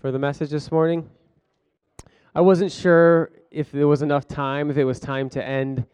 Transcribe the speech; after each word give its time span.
for 0.00 0.12
the 0.12 0.18
message 0.18 0.50
this 0.50 0.70
morning. 0.70 1.10
I 2.32 2.40
wasn't 2.40 2.70
sure 2.70 3.32
if 3.50 3.72
there 3.72 3.88
was 3.88 4.00
enough 4.00 4.28
time, 4.28 4.70
if 4.70 4.76
it 4.76 4.84
was 4.84 5.00
time 5.00 5.28
to 5.30 5.44
end, 5.44 5.84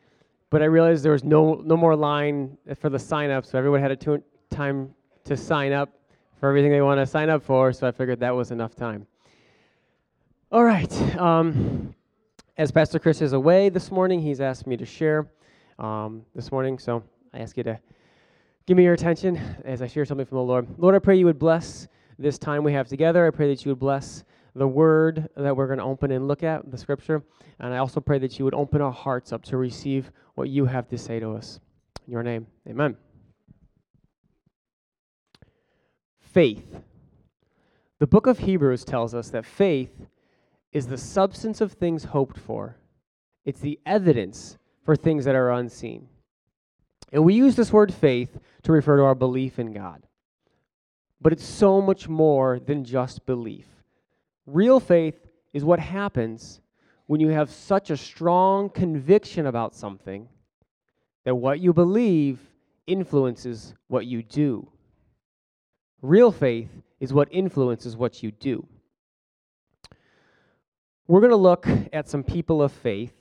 but 0.50 0.60
I 0.60 0.66
realized 0.66 1.02
there 1.02 1.12
was 1.12 1.24
no, 1.24 1.54
no 1.64 1.74
more 1.74 1.96
line 1.96 2.58
for 2.78 2.90
the 2.90 2.98
sign 2.98 3.30
up, 3.30 3.46
so 3.46 3.56
everyone 3.56 3.80
had 3.80 3.92
a 3.92 3.96
t- 3.96 4.18
time 4.50 4.94
to 5.24 5.38
sign 5.38 5.72
up 5.72 5.88
for 6.38 6.50
everything 6.50 6.70
they 6.70 6.82
want 6.82 7.00
to 7.00 7.06
sign 7.06 7.30
up 7.30 7.42
for, 7.42 7.72
so 7.72 7.88
I 7.88 7.92
figured 7.92 8.20
that 8.20 8.36
was 8.36 8.50
enough 8.50 8.76
time. 8.76 9.06
All 10.52 10.64
right. 10.64 10.92
Um, 11.16 11.94
as 12.58 12.70
Pastor 12.70 12.98
Chris 12.98 13.22
is 13.22 13.32
away 13.32 13.70
this 13.70 13.90
morning, 13.90 14.20
he's 14.20 14.42
asked 14.42 14.66
me 14.66 14.76
to 14.76 14.84
share 14.84 15.30
um, 15.78 16.26
this 16.34 16.52
morning, 16.52 16.78
so 16.78 17.02
I 17.32 17.38
ask 17.38 17.56
you 17.56 17.62
to 17.62 17.80
give 18.66 18.76
me 18.76 18.84
your 18.84 18.92
attention 18.92 19.40
as 19.64 19.80
I 19.80 19.86
share 19.86 20.04
something 20.04 20.26
from 20.26 20.36
the 20.36 20.44
Lord. 20.44 20.66
Lord, 20.76 20.94
I 20.94 20.98
pray 20.98 21.16
you 21.16 21.24
would 21.24 21.38
bless 21.38 21.88
this 22.18 22.38
time 22.38 22.64
we 22.64 22.72
have 22.72 22.88
together. 22.88 23.26
I 23.26 23.30
pray 23.30 23.48
that 23.48 23.64
you 23.64 23.70
would 23.72 23.78
bless 23.78 24.24
the 24.54 24.68
word 24.68 25.28
that 25.36 25.56
we're 25.56 25.66
going 25.66 25.78
to 25.78 25.84
open 25.84 26.10
and 26.10 26.28
look 26.28 26.42
at, 26.42 26.70
the 26.70 26.78
scripture. 26.78 27.22
And 27.58 27.74
I 27.74 27.78
also 27.78 28.00
pray 28.00 28.18
that 28.18 28.38
you 28.38 28.44
would 28.44 28.54
open 28.54 28.80
our 28.80 28.92
hearts 28.92 29.32
up 29.32 29.42
to 29.44 29.56
receive 29.56 30.10
what 30.34 30.48
you 30.48 30.64
have 30.64 30.88
to 30.88 30.98
say 30.98 31.18
to 31.18 31.32
us. 31.32 31.60
In 32.06 32.12
your 32.12 32.22
name, 32.22 32.46
amen. 32.68 32.96
Faith. 36.20 36.80
The 37.98 38.06
book 38.06 38.26
of 38.26 38.40
Hebrews 38.40 38.84
tells 38.84 39.14
us 39.14 39.30
that 39.30 39.46
faith 39.46 40.06
is 40.72 40.86
the 40.86 40.98
substance 40.98 41.60
of 41.60 41.72
things 41.72 42.04
hoped 42.04 42.38
for, 42.38 42.76
it's 43.44 43.60
the 43.60 43.78
evidence 43.86 44.58
for 44.84 44.96
things 44.96 45.24
that 45.24 45.34
are 45.34 45.52
unseen. 45.52 46.08
And 47.12 47.24
we 47.24 47.34
use 47.34 47.54
this 47.54 47.72
word 47.72 47.94
faith 47.94 48.38
to 48.64 48.72
refer 48.72 48.96
to 48.96 49.04
our 49.04 49.14
belief 49.14 49.58
in 49.58 49.72
God. 49.72 50.02
But 51.24 51.32
it's 51.32 51.46
so 51.46 51.80
much 51.80 52.06
more 52.06 52.60
than 52.60 52.84
just 52.84 53.24
belief. 53.24 53.64
Real 54.44 54.78
faith 54.78 55.16
is 55.54 55.64
what 55.64 55.80
happens 55.80 56.60
when 57.06 57.18
you 57.18 57.28
have 57.28 57.50
such 57.50 57.88
a 57.88 57.96
strong 57.96 58.68
conviction 58.68 59.46
about 59.46 59.74
something 59.74 60.28
that 61.24 61.34
what 61.34 61.60
you 61.60 61.72
believe 61.72 62.40
influences 62.86 63.72
what 63.88 64.04
you 64.04 64.22
do. 64.22 64.68
Real 66.02 66.30
faith 66.30 66.68
is 67.00 67.14
what 67.14 67.28
influences 67.30 67.96
what 67.96 68.22
you 68.22 68.30
do. 68.30 68.66
We're 71.06 71.20
going 71.20 71.30
to 71.30 71.36
look 71.36 71.66
at 71.94 72.06
some 72.06 72.22
people 72.22 72.60
of 72.60 72.70
faith, 72.70 73.14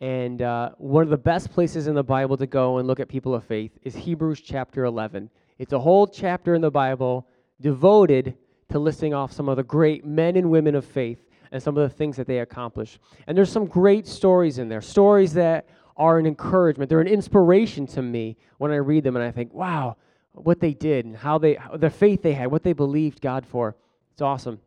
and 0.00 0.40
uh, 0.40 0.70
one 0.78 1.02
of 1.02 1.10
the 1.10 1.18
best 1.18 1.52
places 1.52 1.88
in 1.88 1.94
the 1.94 2.02
Bible 2.02 2.38
to 2.38 2.46
go 2.46 2.78
and 2.78 2.88
look 2.88 3.00
at 3.00 3.08
people 3.08 3.34
of 3.34 3.44
faith 3.44 3.72
is 3.82 3.94
Hebrews 3.94 4.40
chapter 4.40 4.86
11. 4.86 5.28
It's 5.58 5.74
a 5.74 5.78
whole 5.78 6.06
chapter 6.06 6.54
in 6.54 6.62
the 6.62 6.70
Bible 6.70 7.28
devoted 7.60 8.36
to 8.70 8.78
listing 8.78 9.14
off 9.14 9.32
some 9.32 9.48
of 9.48 9.56
the 9.56 9.62
great 9.62 10.04
men 10.04 10.36
and 10.36 10.50
women 10.50 10.74
of 10.74 10.84
faith 10.84 11.24
and 11.52 11.62
some 11.62 11.76
of 11.76 11.88
the 11.88 11.94
things 11.94 12.16
that 12.16 12.26
they 12.26 12.40
accomplished. 12.40 12.98
And 13.26 13.36
there's 13.36 13.52
some 13.52 13.66
great 13.66 14.06
stories 14.06 14.58
in 14.58 14.68
there, 14.68 14.80
stories 14.80 15.32
that 15.34 15.68
are 15.96 16.18
an 16.18 16.26
encouragement. 16.26 16.88
They're 16.88 17.00
an 17.00 17.06
inspiration 17.06 17.86
to 17.88 18.02
me 18.02 18.36
when 18.58 18.72
I 18.72 18.76
read 18.76 19.04
them 19.04 19.16
and 19.16 19.24
I 19.24 19.30
think, 19.30 19.54
wow, 19.54 19.96
what 20.32 20.58
they 20.58 20.74
did 20.74 21.04
and 21.04 21.16
how 21.16 21.38
they, 21.38 21.58
the 21.76 21.90
faith 21.90 22.22
they 22.22 22.32
had, 22.32 22.50
what 22.50 22.64
they 22.64 22.72
believed 22.72 23.20
God 23.20 23.46
for. 23.46 23.76
It's 24.12 24.22
awesome. 24.22 24.60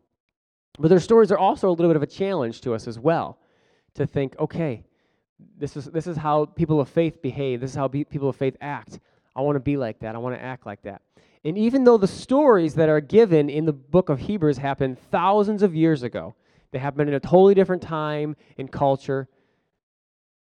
But 0.78 0.88
their 0.88 1.00
stories 1.00 1.30
are 1.30 1.38
also 1.38 1.68
a 1.68 1.72
little 1.72 1.88
bit 1.90 1.96
of 1.96 2.02
a 2.02 2.06
challenge 2.06 2.62
to 2.62 2.72
us 2.72 2.86
as 2.86 2.98
well 2.98 3.38
to 3.94 4.06
think, 4.06 4.38
okay, 4.38 4.84
this 5.58 5.76
is, 5.76 5.86
this 5.86 6.06
is 6.06 6.16
how 6.16 6.46
people 6.46 6.80
of 6.80 6.88
faith 6.88 7.20
behave. 7.20 7.60
This 7.60 7.70
is 7.70 7.76
how 7.76 7.88
be, 7.88 8.04
people 8.04 8.28
of 8.28 8.36
faith 8.36 8.56
act. 8.60 8.98
I 9.36 9.40
want 9.42 9.56
to 9.56 9.60
be 9.60 9.76
like 9.76 9.98
that. 10.00 10.14
I 10.14 10.18
want 10.18 10.34
to 10.36 10.42
act 10.42 10.66
like 10.66 10.82
that. 10.82 11.02
And 11.44 11.56
even 11.56 11.84
though 11.84 11.98
the 11.98 12.06
stories 12.06 12.74
that 12.74 12.88
are 12.88 13.00
given 13.00 13.48
in 13.48 13.64
the 13.64 13.72
book 13.72 14.08
of 14.08 14.20
Hebrews 14.20 14.58
happened 14.58 14.98
thousands 15.10 15.62
of 15.62 15.74
years 15.74 16.02
ago, 16.02 16.34
they 16.72 16.78
happened 16.78 17.08
in 17.08 17.14
a 17.14 17.20
totally 17.20 17.54
different 17.54 17.82
time 17.82 18.36
and 18.58 18.70
culture, 18.70 19.28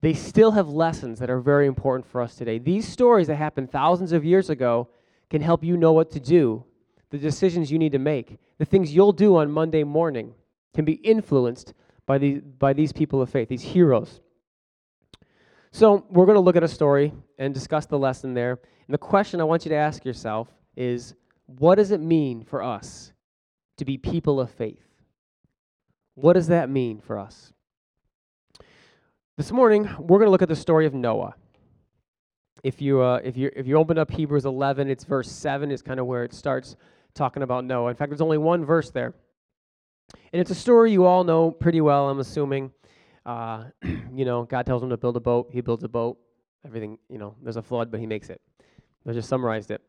they 0.02 0.14
still 0.14 0.52
have 0.52 0.70
lessons 0.70 1.20
that 1.20 1.30
are 1.30 1.40
very 1.40 1.68
important 1.68 2.06
for 2.06 2.22
us 2.22 2.36
today. 2.36 2.58
These 2.58 2.88
stories 2.88 3.28
that 3.28 3.36
happened 3.36 3.72
thousands 3.72 4.12
of 4.12 4.26
years 4.26 4.50
ago 4.50 4.90
can 5.30 5.42
help 5.42 5.64
you 5.64 5.78
know 5.78 5.92
what 5.92 6.10
to 6.12 6.20
do, 6.20 6.64
the 7.12 7.18
decisions 7.18 7.72
you 7.72 7.78
need 7.78 7.92
to 7.92 8.00
make, 8.00 8.38
the 8.58 8.66
things 8.66 8.94
you'll 8.94 9.12
do 9.12 9.36
on 9.36 9.52
Monday 9.52 9.84
morning 9.84 10.34
can 10.74 10.86
be 10.86 10.94
influenced 10.94 11.74
by 12.06 12.18
these, 12.18 12.42
by 12.42 12.74
these 12.74 12.92
people 12.92 13.22
of 13.22 13.30
faith, 13.30 13.50
these 13.50 13.62
heroes. 13.62 14.22
So, 15.72 16.06
we're 16.10 16.26
going 16.26 16.36
to 16.36 16.42
look 16.42 16.56
at 16.56 16.64
a 16.64 16.68
story 16.68 17.14
and 17.38 17.54
discuss 17.54 17.86
the 17.86 18.00
lesson 18.00 18.34
there. 18.34 18.54
And 18.88 18.94
the 18.94 18.98
question 18.98 19.40
I 19.40 19.44
want 19.44 19.66
you 19.66 19.70
to 19.70 19.76
ask 19.76 20.04
yourself 20.04 20.48
is 20.80 21.14
what 21.46 21.76
does 21.76 21.92
it 21.92 22.00
mean 22.00 22.44
for 22.44 22.64
us 22.64 23.12
to 23.78 23.86
be 23.86 23.98
people 23.98 24.40
of 24.40 24.50
faith? 24.50 24.88
What 26.16 26.34
does 26.34 26.48
that 26.48 26.70
mean 26.70 27.02
for 27.02 27.20
us? 27.20 27.52
This 29.38 29.52
morning, 29.52 29.84
we're 30.00 30.20
going 30.20 30.28
to 30.28 30.32
look 30.32 30.42
at 30.42 30.48
the 30.48 30.56
story 30.56 30.86
of 30.86 30.94
Noah. 30.94 31.36
If 32.64 32.82
you, 32.82 33.02
uh, 33.02 33.20
if, 33.24 33.36
you, 33.36 33.52
if 33.56 33.68
you 33.68 33.78
open 33.78 33.98
up 33.98 34.10
Hebrews 34.10 34.46
11, 34.46 34.90
it's 34.90 35.04
verse 35.04 35.30
7 35.30 35.70
is 35.70 35.82
kind 35.82 36.00
of 36.00 36.06
where 36.06 36.24
it 36.24 36.34
starts 36.34 36.78
talking 37.14 37.44
about 37.44 37.66
Noah. 37.66 37.90
In 37.90 37.96
fact, 37.96 38.10
there's 38.10 38.22
only 38.22 38.38
one 38.38 38.64
verse 38.64 38.90
there. 38.90 39.14
And 40.32 40.40
it's 40.42 40.52
a 40.52 40.56
story 40.56 40.92
you 40.92 41.06
all 41.06 41.24
know 41.24 41.52
pretty 41.52 41.82
well, 41.82 42.10
I'm 42.10 42.20
assuming. 42.20 42.72
Uh, 43.26 43.66
you 43.84 44.26
know, 44.26 44.44
God 44.44 44.66
tells 44.66 44.82
him 44.82 44.90
to 44.90 44.98
build 44.98 45.18
a 45.18 45.22
boat. 45.22 45.50
He 45.52 45.60
builds 45.60 45.84
a 45.84 45.90
boat. 45.90 46.18
Everything, 46.66 46.98
you 47.10 47.18
know, 47.18 47.36
there's 47.44 47.58
a 47.58 47.62
flood, 47.62 47.92
but 47.92 48.00
he 48.00 48.06
makes 48.06 48.30
it. 48.30 48.42
I 49.08 49.14
just 49.14 49.30
summarized 49.30 49.72
it. 49.72 49.82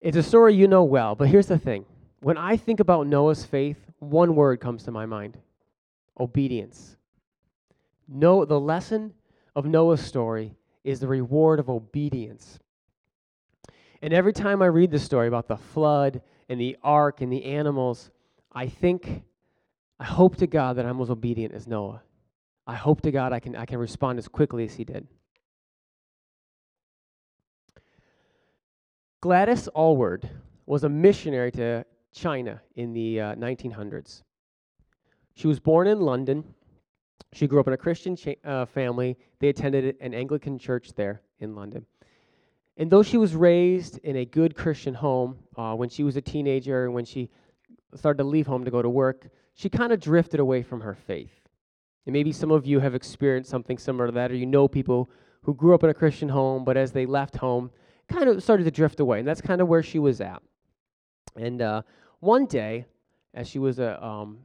It's 0.00 0.16
a 0.16 0.22
story 0.22 0.54
you 0.54 0.68
know 0.68 0.84
well, 0.84 1.14
but 1.14 1.28
here's 1.28 1.46
the 1.46 1.58
thing. 1.58 1.84
When 2.20 2.36
I 2.36 2.56
think 2.56 2.80
about 2.80 3.06
Noah's 3.06 3.44
faith, 3.44 3.78
one 3.98 4.34
word 4.34 4.60
comes 4.60 4.84
to 4.84 4.90
my 4.90 5.06
mind 5.06 5.38
obedience. 6.18 6.96
No, 8.08 8.44
the 8.44 8.60
lesson 8.60 9.12
of 9.54 9.66
Noah's 9.66 10.00
story 10.00 10.54
is 10.84 11.00
the 11.00 11.08
reward 11.08 11.58
of 11.58 11.68
obedience. 11.68 12.58
And 14.02 14.12
every 14.12 14.32
time 14.32 14.62
I 14.62 14.66
read 14.66 14.90
the 14.90 14.98
story 14.98 15.28
about 15.28 15.48
the 15.48 15.56
flood 15.56 16.22
and 16.48 16.60
the 16.60 16.76
ark 16.82 17.20
and 17.20 17.32
the 17.32 17.44
animals, 17.44 18.10
I 18.52 18.68
think, 18.68 19.24
I 19.98 20.04
hope 20.04 20.36
to 20.36 20.46
God 20.46 20.76
that 20.76 20.86
I'm 20.86 21.00
as 21.00 21.10
obedient 21.10 21.52
as 21.54 21.66
Noah. 21.66 22.02
I 22.66 22.74
hope 22.74 23.00
to 23.02 23.10
God 23.10 23.32
I 23.32 23.40
can, 23.40 23.56
I 23.56 23.64
can 23.64 23.78
respond 23.78 24.18
as 24.18 24.28
quickly 24.28 24.64
as 24.64 24.74
he 24.74 24.84
did. 24.84 25.06
Gladys 29.26 29.68
Aylward 29.74 30.30
was 30.66 30.84
a 30.84 30.88
missionary 30.88 31.50
to 31.50 31.84
China 32.12 32.62
in 32.76 32.92
the 32.92 33.20
uh, 33.20 33.34
1900s. 33.34 34.22
She 35.34 35.48
was 35.48 35.58
born 35.58 35.88
in 35.88 35.98
London. 35.98 36.44
She 37.32 37.48
grew 37.48 37.58
up 37.58 37.66
in 37.66 37.72
a 37.72 37.76
Christian 37.76 38.14
cha- 38.14 38.36
uh, 38.44 38.66
family. 38.66 39.16
They 39.40 39.48
attended 39.48 39.96
an 40.00 40.14
Anglican 40.14 40.60
church 40.60 40.92
there 40.94 41.22
in 41.40 41.56
London. 41.56 41.84
And 42.76 42.88
though 42.88 43.02
she 43.02 43.16
was 43.16 43.34
raised 43.34 43.98
in 44.04 44.14
a 44.14 44.24
good 44.24 44.54
Christian 44.54 44.94
home, 44.94 45.38
uh, 45.56 45.74
when 45.74 45.88
she 45.88 46.04
was 46.04 46.14
a 46.14 46.22
teenager 46.22 46.84
and 46.84 46.94
when 46.94 47.04
she 47.04 47.28
started 47.96 48.18
to 48.18 48.28
leave 48.28 48.46
home 48.46 48.64
to 48.64 48.70
go 48.70 48.80
to 48.80 48.88
work, 48.88 49.28
she 49.54 49.68
kind 49.68 49.92
of 49.92 49.98
drifted 49.98 50.38
away 50.38 50.62
from 50.62 50.82
her 50.82 50.94
faith. 50.94 51.48
And 52.06 52.12
maybe 52.12 52.30
some 52.30 52.52
of 52.52 52.64
you 52.64 52.78
have 52.78 52.94
experienced 52.94 53.50
something 53.50 53.76
similar 53.76 54.06
to 54.06 54.12
that, 54.12 54.30
or 54.30 54.36
you 54.36 54.46
know 54.46 54.68
people 54.68 55.10
who 55.42 55.52
grew 55.52 55.74
up 55.74 55.82
in 55.82 55.90
a 55.90 55.94
Christian 55.94 56.28
home, 56.28 56.64
but 56.64 56.76
as 56.76 56.92
they 56.92 57.06
left 57.06 57.38
home, 57.38 57.72
kind 58.08 58.28
of 58.28 58.42
started 58.42 58.64
to 58.64 58.70
drift 58.70 59.00
away, 59.00 59.18
and 59.18 59.28
that's 59.28 59.40
kind 59.40 59.60
of 59.60 59.68
where 59.68 59.82
she 59.82 59.98
was 59.98 60.20
at. 60.20 60.42
And 61.36 61.60
uh, 61.60 61.82
one 62.20 62.46
day, 62.46 62.86
as 63.34 63.48
she 63.48 63.58
was 63.58 63.78
a 63.78 64.02
um, 64.04 64.38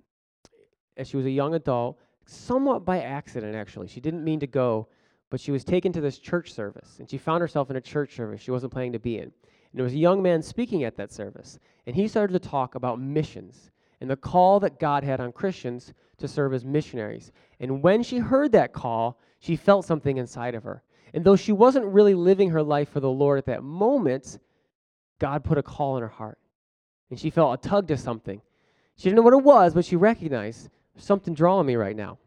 as 0.97 1.07
she 1.07 1.17
was 1.17 1.25
a 1.25 1.31
young 1.31 1.53
adult, 1.55 1.99
somewhat 2.25 2.85
by 2.85 3.01
accident 3.01 3.55
actually, 3.55 3.87
she 3.87 4.01
didn't 4.01 4.23
mean 4.23 4.39
to 4.39 4.47
go, 4.47 4.87
but 5.29 5.39
she 5.39 5.51
was 5.51 5.63
taken 5.63 5.91
to 5.93 6.01
this 6.01 6.17
church 6.17 6.53
service, 6.53 6.97
and 6.99 7.09
she 7.09 7.17
found 7.17 7.41
herself 7.41 7.69
in 7.69 7.75
a 7.75 7.81
church 7.81 8.15
service 8.15 8.41
she 8.41 8.51
wasn't 8.51 8.71
planning 8.71 8.93
to 8.93 8.99
be 8.99 9.17
in. 9.17 9.23
And 9.23 9.79
there 9.79 9.85
was 9.85 9.93
a 9.93 9.97
young 9.97 10.21
man 10.21 10.41
speaking 10.41 10.83
at 10.83 10.97
that 10.97 11.11
service, 11.11 11.59
and 11.87 11.95
he 11.95 12.07
started 12.07 12.33
to 12.33 12.49
talk 12.49 12.75
about 12.75 12.99
missions 12.99 13.71
and 14.01 14.09
the 14.09 14.17
call 14.17 14.59
that 14.59 14.79
God 14.79 15.03
had 15.03 15.21
on 15.21 15.31
Christians 15.31 15.93
to 16.17 16.27
serve 16.27 16.53
as 16.53 16.65
missionaries. 16.65 17.31
And 17.59 17.81
when 17.83 18.01
she 18.01 18.17
heard 18.17 18.51
that 18.51 18.73
call, 18.73 19.19
she 19.39 19.55
felt 19.55 19.85
something 19.85 20.17
inside 20.17 20.55
of 20.55 20.63
her. 20.63 20.83
And 21.13 21.23
though 21.23 21.35
she 21.35 21.51
wasn't 21.51 21.85
really 21.85 22.13
living 22.13 22.49
her 22.51 22.63
life 22.63 22.89
for 22.89 22.99
the 22.99 23.09
Lord 23.09 23.37
at 23.37 23.45
that 23.45 23.63
moment, 23.63 24.39
God 25.19 25.43
put 25.43 25.57
a 25.57 25.63
call 25.63 25.97
in 25.97 26.03
her 26.03 26.09
heart. 26.09 26.37
And 27.09 27.19
she 27.19 27.29
felt 27.29 27.63
a 27.63 27.69
tug 27.69 27.87
to 27.89 27.97
something. 27.97 28.41
She 28.95 29.03
didn't 29.03 29.17
know 29.17 29.23
what 29.23 29.33
it 29.33 29.43
was, 29.43 29.73
but 29.73 29.85
she 29.85 29.95
recognized 29.95 30.69
something 30.95 31.33
drawing 31.33 31.67
me 31.67 31.75
right 31.75 31.95
now. 31.95 32.17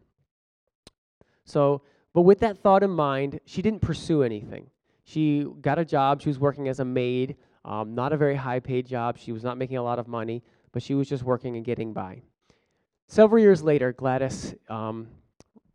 So, 1.45 1.83
but 2.13 2.23
with 2.23 2.41
that 2.41 2.59
thought 2.59 2.83
in 2.83 2.91
mind, 2.91 3.41
she 3.45 3.63
didn't 3.63 3.81
pursue 3.81 4.23
anything. 4.23 4.67
She 5.05 5.47
got 5.61 5.79
a 5.79 5.85
job. 5.85 6.23
She 6.23 6.29
was 6.29 6.39
working 6.39 6.69
as 6.69 6.81
a 6.81 6.85
maid, 6.85 7.37
um, 7.65 7.95
not 7.95 8.13
a 8.13 8.17
very 8.17 8.37
high 8.37 8.61
paid 8.61 8.87
job. 8.87 9.19
She 9.19 9.33
was 9.33 9.43
not 9.43 9.59
making 9.59 9.77
a 9.77 9.83
lot 9.83 9.99
of 9.99 10.09
money, 10.09 10.43
but 10.73 10.83
she 10.83 10.95
was 10.95 11.09
just 11.09 11.23
working 11.23 11.57
and 11.57 11.65
getting 11.65 11.93
by. 11.93 12.23
Several 13.07 13.41
years 13.41 13.63
later, 13.63 13.93
Gladys 13.93 14.55
um, 14.69 15.09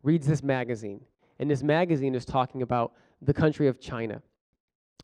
reads 0.02 0.26
this 0.26 0.42
magazine 0.42 1.00
and 1.40 1.50
this 1.50 1.62
magazine 1.62 2.14
is 2.14 2.24
talking 2.24 2.62
about 2.62 2.92
the 3.22 3.34
country 3.34 3.66
of 3.66 3.80
China, 3.80 4.22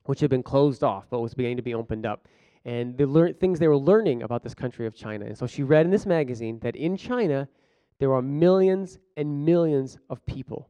which 0.04 0.20
had 0.20 0.30
been 0.30 0.42
closed 0.42 0.84
off 0.84 1.06
but 1.10 1.20
was 1.20 1.34
beginning 1.34 1.56
to 1.56 1.62
be 1.62 1.74
opened 1.74 2.06
up. 2.06 2.28
and 2.64 2.98
the 2.98 3.06
lear- 3.06 3.32
things 3.32 3.60
they 3.60 3.68
were 3.68 3.76
learning 3.76 4.22
about 4.24 4.42
this 4.42 4.52
country 4.52 4.86
of 4.88 4.94
China. 4.94 5.24
And 5.24 5.38
so 5.38 5.46
she 5.46 5.62
read 5.62 5.86
in 5.86 5.92
this 5.92 6.04
magazine 6.04 6.58
that 6.60 6.74
in 6.74 6.96
China, 6.96 7.48
there 8.00 8.12
are 8.12 8.20
millions 8.20 8.98
and 9.16 9.44
millions 9.44 9.98
of 10.10 10.24
people 10.26 10.68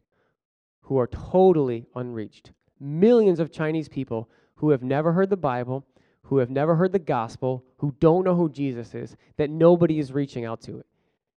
who 0.82 0.98
are 0.98 1.06
totally 1.06 1.86
unreached. 1.94 2.52
Millions 2.78 3.40
of 3.40 3.50
Chinese 3.50 3.88
people 3.88 4.28
who 4.56 4.68
have 4.70 4.82
never 4.82 5.12
heard 5.12 5.30
the 5.30 5.38
Bible, 5.38 5.86
who 6.22 6.36
have 6.36 6.50
never 6.50 6.76
heard 6.76 6.92
the 6.92 6.98
gospel, 6.98 7.64
who 7.78 7.94
don't 7.98 8.24
know 8.24 8.34
who 8.34 8.50
Jesus 8.50 8.94
is, 8.94 9.16
that 9.38 9.48
nobody 9.48 9.98
is 9.98 10.12
reaching 10.12 10.44
out 10.44 10.60
to 10.60 10.72
it. 10.72 10.86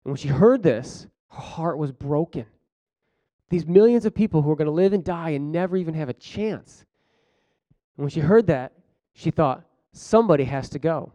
And 0.04 0.12
when 0.12 0.18
she 0.18 0.28
heard 0.28 0.62
this, 0.62 1.08
her 1.30 1.42
heart 1.42 1.78
was 1.78 1.94
broken. 1.94 2.46
These 3.50 3.66
millions 3.66 4.06
of 4.06 4.14
people 4.14 4.42
who 4.42 4.52
are 4.52 4.56
going 4.56 4.68
to 4.68 4.72
live 4.72 4.94
and 4.94 5.04
die 5.04 5.32
and 5.32 5.52
never 5.52 5.76
even 5.76 5.94
have 5.96 6.10
a 6.10 6.14
chance. 6.14 6.86
And 7.98 8.04
when 8.04 8.10
she 8.10 8.20
heard 8.20 8.48
that, 8.48 8.74
she 9.14 9.32
thought, 9.32 9.64
somebody 9.92 10.44
has 10.44 10.70
to 10.70 10.80
go. 10.80 11.12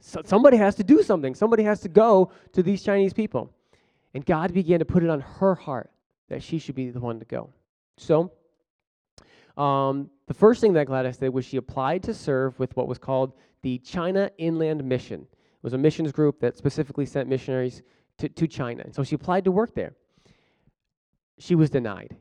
So 0.00 0.20
somebody 0.24 0.56
has 0.56 0.74
to 0.76 0.84
do 0.84 1.02
something. 1.02 1.34
Somebody 1.34 1.62
has 1.62 1.80
to 1.80 1.88
go 1.88 2.32
to 2.52 2.62
these 2.62 2.82
Chinese 2.82 3.12
people. 3.12 3.52
And 4.14 4.26
God 4.26 4.52
began 4.52 4.80
to 4.80 4.84
put 4.84 5.04
it 5.04 5.10
on 5.10 5.20
her 5.20 5.54
heart 5.54 5.90
that 6.28 6.42
she 6.42 6.58
should 6.58 6.74
be 6.74 6.90
the 6.90 7.00
one 7.00 7.18
to 7.20 7.24
go. 7.24 7.50
So, 7.96 8.32
um, 9.56 10.10
the 10.26 10.34
first 10.34 10.60
thing 10.60 10.72
that 10.74 10.86
Gladys 10.86 11.18
did 11.18 11.28
was 11.28 11.44
she 11.44 11.56
applied 11.56 12.02
to 12.04 12.14
serve 12.14 12.58
with 12.58 12.74
what 12.76 12.88
was 12.88 12.98
called 12.98 13.34
the 13.62 13.78
China 13.78 14.30
Inland 14.38 14.82
Mission. 14.84 15.20
It 15.30 15.62
was 15.62 15.72
a 15.72 15.78
missions 15.78 16.10
group 16.10 16.40
that 16.40 16.56
specifically 16.56 17.06
sent 17.06 17.28
missionaries 17.28 17.82
to, 18.18 18.28
to 18.28 18.48
China. 18.48 18.82
And 18.84 18.94
so 18.94 19.04
she 19.04 19.14
applied 19.14 19.44
to 19.44 19.52
work 19.52 19.74
there. 19.74 19.94
She 21.42 21.56
was 21.56 21.70
denied 21.70 22.16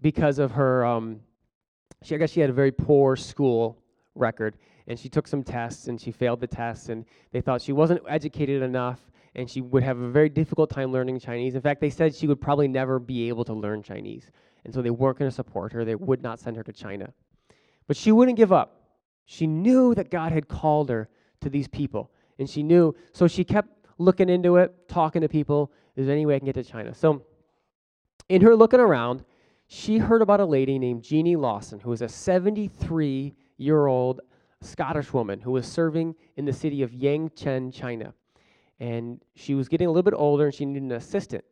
because 0.00 0.40
of 0.40 0.50
her, 0.50 0.84
um, 0.84 1.20
she, 2.02 2.16
I 2.16 2.18
guess 2.18 2.30
she 2.30 2.40
had 2.40 2.50
a 2.50 2.52
very 2.52 2.72
poor 2.72 3.14
school 3.14 3.78
record. 4.16 4.56
And 4.88 4.98
she 4.98 5.08
took 5.08 5.28
some 5.28 5.44
tests 5.44 5.86
and 5.86 6.00
she 6.00 6.10
failed 6.10 6.40
the 6.40 6.48
tests, 6.48 6.88
and 6.88 7.06
they 7.30 7.40
thought 7.40 7.62
she 7.62 7.72
wasn't 7.72 8.02
educated 8.08 8.60
enough 8.60 9.00
and 9.36 9.48
she 9.48 9.60
would 9.60 9.84
have 9.84 10.00
a 10.00 10.08
very 10.08 10.28
difficult 10.28 10.68
time 10.68 10.90
learning 10.90 11.20
Chinese. 11.20 11.54
In 11.54 11.60
fact, 11.60 11.80
they 11.80 11.90
said 11.90 12.12
she 12.12 12.26
would 12.26 12.40
probably 12.40 12.66
never 12.66 12.98
be 12.98 13.28
able 13.28 13.44
to 13.44 13.52
learn 13.52 13.84
Chinese. 13.84 14.30
And 14.64 14.74
so 14.74 14.82
they 14.82 14.90
weren't 14.90 15.18
going 15.18 15.30
to 15.30 15.34
support 15.34 15.72
her. 15.72 15.84
They 15.84 15.94
would 15.94 16.22
not 16.22 16.40
send 16.40 16.56
her 16.56 16.64
to 16.64 16.72
China. 16.72 17.12
But 17.86 17.96
she 17.96 18.10
wouldn't 18.10 18.36
give 18.36 18.52
up. 18.52 18.80
She 19.26 19.46
knew 19.46 19.94
that 19.94 20.10
God 20.10 20.32
had 20.32 20.48
called 20.48 20.88
her 20.90 21.08
to 21.40 21.48
these 21.48 21.68
people. 21.68 22.10
And 22.40 22.50
she 22.50 22.64
knew, 22.64 22.96
so 23.12 23.28
she 23.28 23.44
kept 23.44 23.86
looking 23.98 24.28
into 24.28 24.56
it, 24.56 24.88
talking 24.88 25.22
to 25.22 25.28
people. 25.28 25.72
Is 25.94 26.06
there 26.06 26.14
any 26.14 26.26
way 26.26 26.34
I 26.34 26.38
can 26.40 26.46
get 26.46 26.54
to 26.56 26.64
China? 26.64 26.94
So, 26.94 27.22
in 28.28 28.42
her 28.42 28.56
looking 28.56 28.80
around, 28.80 29.24
she 29.66 29.98
heard 29.98 30.22
about 30.22 30.40
a 30.40 30.44
lady 30.44 30.78
named 30.78 31.02
Jeannie 31.02 31.36
Lawson, 31.36 31.80
who 31.80 31.90
was 31.90 32.02
a 32.02 32.08
73 32.08 33.34
year 33.56 33.86
old 33.86 34.20
Scottish 34.60 35.12
woman 35.12 35.40
who 35.40 35.52
was 35.52 35.66
serving 35.66 36.14
in 36.36 36.44
the 36.44 36.52
city 36.52 36.82
of 36.82 36.90
Yangcheng, 36.90 37.72
China. 37.72 38.14
And 38.80 39.20
she 39.34 39.54
was 39.54 39.68
getting 39.68 39.86
a 39.86 39.90
little 39.90 40.02
bit 40.02 40.14
older 40.14 40.46
and 40.46 40.54
she 40.54 40.64
needed 40.64 40.82
an 40.82 40.92
assistant. 40.92 41.44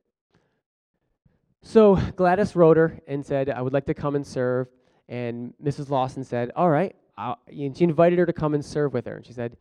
So 1.62 1.96
Gladys 2.16 2.56
wrote 2.56 2.76
her 2.76 2.98
and 3.06 3.24
said, 3.24 3.48
I 3.48 3.62
would 3.62 3.72
like 3.72 3.86
to 3.86 3.94
come 3.94 4.16
and 4.16 4.26
serve. 4.26 4.69
And 5.08 5.54
Mrs. 5.62 5.90
Lawson 5.90 6.24
said, 6.24 6.50
All 6.56 6.70
right. 6.70 6.94
And 7.16 7.76
she 7.76 7.84
invited 7.84 8.19
her 8.19 8.26
to 8.26 8.32
come 8.32 8.54
and 8.54 8.64
serve 8.64 8.92
with 8.92 9.06
her. 9.06 9.16
And 9.16 9.26
she 9.26 9.32
said, 9.32 9.56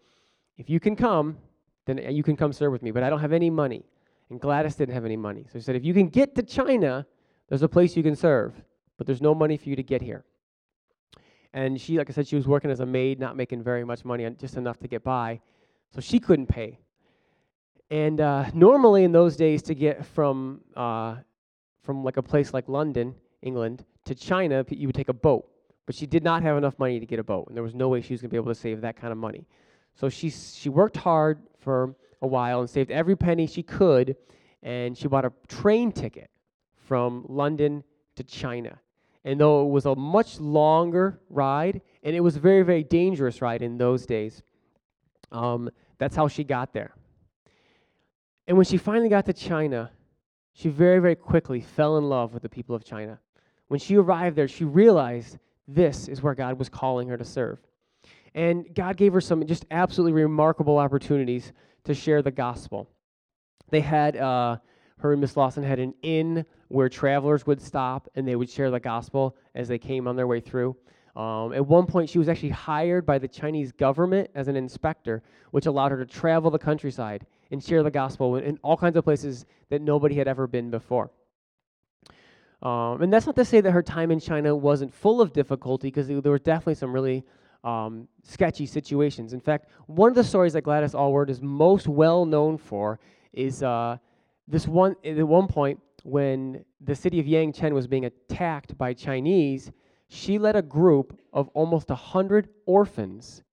If 0.57 0.69
you 0.69 0.79
can 0.79 0.95
come, 0.95 1.37
then 1.85 1.99
uh, 1.99 2.09
you 2.09 2.23
can 2.23 2.35
come 2.35 2.53
serve 2.53 2.71
with 2.71 2.81
me, 2.81 2.91
but 2.91 3.03
I 3.03 3.09
don't 3.09 3.19
have 3.19 3.33
any 3.33 3.49
money. 3.49 3.83
And 4.31 4.39
Gladys 4.39 4.75
didn't 4.75 4.93
have 4.93 5.03
any 5.03 5.17
money. 5.17 5.45
So 5.51 5.59
she 5.59 5.63
said, 5.63 5.75
If 5.75 5.83
you 5.83 5.93
can 5.93 6.07
get 6.07 6.35
to 6.35 6.41
China, 6.41 7.05
there's 7.49 7.63
a 7.63 7.67
place 7.67 7.97
you 7.97 8.01
can 8.01 8.15
serve, 8.15 8.53
but 8.97 9.05
there's 9.05 9.21
no 9.21 9.35
money 9.35 9.57
for 9.57 9.67
you 9.67 9.75
to 9.75 9.83
get 9.83 10.01
here. 10.01 10.23
And 11.53 11.79
she, 11.79 11.97
like 11.97 12.09
I 12.09 12.13
said, 12.13 12.29
she 12.29 12.37
was 12.37 12.47
working 12.47 12.71
as 12.71 12.79
a 12.79 12.85
maid, 12.85 13.19
not 13.19 13.35
making 13.35 13.61
very 13.61 13.83
much 13.83 14.05
money, 14.05 14.27
just 14.39 14.55
enough 14.55 14.79
to 14.79 14.87
get 14.87 15.03
by. 15.03 15.41
So 15.93 15.99
she 15.99 16.17
couldn't 16.17 16.47
pay. 16.47 16.79
And 17.89 18.21
uh, 18.21 18.45
normally 18.53 19.03
in 19.03 19.11
those 19.11 19.35
days, 19.35 19.61
to 19.63 19.75
get 19.75 20.05
from 20.05 20.61
uh, 20.77 21.17
from 21.83 22.05
like 22.05 22.15
a 22.15 22.23
place 22.23 22.53
like 22.53 22.69
London, 22.69 23.13
England, 23.41 23.83
to 24.05 24.15
China, 24.15 24.63
you 24.69 24.87
would 24.87 24.95
take 24.95 25.09
a 25.09 25.13
boat. 25.13 25.45
But 25.85 25.93
she 25.93 26.05
did 26.05 26.23
not 26.23 26.41
have 26.43 26.55
enough 26.55 26.79
money 26.79 27.01
to 27.01 27.05
get 27.05 27.19
a 27.19 27.23
boat, 27.23 27.47
and 27.49 27.55
there 27.55 27.63
was 27.63 27.75
no 27.75 27.89
way 27.89 27.99
she 27.99 28.13
was 28.13 28.21
going 28.21 28.29
to 28.29 28.33
be 28.33 28.37
able 28.37 28.53
to 28.53 28.55
save 28.55 28.79
that 28.79 28.95
kind 28.95 29.11
of 29.11 29.17
money. 29.17 29.45
So 29.93 30.07
she 30.07 30.29
she 30.29 30.69
worked 30.69 30.95
hard 30.95 31.41
for 31.59 31.95
a 32.21 32.27
while 32.27 32.59
and 32.59 32.69
saved 32.69 32.91
every 32.91 33.15
penny 33.15 33.47
she 33.47 33.63
could, 33.63 34.15
and 34.63 34.97
she 34.97 35.07
bought 35.07 35.25
a 35.25 35.33
train 35.47 35.91
ticket 35.91 36.29
from 36.75 37.25
London 37.27 37.83
to 38.15 38.23
China. 38.23 38.79
And 39.23 39.39
though 39.39 39.65
it 39.65 39.69
was 39.69 39.85
a 39.85 39.95
much 39.95 40.39
longer 40.39 41.19
ride, 41.29 41.81
and 42.03 42.15
it 42.15 42.21
was 42.21 42.35
a 42.35 42.39
very, 42.39 42.63
very 42.63 42.83
dangerous 42.83 43.41
ride 43.41 43.61
in 43.61 43.77
those 43.77 44.05
days, 44.05 44.41
um, 45.31 45.69
that's 45.97 46.15
how 46.15 46.27
she 46.27 46.43
got 46.43 46.73
there. 46.73 46.93
And 48.47 48.57
when 48.57 48.65
she 48.65 48.77
finally 48.77 49.09
got 49.09 49.25
to 49.27 49.33
China, 49.33 49.91
she 50.53 50.69
very, 50.69 50.99
very 50.99 51.15
quickly 51.15 51.61
fell 51.61 51.97
in 51.97 52.09
love 52.09 52.33
with 52.33 52.43
the 52.43 52.49
people 52.49 52.75
of 52.75 52.83
China. 52.83 53.19
When 53.67 53.79
she 53.79 53.95
arrived 53.95 54.35
there, 54.35 54.47
she 54.47 54.65
realized 54.65 55.37
this 55.67 56.07
is 56.07 56.21
where 56.21 56.35
God 56.35 56.59
was 56.59 56.67
calling 56.67 57.07
her 57.07 57.17
to 57.17 57.23
serve. 57.23 57.59
And 58.33 58.73
God 58.73 58.97
gave 58.97 59.13
her 59.13 59.21
some 59.21 59.45
just 59.45 59.65
absolutely 59.71 60.13
remarkable 60.13 60.77
opportunities 60.77 61.53
to 61.83 61.93
share 61.93 62.21
the 62.21 62.31
gospel. 62.31 62.89
They 63.69 63.81
had, 63.81 64.17
uh, 64.17 64.57
her 64.97 65.13
and 65.13 65.21
Miss 65.21 65.35
Lawson 65.35 65.63
had 65.63 65.79
an 65.79 65.93
inn 66.03 66.45
where 66.67 66.89
travelers 66.89 67.45
would 67.47 67.61
stop 67.61 68.07
and 68.15 68.27
they 68.27 68.35
would 68.35 68.49
share 68.49 68.69
the 68.69 68.79
gospel 68.79 69.35
as 69.55 69.67
they 69.67 69.79
came 69.79 70.07
on 70.07 70.15
their 70.15 70.27
way 70.27 70.39
through. 70.39 70.75
Um, 71.15 71.53
at 71.53 71.65
one 71.65 71.87
point, 71.87 72.09
she 72.09 72.19
was 72.19 72.29
actually 72.29 72.49
hired 72.49 73.05
by 73.05 73.17
the 73.17 73.27
Chinese 73.27 73.71
government 73.71 74.29
as 74.35 74.47
an 74.47 74.55
inspector, 74.55 75.23
which 75.51 75.65
allowed 75.65 75.91
her 75.91 75.97
to 75.97 76.05
travel 76.05 76.51
the 76.51 76.59
countryside 76.59 77.25
and 77.51 77.61
share 77.61 77.83
the 77.83 77.91
gospel 77.91 78.37
in 78.37 78.57
all 78.63 78.77
kinds 78.77 78.95
of 78.95 79.03
places 79.03 79.45
that 79.69 79.81
nobody 79.81 80.15
had 80.15 80.27
ever 80.27 80.47
been 80.47 80.71
before. 80.71 81.11
Um, 82.61 83.01
and 83.01 83.11
that's 83.11 83.25
not 83.25 83.35
to 83.37 83.43
say 83.43 83.59
that 83.59 83.71
her 83.71 83.81
time 83.81 84.11
in 84.11 84.19
China 84.19 84.55
wasn't 84.55 84.93
full 84.93 85.19
of 85.19 85.33
difficulty, 85.33 85.87
because 85.87 86.07
there 86.07 86.21
were 86.21 86.39
definitely 86.39 86.75
some 86.75 86.93
really 86.93 87.25
um, 87.63 88.07
sketchy 88.23 88.65
situations. 88.65 89.33
In 89.33 89.39
fact, 89.39 89.69
one 89.87 90.09
of 90.09 90.15
the 90.15 90.23
stories 90.23 90.53
that 90.53 90.61
Gladys 90.61 90.95
Aylward 90.95 91.29
is 91.29 91.41
most 91.41 91.87
well 91.87 92.25
known 92.25 92.57
for 92.57 92.99
is 93.33 93.63
uh, 93.63 93.97
this 94.47 94.67
one. 94.67 94.95
At 95.05 95.25
one 95.27 95.47
point, 95.47 95.79
when 96.03 96.65
the 96.81 96.95
city 96.95 97.19
of 97.19 97.25
Yangcheng 97.25 97.71
was 97.71 97.87
being 97.87 98.05
attacked 98.05 98.77
by 98.77 98.93
Chinese, 98.93 99.71
she 100.07 100.39
led 100.39 100.55
a 100.55 100.61
group 100.61 101.19
of 101.31 101.47
almost 101.49 101.89
100 101.89 102.49
orphans 102.65 103.43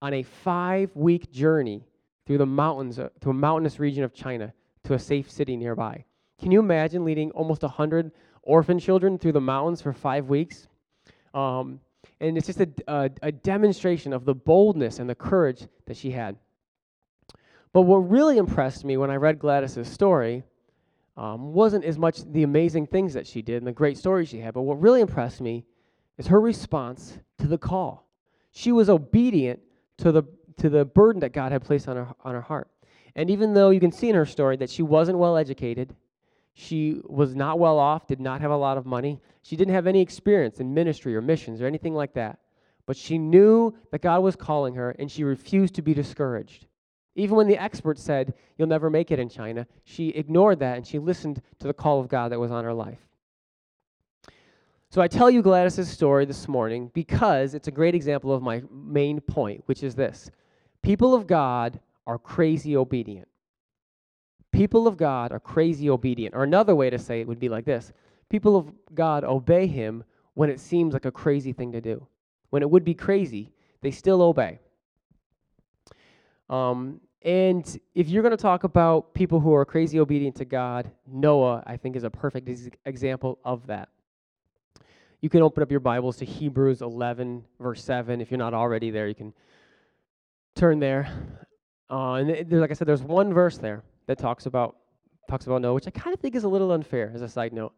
on 0.00 0.14
a 0.14 0.22
five 0.22 0.90
week 0.94 1.30
journey 1.32 1.84
through 2.26 2.38
the 2.38 2.46
mountains, 2.46 2.98
uh, 2.98 3.08
to 3.20 3.30
a 3.30 3.34
mountainous 3.34 3.78
region 3.78 4.04
of 4.04 4.14
China, 4.14 4.52
to 4.84 4.94
a 4.94 4.98
safe 4.98 5.30
city 5.30 5.56
nearby. 5.56 6.04
Can 6.40 6.52
you 6.52 6.60
imagine 6.60 7.04
leading 7.04 7.30
almost 7.32 7.62
100 7.62 8.12
orphan 8.42 8.78
children 8.78 9.18
through 9.18 9.32
the 9.32 9.40
mountains 9.40 9.82
for 9.82 9.92
five 9.92 10.28
weeks? 10.28 10.68
Um, 11.34 11.80
and 12.20 12.36
it's 12.36 12.46
just 12.46 12.60
a, 12.60 12.68
a, 12.86 13.10
a 13.22 13.32
demonstration 13.32 14.12
of 14.12 14.24
the 14.24 14.34
boldness 14.34 14.98
and 14.98 15.08
the 15.08 15.14
courage 15.14 15.66
that 15.86 15.96
she 15.96 16.10
had. 16.10 16.36
But 17.72 17.82
what 17.82 17.98
really 17.98 18.38
impressed 18.38 18.84
me 18.84 18.96
when 18.96 19.10
I 19.10 19.16
read 19.16 19.38
Gladys's 19.38 19.88
story 19.88 20.42
um, 21.16 21.52
wasn't 21.52 21.84
as 21.84 21.98
much 21.98 22.20
the 22.32 22.42
amazing 22.42 22.86
things 22.86 23.14
that 23.14 23.26
she 23.26 23.42
did 23.42 23.58
and 23.58 23.66
the 23.66 23.72
great 23.72 23.98
stories 23.98 24.28
she 24.28 24.40
had, 24.40 24.54
but 24.54 24.62
what 24.62 24.80
really 24.80 25.00
impressed 25.00 25.40
me 25.40 25.64
is 26.16 26.28
her 26.28 26.40
response 26.40 27.18
to 27.38 27.46
the 27.46 27.58
call. 27.58 28.08
She 28.50 28.72
was 28.72 28.88
obedient 28.88 29.60
to 29.98 30.12
the, 30.12 30.22
to 30.56 30.68
the 30.68 30.84
burden 30.84 31.20
that 31.20 31.32
God 31.32 31.52
had 31.52 31.62
placed 31.62 31.88
on 31.88 31.96
her, 31.96 32.08
on 32.24 32.34
her 32.34 32.40
heart. 32.40 32.68
And 33.14 33.30
even 33.30 33.54
though 33.54 33.70
you 33.70 33.80
can 33.80 33.92
see 33.92 34.08
in 34.08 34.14
her 34.14 34.26
story 34.26 34.56
that 34.56 34.70
she 34.70 34.82
wasn't 34.82 35.18
well 35.18 35.36
educated, 35.36 35.94
she 36.60 37.00
was 37.04 37.36
not 37.36 37.60
well 37.60 37.78
off, 37.78 38.08
did 38.08 38.18
not 38.18 38.40
have 38.40 38.50
a 38.50 38.56
lot 38.56 38.76
of 38.76 38.84
money, 38.84 39.20
she 39.42 39.54
didn't 39.54 39.74
have 39.74 39.86
any 39.86 40.00
experience 40.00 40.58
in 40.58 40.74
ministry 40.74 41.14
or 41.14 41.22
missions 41.22 41.62
or 41.62 41.66
anything 41.66 41.94
like 41.94 42.14
that. 42.14 42.40
But 42.84 42.96
she 42.96 43.16
knew 43.16 43.76
that 43.92 44.02
God 44.02 44.24
was 44.24 44.34
calling 44.34 44.74
her, 44.74 44.90
and 44.98 45.08
she 45.08 45.22
refused 45.22 45.76
to 45.76 45.82
be 45.82 45.94
discouraged. 45.94 46.66
Even 47.14 47.36
when 47.36 47.46
the 47.46 47.62
experts 47.62 48.02
said, 48.02 48.34
You'll 48.56 48.66
never 48.66 48.90
make 48.90 49.12
it 49.12 49.20
in 49.20 49.28
China, 49.28 49.68
she 49.84 50.08
ignored 50.08 50.58
that 50.58 50.76
and 50.76 50.84
she 50.84 50.98
listened 50.98 51.40
to 51.60 51.68
the 51.68 51.72
call 51.72 52.00
of 52.00 52.08
God 52.08 52.32
that 52.32 52.40
was 52.40 52.50
on 52.50 52.64
her 52.64 52.74
life. 52.74 53.06
So 54.90 55.00
I 55.00 55.06
tell 55.06 55.30
you 55.30 55.42
Gladys's 55.42 55.88
story 55.88 56.24
this 56.24 56.48
morning 56.48 56.90
because 56.92 57.54
it's 57.54 57.68
a 57.68 57.70
great 57.70 57.94
example 57.94 58.32
of 58.34 58.42
my 58.42 58.62
main 58.72 59.20
point, 59.20 59.62
which 59.66 59.84
is 59.84 59.94
this 59.94 60.28
people 60.82 61.14
of 61.14 61.28
God 61.28 61.78
are 62.04 62.18
crazy 62.18 62.76
obedient. 62.76 63.27
People 64.52 64.86
of 64.86 64.96
God 64.96 65.32
are 65.32 65.40
crazy 65.40 65.90
obedient. 65.90 66.34
Or 66.34 66.42
another 66.42 66.74
way 66.74 66.90
to 66.90 66.98
say 66.98 67.20
it 67.20 67.28
would 67.28 67.40
be 67.40 67.48
like 67.48 67.64
this 67.64 67.92
people 68.28 68.56
of 68.56 68.70
God 68.94 69.24
obey 69.24 69.66
him 69.66 70.04
when 70.34 70.50
it 70.50 70.60
seems 70.60 70.92
like 70.92 71.04
a 71.04 71.10
crazy 71.10 71.52
thing 71.52 71.72
to 71.72 71.80
do. 71.80 72.06
When 72.50 72.62
it 72.62 72.70
would 72.70 72.84
be 72.84 72.94
crazy, 72.94 73.52
they 73.80 73.90
still 73.90 74.22
obey. 74.22 74.60
Um, 76.48 77.00
and 77.22 77.78
if 77.94 78.08
you're 78.08 78.22
going 78.22 78.36
to 78.36 78.42
talk 78.42 78.64
about 78.64 79.12
people 79.12 79.40
who 79.40 79.52
are 79.54 79.64
crazy 79.64 79.98
obedient 79.98 80.36
to 80.36 80.44
God, 80.44 80.90
Noah, 81.06 81.62
I 81.66 81.76
think, 81.76 81.96
is 81.96 82.04
a 82.04 82.10
perfect 82.10 82.48
ex- 82.48 82.68
example 82.86 83.38
of 83.44 83.66
that. 83.66 83.88
You 85.20 85.28
can 85.28 85.42
open 85.42 85.62
up 85.62 85.70
your 85.70 85.80
Bibles 85.80 86.16
to 86.18 86.24
Hebrews 86.24 86.80
11, 86.80 87.44
verse 87.58 87.82
7. 87.82 88.20
If 88.20 88.30
you're 88.30 88.38
not 88.38 88.54
already 88.54 88.90
there, 88.90 89.08
you 89.08 89.16
can 89.16 89.34
turn 90.54 90.78
there. 90.78 91.12
Uh, 91.90 92.14
and 92.14 92.50
there, 92.50 92.60
like 92.60 92.70
I 92.70 92.74
said, 92.74 92.86
there's 92.86 93.02
one 93.02 93.34
verse 93.34 93.58
there 93.58 93.82
that 94.08 94.18
talks 94.18 94.46
about 94.46 94.76
talks 95.28 95.46
about 95.46 95.60
Noah, 95.60 95.74
which 95.74 95.86
I 95.86 95.90
kind 95.90 96.14
of 96.14 96.20
think 96.20 96.34
is 96.34 96.44
a 96.44 96.48
little 96.48 96.72
unfair 96.72 97.12
as 97.14 97.20
a 97.20 97.28
side 97.28 97.52
note. 97.52 97.74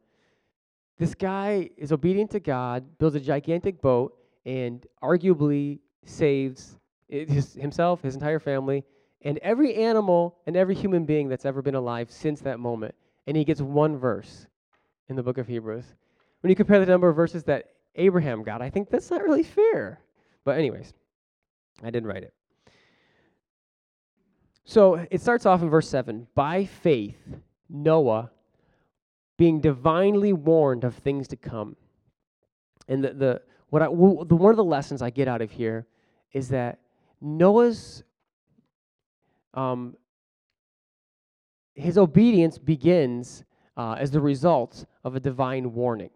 This 0.99 1.15
guy 1.15 1.69
is 1.77 1.91
obedient 1.91 2.31
to 2.31 2.41
God, 2.41 2.85
builds 2.99 3.17
a 3.17 3.21
gigantic 3.21 3.83
boat, 3.83 4.17
and 4.47 4.87
arguably 5.03 5.81
saves 6.05 6.79
his, 7.09 7.55
himself, 7.55 8.03
his 8.03 8.15
entire 8.15 8.39
family, 8.39 8.85
and 9.23 9.39
every 9.39 9.75
animal 9.75 10.37
and 10.47 10.57
every 10.57 10.77
human 10.77 11.05
being 11.05 11.29
that's 11.29 11.45
ever 11.45 11.61
been 11.61 11.75
alive 11.75 12.11
since 12.11 12.41
that 12.43 12.61
moment. 12.61 12.95
And 13.27 13.37
he 13.37 13.45
gets 13.45 13.61
one 13.61 13.97
verse 13.97 14.47
in 15.09 15.17
the 15.17 15.23
book 15.23 15.39
of 15.39 15.49
Hebrews. 15.49 15.85
When 16.43 16.51
you 16.51 16.57
compare 16.57 16.79
the 16.79 16.87
number 16.87 17.09
of 17.09 17.17
verses 17.17 17.43
that 17.45 17.65
Abraham 17.97 18.45
got, 18.45 18.63
I 18.63 18.71
think 18.71 18.91
that's 18.91 19.11
not 19.11 19.23
really 19.23 19.43
fair. 19.43 20.01
But, 20.45 20.57
anyways, 20.57 20.95
I 21.83 21.91
didn't 21.91 22.09
write 22.09 22.23
it. 22.23 22.33
So 24.71 25.05
it 25.11 25.21
starts 25.21 25.47
off 25.47 25.63
in 25.63 25.69
verse 25.69 25.89
7 25.89 26.29
By 26.37 26.65
faith, 26.65 27.19
Noah, 27.69 28.31
being 29.37 29.61
divinely 29.61 30.33
warned 30.33 30.85
of 30.85 30.95
things 30.95 31.27
to 31.29 31.37
come. 31.37 31.75
And 32.87 33.03
the, 33.03 33.13
the, 33.13 33.43
what 33.71 33.83
I, 33.83 33.87
the, 33.87 33.91
one 34.37 34.53
of 34.53 34.57
the 34.57 34.63
lessons 34.63 35.03
I 35.03 35.11
get 35.11 35.27
out 35.27 35.43
of 35.43 35.51
here 35.51 35.89
is 36.33 36.51
that 36.51 36.79
Noah's 37.21 38.05
um, 39.55 39.97
his 41.75 41.99
obedience 41.99 42.57
begins 42.57 43.43
uh, 43.77 43.97
as 43.99 44.13
the 44.13 44.21
result 44.21 44.85
of 45.03 45.17
a 45.17 45.21
divine 45.21 45.75
warning. 45.75 46.11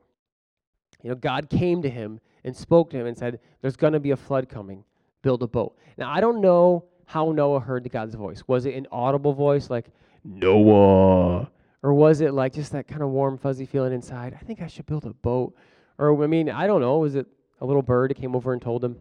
You 1.03 1.11
know, 1.11 1.17
God 1.17 1.51
came 1.51 1.83
to 1.83 1.91
him 1.91 2.21
and 2.45 2.57
spoke 2.57 2.91
to 2.91 2.99
him 2.99 3.07
and 3.07 3.19
said, 3.19 3.41
There's 3.63 3.75
going 3.75 3.95
to 3.95 4.01
be 4.01 4.13
a 4.13 4.17
flood 4.17 4.49
coming. 4.49 4.85
Build 5.23 5.43
a 5.43 5.49
boat. 5.49 5.77
Now, 5.99 6.09
I 6.09 6.21
don't 6.21 6.41
know 6.41 6.85
how 7.07 7.33
Noah 7.33 7.61
heard 7.61 7.89
God's 7.91 8.15
voice. 8.15 8.43
Was 8.47 8.67
it 8.67 8.75
an 8.75 8.87
audible 8.93 9.33
voice 9.33 9.71
like, 9.71 9.87
Noah? 10.25 11.51
Or 11.83 11.93
was 11.93 12.21
it 12.21 12.33
like 12.33 12.55
just 12.55 12.73
that 12.73 12.89
kind 12.89 13.03
of 13.03 13.11
warm, 13.11 13.37
fuzzy 13.37 13.67
feeling 13.67 13.93
inside? 13.93 14.37
I 14.41 14.43
think 14.45 14.63
I 14.63 14.67
should 14.67 14.87
build 14.87 15.05
a 15.05 15.13
boat. 15.13 15.55
Or, 15.99 16.23
I 16.25 16.27
mean, 16.27 16.49
I 16.49 16.67
don't 16.67 16.81
know. 16.81 16.99
Was 16.99 17.15
it 17.15 17.27
a 17.61 17.67
little 17.67 17.83
bird 17.83 18.11
that 18.11 18.17
came 18.17 18.35
over 18.35 18.53
and 18.53 18.63
told 18.63 18.83
him? 18.83 18.97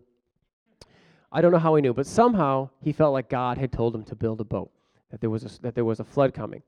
I 1.32 1.42
don't 1.42 1.52
know 1.52 1.60
how 1.60 1.76
he 1.76 1.82
knew, 1.82 1.94
but 1.94 2.06
somehow 2.06 2.70
he 2.82 2.92
felt 2.92 3.14
like 3.14 3.30
God 3.30 3.58
had 3.58 3.72
told 3.72 3.96
him 3.96 4.04
to 4.04 4.16
build 4.16 4.40
a 4.42 4.44
boat, 4.44 4.70
that 5.10 5.22
there 5.22 5.30
was 5.30 5.44
a, 5.44 5.62
that 5.62 5.74
there 5.74 5.86
was 5.86 6.00
a 6.00 6.04
flood 6.04 6.34
coming. 6.34 6.62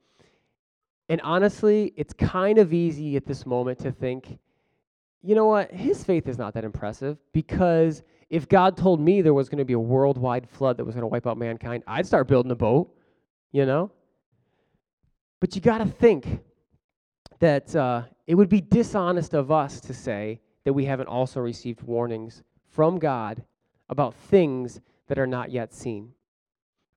And 1.08 1.22
honestly, 1.22 1.94
it's 1.96 2.14
kind 2.14 2.58
of 2.58 2.74
easy 2.74 3.16
at 3.16 3.26
this 3.28 3.46
moment 3.46 3.78
to 3.80 3.92
think, 3.92 4.40
you 5.22 5.36
know 5.36 5.46
what, 5.46 5.72
his 5.72 6.04
faith 6.04 6.28
is 6.28 6.38
not 6.38 6.54
that 6.56 6.64
impressive 6.64 7.18
because 7.32 8.04
if 8.30 8.48
God 8.48 8.76
told 8.76 9.00
me 9.00 9.22
there 9.22 9.34
was 9.34 9.50
going 9.50 9.60
to 9.60 9.66
be 9.66 9.74
a 9.74 9.80
worldwide 9.80 10.50
flood 10.50 10.78
that 10.78 10.86
was 10.86 10.96
going 10.96 11.04
to 11.04 11.08
wipe 11.08 11.28
out 11.28 11.38
mankind, 11.38 11.84
I'd 11.88 12.08
start 12.08 12.28
building 12.28 12.52
a 12.52 12.56
boat, 12.56 12.94
you 13.52 13.66
know? 13.66 13.92
But 15.40 15.56
you 15.56 15.62
got 15.62 15.78
to 15.80 15.86
think 15.86 16.40
that 17.40 17.76
uh, 17.76 18.04
it 18.26 18.36
would 18.36 18.50
be 18.50 18.62
dishonest 18.62 19.34
of 19.34 19.52
us 19.52 19.80
to 19.82 19.94
say 19.94 20.40
that 20.64 20.74
we 20.74 20.86
haven't 20.86 21.08
also 21.08 21.40
received 21.40 21.84
warnings 21.84 22.44
from 22.72 22.98
God 22.98 23.44
about 23.90 24.16
things 24.16 24.82
that 25.08 25.20
are 25.20 25.28
not 25.28 25.52
yet 25.52 25.74
seen. 25.74 26.12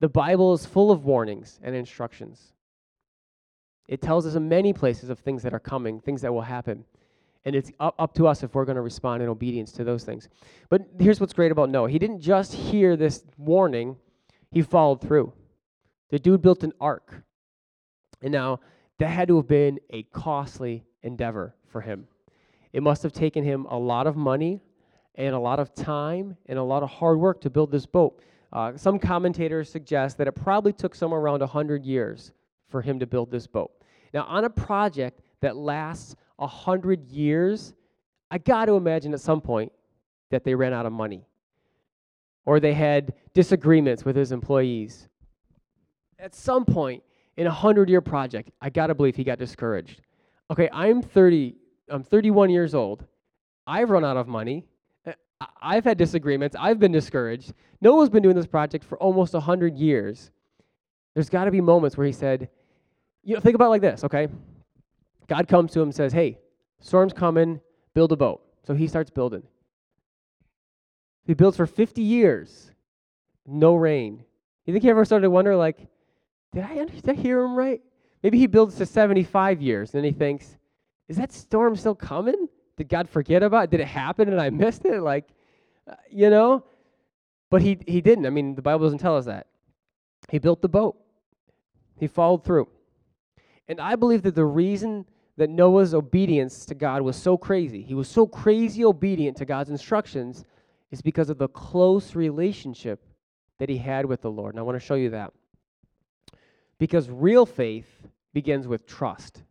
The 0.00 0.08
Bible 0.08 0.54
is 0.54 0.64
full 0.64 0.90
of 0.90 1.04
warnings 1.04 1.60
and 1.62 1.74
instructions. 1.74 2.54
It 3.86 4.00
tells 4.00 4.26
us 4.26 4.34
in 4.34 4.48
many 4.48 4.72
places 4.72 5.10
of 5.10 5.18
things 5.18 5.42
that 5.42 5.54
are 5.54 5.60
coming, 5.60 6.00
things 6.00 6.22
that 6.22 6.32
will 6.32 6.42
happen. 6.42 6.84
And 7.48 7.56
it's 7.56 7.72
up, 7.80 7.94
up 7.98 8.12
to 8.16 8.26
us 8.26 8.42
if 8.42 8.54
we're 8.54 8.66
going 8.66 8.76
to 8.76 8.82
respond 8.82 9.22
in 9.22 9.28
obedience 9.30 9.72
to 9.72 9.82
those 9.82 10.04
things. 10.04 10.28
But 10.68 10.82
here's 11.00 11.18
what's 11.18 11.32
great 11.32 11.50
about 11.50 11.70
Noah 11.70 11.88
he 11.88 11.98
didn't 11.98 12.20
just 12.20 12.52
hear 12.52 12.94
this 12.94 13.24
warning, 13.38 13.96
he 14.50 14.60
followed 14.60 15.00
through. 15.00 15.32
The 16.10 16.18
dude 16.18 16.42
built 16.42 16.62
an 16.62 16.74
ark. 16.78 17.22
And 18.20 18.32
now, 18.32 18.60
that 18.98 19.08
had 19.08 19.28
to 19.28 19.36
have 19.36 19.48
been 19.48 19.80
a 19.88 20.02
costly 20.02 20.84
endeavor 21.02 21.54
for 21.68 21.80
him. 21.80 22.06
It 22.74 22.82
must 22.82 23.02
have 23.02 23.14
taken 23.14 23.42
him 23.44 23.64
a 23.70 23.78
lot 23.78 24.06
of 24.06 24.14
money, 24.14 24.60
and 25.14 25.34
a 25.34 25.38
lot 25.38 25.58
of 25.58 25.74
time 25.74 26.36
and 26.46 26.58
a 26.58 26.62
lot 26.62 26.82
of 26.82 26.90
hard 26.90 27.18
work 27.18 27.40
to 27.40 27.48
build 27.48 27.72
this 27.72 27.86
boat. 27.86 28.22
Uh, 28.52 28.76
some 28.76 28.98
commentators 28.98 29.70
suggest 29.70 30.18
that 30.18 30.28
it 30.28 30.32
probably 30.32 30.74
took 30.74 30.94
somewhere 30.94 31.20
around 31.20 31.40
100 31.40 31.82
years 31.86 32.32
for 32.68 32.82
him 32.82 32.98
to 32.98 33.06
build 33.06 33.30
this 33.30 33.46
boat. 33.46 33.70
Now, 34.12 34.24
on 34.24 34.44
a 34.44 34.50
project 34.50 35.22
that 35.40 35.56
lasts 35.56 36.14
100 36.38 37.04
years, 37.08 37.74
I 38.30 38.38
got 38.38 38.66
to 38.66 38.76
imagine 38.76 39.12
at 39.12 39.20
some 39.20 39.40
point 39.40 39.72
that 40.30 40.44
they 40.44 40.54
ran 40.54 40.72
out 40.72 40.86
of 40.86 40.92
money 40.92 41.24
or 42.46 42.60
they 42.60 42.72
had 42.72 43.12
disagreements 43.34 44.04
with 44.04 44.16
his 44.16 44.32
employees. 44.32 45.08
At 46.18 46.34
some 46.34 46.64
point 46.64 47.02
in 47.36 47.46
a 47.46 47.50
100 47.50 47.90
year 47.90 48.00
project, 48.00 48.50
I 48.60 48.70
got 48.70 48.86
to 48.88 48.94
believe 48.94 49.16
he 49.16 49.24
got 49.24 49.38
discouraged. 49.38 50.00
Okay, 50.50 50.68
I'm 50.72 51.02
30, 51.02 51.54
I'm 51.90 52.02
31 52.02 52.50
years 52.50 52.74
old. 52.74 53.04
I've 53.66 53.90
run 53.90 54.04
out 54.04 54.16
of 54.16 54.28
money. 54.28 54.64
Uh, 55.06 55.12
I've 55.60 55.84
had 55.84 55.98
disagreements. 55.98 56.56
I've 56.58 56.78
been 56.78 56.92
discouraged. 56.92 57.52
Noah's 57.80 58.08
been 58.08 58.22
doing 58.22 58.34
this 58.34 58.46
project 58.46 58.84
for 58.84 58.98
almost 58.98 59.34
100 59.34 59.76
years. 59.76 60.30
There's 61.14 61.28
got 61.28 61.44
to 61.44 61.50
be 61.50 61.60
moments 61.60 61.96
where 61.96 62.06
he 62.06 62.12
said, 62.12 62.48
you 63.24 63.34
know, 63.34 63.40
think 63.40 63.56
about 63.56 63.70
like 63.70 63.82
this, 63.82 64.04
okay? 64.04 64.28
God 65.28 65.46
comes 65.48 65.72
to 65.72 65.80
him 65.80 65.88
and 65.88 65.94
says, 65.94 66.12
hey, 66.12 66.38
storm's 66.80 67.12
coming, 67.12 67.60
build 67.94 68.12
a 68.12 68.16
boat. 68.16 68.42
So 68.66 68.74
he 68.74 68.88
starts 68.88 69.10
building. 69.10 69.42
He 71.24 71.34
builds 71.34 71.56
for 71.56 71.66
50 71.66 72.00
years, 72.00 72.70
no 73.46 73.74
rain. 73.74 74.24
You 74.64 74.72
think 74.72 74.82
he 74.82 74.90
ever 74.90 75.04
started 75.04 75.24
to 75.24 75.30
wonder, 75.30 75.54
like, 75.56 75.86
did 76.52 76.64
I, 76.64 76.86
I 77.06 77.12
hear 77.12 77.40
him 77.42 77.54
right? 77.54 77.82
Maybe 78.22 78.38
he 78.38 78.46
builds 78.46 78.76
to 78.76 78.86
75 78.86 79.62
years, 79.62 79.94
and 79.94 80.02
then 80.02 80.12
he 80.12 80.18
thinks, 80.18 80.56
is 81.08 81.16
that 81.16 81.32
storm 81.32 81.76
still 81.76 81.94
coming? 81.94 82.48
Did 82.76 82.88
God 82.88 83.08
forget 83.08 83.42
about 83.42 83.64
it? 83.64 83.70
Did 83.70 83.80
it 83.80 83.88
happen 83.88 84.28
and 84.28 84.40
I 84.40 84.50
missed 84.50 84.84
it? 84.84 85.00
Like, 85.00 85.28
uh, 85.90 85.94
you 86.10 86.30
know? 86.30 86.64
But 87.50 87.62
he, 87.62 87.78
he 87.86 88.00
didn't. 88.00 88.26
I 88.26 88.30
mean, 88.30 88.54
the 88.54 88.62
Bible 88.62 88.86
doesn't 88.86 88.98
tell 88.98 89.16
us 89.16 89.24
that. 89.24 89.46
He 90.30 90.38
built 90.38 90.62
the 90.62 90.68
boat, 90.68 90.96
he 91.98 92.06
followed 92.06 92.44
through. 92.44 92.68
And 93.66 93.80
I 93.80 93.96
believe 93.96 94.22
that 94.22 94.34
the 94.34 94.44
reason 94.44 95.04
that 95.38 95.48
Noah's 95.48 95.94
obedience 95.94 96.66
to 96.66 96.74
God 96.74 97.00
was 97.02 97.16
so 97.16 97.36
crazy, 97.36 97.80
he 97.80 97.94
was 97.94 98.08
so 98.08 98.26
crazy 98.26 98.84
obedient 98.84 99.36
to 99.36 99.44
God's 99.44 99.70
instructions, 99.70 100.44
is 100.90 101.00
because 101.00 101.30
of 101.30 101.38
the 101.38 101.48
close 101.48 102.16
relationship 102.16 103.04
that 103.58 103.68
he 103.68 103.78
had 103.78 104.04
with 104.04 104.20
the 104.20 104.30
Lord. 104.30 104.54
And 104.54 104.60
I 104.60 104.64
want 104.64 104.74
to 104.74 104.84
show 104.84 104.96
you 104.96 105.10
that. 105.10 105.32
Because 106.78 107.08
real 107.08 107.46
faith 107.46 107.88
begins 108.34 108.66
with 108.66 108.84
trust. 108.84 109.44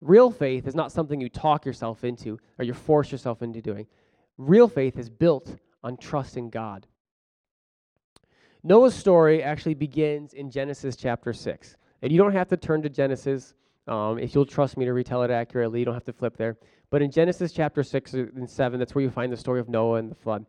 Real 0.00 0.30
faith 0.30 0.66
is 0.66 0.74
not 0.74 0.90
something 0.90 1.20
you 1.20 1.28
talk 1.28 1.66
yourself 1.66 2.02
into 2.02 2.38
or 2.58 2.64
you 2.64 2.72
force 2.72 3.12
yourself 3.12 3.42
into 3.42 3.60
doing. 3.60 3.86
Real 4.38 4.68
faith 4.68 4.98
is 4.98 5.10
built 5.10 5.54
on 5.84 5.98
trusting 5.98 6.48
God. 6.48 6.86
Noah's 8.62 8.94
story 8.94 9.42
actually 9.42 9.74
begins 9.74 10.32
in 10.32 10.50
Genesis 10.50 10.96
chapter 10.96 11.34
6. 11.34 11.76
And 12.00 12.10
you 12.10 12.16
don't 12.16 12.32
have 12.32 12.48
to 12.48 12.56
turn 12.56 12.80
to 12.82 12.88
Genesis 12.88 13.54
um, 13.88 14.18
if 14.18 14.34
you'll 14.34 14.46
trust 14.46 14.76
me 14.76 14.84
to 14.84 14.92
retell 14.92 15.22
it 15.22 15.30
accurately. 15.30 15.80
You 15.80 15.84
don't 15.84 15.94
have 15.94 16.04
to 16.04 16.12
flip 16.12 16.36
there. 16.36 16.56
But 16.90 17.02
in 17.02 17.10
Genesis 17.10 17.52
chapter 17.52 17.82
6 17.82 18.14
and 18.14 18.48
7, 18.48 18.78
that's 18.78 18.94
where 18.94 19.02
you 19.02 19.10
find 19.10 19.32
the 19.32 19.36
story 19.36 19.60
of 19.60 19.68
Noah 19.68 19.98
and 19.98 20.10
the 20.10 20.14
flood. 20.14 20.46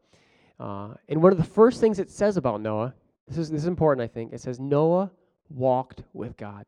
Uh, 0.59 0.93
and 1.09 1.21
one 1.21 1.31
of 1.31 1.37
the 1.37 1.43
first 1.43 1.79
things 1.79 1.99
it 1.99 2.11
says 2.11 2.37
about 2.37 2.61
Noah, 2.61 2.93
this 3.27 3.37
is, 3.37 3.49
this 3.49 3.61
is 3.61 3.67
important, 3.67 4.03
I 4.03 4.13
think, 4.13 4.33
it 4.33 4.41
says, 4.41 4.59
Noah 4.59 5.11
walked 5.49 6.03
with 6.13 6.37
God. 6.37 6.65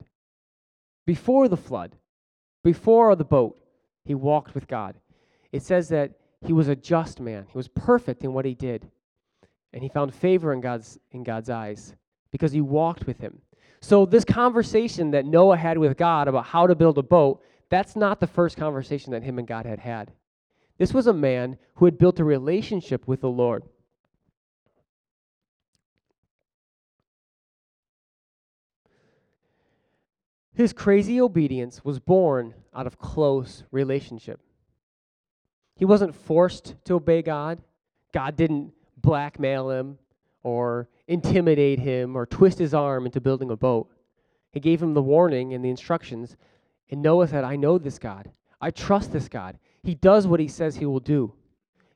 Before 1.06 1.48
the 1.48 1.58
flood, 1.58 1.96
before 2.64 3.16
the 3.16 3.26
boat, 3.26 3.60
he 4.06 4.16
walked 4.16 4.56
with 4.56 4.68
God. 4.68 4.96
It 5.52 5.62
says 5.62 5.90
that 5.90 6.14
he 6.46 6.54
was 6.54 6.68
a 6.68 6.76
just 6.76 7.20
man. 7.20 7.46
He 7.50 7.58
was 7.58 7.68
perfect 7.68 8.24
in 8.24 8.34
what 8.34 8.46
he 8.46 8.56
did. 8.56 8.90
And 9.74 9.84
he 9.84 9.90
found 9.90 10.14
favor 10.14 10.54
in 10.54 10.62
God's, 10.62 10.98
in 11.12 11.24
God's 11.24 11.50
eyes 11.50 11.96
because 12.32 12.52
he 12.52 12.62
walked 12.62 13.06
with 13.06 13.20
him. 13.20 13.42
So, 13.82 14.06
this 14.06 14.26
conversation 14.26 15.12
that 15.12 15.26
Noah 15.26 15.58
had 15.58 15.78
with 15.78 15.98
God 15.98 16.28
about 16.28 16.46
how 16.46 16.68
to 16.68 16.76
build 16.76 16.98
a 16.98 17.04
boat, 17.04 17.44
that's 17.70 17.96
not 17.96 18.20
the 18.20 18.28
first 18.28 18.58
conversation 18.58 19.12
that 19.12 19.24
him 19.24 19.38
and 19.38 19.48
God 19.48 19.66
had 19.66 19.80
had. 19.80 20.12
This 20.78 20.94
was 20.94 21.08
a 21.08 21.14
man 21.14 21.58
who 21.76 21.86
had 21.86 21.98
built 21.98 22.20
a 22.20 22.24
relationship 22.24 23.08
with 23.08 23.22
the 23.22 23.30
Lord. 23.30 23.64
His 30.54 30.72
crazy 30.74 31.20
obedience 31.20 31.84
was 31.84 32.00
born 32.00 32.54
out 32.74 32.88
of 32.88 32.98
close 32.98 33.64
relationship. 33.72 34.40
He 35.76 35.84
wasn't 35.84 36.16
forced 36.16 36.76
to 36.86 36.94
obey 36.96 37.22
God. 37.22 37.62
God 38.14 38.38
didn't 38.38 38.72
blackmail 38.98 39.70
him 39.70 39.98
or 40.46 40.88
intimidate 41.08 41.80
him 41.80 42.16
or 42.16 42.28
twist 42.28 42.60
his 42.60 42.72
arm 42.72 43.08
into 43.08 43.20
building 43.20 43.50
a 43.50 43.56
boat. 43.56 43.90
He 44.52 44.60
gave 44.60 44.80
him 44.80 44.94
the 44.94 45.02
warning 45.02 45.56
and 45.56 45.66
the 45.66 45.72
instructions. 45.72 46.38
And 46.92 47.02
Noah 47.02 47.28
said, 47.28 47.44
I 47.44 47.56
know 47.56 47.80
this 47.80 47.98
God. 47.98 48.30
I 48.62 48.70
trust 48.70 49.12
this 49.12 49.28
God. 49.28 49.58
He 49.82 49.96
does 49.96 50.28
what 50.28 50.40
he 50.40 50.48
says 50.48 50.76
he 50.76 50.86
will 50.86 51.00
do. 51.00 51.34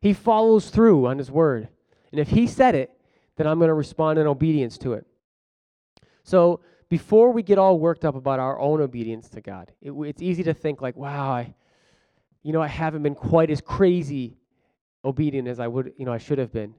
He 0.02 0.14
follows 0.14 0.72
through 0.72 1.06
on 1.06 1.20
his 1.20 1.30
word. 1.30 1.68
And 2.12 2.20
if 2.20 2.30
he 2.30 2.48
said 2.48 2.74
it, 2.74 2.90
then 3.36 3.46
I'm 3.46 3.60
going 3.60 3.68
to 3.68 3.76
respond 3.76 4.18
in 4.18 4.26
obedience 4.26 4.80
to 4.80 4.94
it. 4.94 5.06
So 6.24 6.62
before 6.90 7.32
we 7.32 7.44
get 7.44 7.60
all 7.60 7.78
worked 7.78 8.04
up 8.04 8.16
about 8.16 8.40
our 8.40 8.60
own 8.60 8.82
obedience 8.82 9.30
to 9.30 9.42
God, 9.42 9.72
it, 9.80 9.92
it's 9.92 10.24
easy 10.24 10.42
to 10.42 10.56
think 10.56 10.82
like, 10.82 10.96
wow, 10.96 11.30
I, 11.30 11.54
you 12.42 12.52
know, 12.52 12.64
I 12.64 12.68
haven't 12.68 13.04
been 13.04 13.14
quite 13.14 13.52
as 13.52 13.62
crazy 13.62 14.38
obedient 15.06 15.48
as 15.48 15.60
I 15.60 15.68
would, 15.68 15.94
you 15.98 16.06
know, 16.06 16.14
I 16.14 16.18
should 16.18 16.40
have 16.40 16.52
been. 16.52 16.74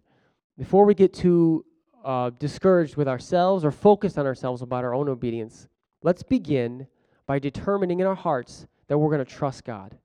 Before 0.60 0.84
we 0.84 0.92
get 0.92 1.14
too 1.14 1.64
uh, 2.04 2.28
discouraged 2.38 2.96
with 2.96 3.08
ourselves 3.08 3.64
or 3.64 3.70
focused 3.70 4.18
on 4.18 4.26
ourselves 4.26 4.60
about 4.60 4.84
our 4.84 4.92
own 4.94 5.08
obedience, 5.08 5.68
let's 6.02 6.22
begin 6.22 6.86
by 7.26 7.38
determining 7.38 8.00
in 8.00 8.06
our 8.06 8.14
hearts 8.14 8.66
that 8.86 8.98
we're 8.98 9.08
going 9.08 9.24
to 9.24 9.34
trust 9.34 9.64
God. 9.64 9.96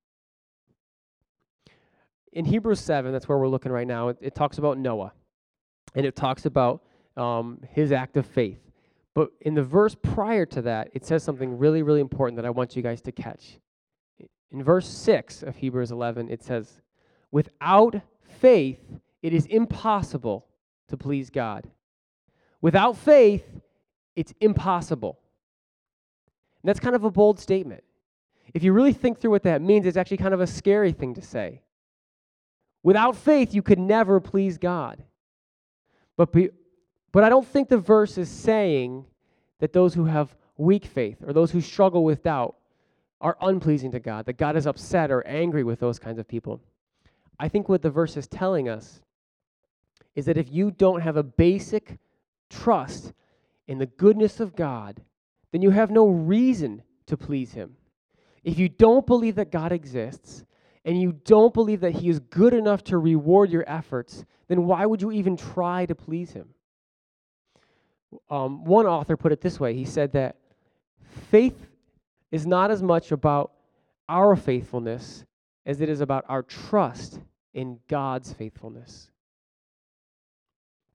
In 2.31 2.45
Hebrews 2.45 2.79
7, 2.79 3.11
that's 3.11 3.27
where 3.27 3.37
we're 3.37 3.49
looking 3.49 3.73
right 3.73 3.85
now, 3.85 4.07
it, 4.07 4.17
it 4.21 4.33
talks 4.33 4.57
about 4.57 4.77
Noah 4.77 5.11
and 5.93 6.05
it 6.05 6.15
talks 6.15 6.45
about 6.45 6.83
um, 7.17 7.59
his 7.71 7.91
act 7.91 8.15
of 8.15 8.25
faith. 8.25 8.61
But 9.13 9.31
in 9.41 9.55
the 9.55 9.63
verse 9.63 9.93
prior 9.93 10.45
to 10.45 10.61
that, 10.61 10.89
it 10.93 11.05
says 11.05 11.21
something 11.21 11.57
really, 11.57 11.83
really 11.83 11.99
important 11.99 12.37
that 12.37 12.45
I 12.45 12.49
want 12.49 12.77
you 12.77 12.81
guys 12.81 13.01
to 13.01 13.11
catch. 13.11 13.59
In 14.51 14.63
verse 14.63 14.87
6 14.87 15.43
of 15.43 15.57
Hebrews 15.57 15.91
11, 15.91 16.29
it 16.29 16.41
says, 16.41 16.79
Without 17.29 17.99
faith, 18.21 18.79
it 19.25 19.33
is 19.33 19.47
impossible 19.47 20.45
to 20.87 20.97
please 20.97 21.31
God. 21.31 21.67
Without 22.61 22.95
faith, 22.95 23.43
it's 24.15 24.31
impossible. 24.39 25.17
And 26.61 26.69
that's 26.69 26.79
kind 26.79 26.95
of 26.95 27.05
a 27.05 27.09
bold 27.09 27.39
statement. 27.39 27.83
If 28.53 28.61
you 28.61 28.71
really 28.71 28.93
think 28.93 29.19
through 29.19 29.31
what 29.31 29.41
that 29.41 29.63
means, 29.63 29.87
it's 29.87 29.97
actually 29.97 30.17
kind 30.17 30.35
of 30.35 30.41
a 30.41 30.45
scary 30.47 30.91
thing 30.91 31.15
to 31.15 31.23
say. 31.23 31.63
Without 32.83 33.15
faith, 33.15 33.51
you 33.51 33.63
could 33.63 33.79
never 33.79 34.19
please 34.19 34.59
God. 34.59 35.03
But, 36.17 36.31
be, 36.31 36.51
but 37.11 37.23
I 37.23 37.29
don't 37.29 37.47
think 37.47 37.67
the 37.67 37.79
verse 37.79 38.19
is 38.19 38.29
saying 38.29 39.05
that 39.59 39.73
those 39.73 39.95
who 39.95 40.05
have 40.05 40.35
weak 40.55 40.85
faith 40.85 41.17
or 41.25 41.33
those 41.33 41.49
who 41.49 41.61
struggle 41.61 42.03
with 42.03 42.21
doubt 42.21 42.57
are 43.21 43.37
unpleasing 43.41 43.91
to 43.93 43.99
God, 43.99 44.27
that 44.27 44.37
God 44.37 44.55
is 44.55 44.67
upset 44.67 45.09
or 45.09 45.25
angry 45.25 45.63
with 45.63 45.79
those 45.79 45.97
kinds 45.97 46.19
of 46.19 46.27
people. 46.27 46.61
I 47.39 47.49
think 47.49 47.67
what 47.67 47.81
the 47.81 47.89
verse 47.89 48.17
is 48.17 48.27
telling 48.27 48.69
us 48.69 49.01
is 50.15 50.25
that 50.25 50.37
if 50.37 50.51
you 50.51 50.71
don't 50.71 51.01
have 51.01 51.17
a 51.17 51.23
basic 51.23 51.97
trust 52.49 53.13
in 53.67 53.77
the 53.77 53.85
goodness 53.85 54.39
of 54.39 54.55
God, 54.55 55.01
then 55.51 55.61
you 55.61 55.71
have 55.71 55.91
no 55.91 56.07
reason 56.07 56.81
to 57.07 57.17
please 57.17 57.53
Him. 57.53 57.75
If 58.43 58.57
you 58.57 58.69
don't 58.69 59.05
believe 59.05 59.35
that 59.35 59.51
God 59.51 59.71
exists 59.71 60.43
and 60.83 61.01
you 61.01 61.13
don't 61.25 61.53
believe 61.53 61.81
that 61.81 61.93
He 61.93 62.09
is 62.09 62.19
good 62.19 62.53
enough 62.53 62.83
to 62.85 62.97
reward 62.97 63.49
your 63.49 63.63
efforts, 63.67 64.25
then 64.47 64.65
why 64.65 64.85
would 64.85 65.01
you 65.01 65.11
even 65.11 65.35
try 65.35 65.85
to 65.85 65.95
please 65.95 66.31
Him? 66.31 66.49
Um, 68.29 68.63
one 68.63 68.85
author 68.85 69.17
put 69.17 69.31
it 69.31 69.41
this 69.41 69.59
way 69.59 69.73
he 69.73 69.85
said 69.85 70.11
that 70.13 70.37
faith 71.29 71.67
is 72.31 72.45
not 72.45 72.71
as 72.71 72.81
much 72.81 73.11
about 73.11 73.51
our 74.09 74.35
faithfulness 74.35 75.25
as 75.65 75.81
it 75.81 75.89
is 75.89 76.01
about 76.01 76.25
our 76.27 76.43
trust 76.43 77.19
in 77.53 77.79
God's 77.87 78.33
faithfulness. 78.33 79.09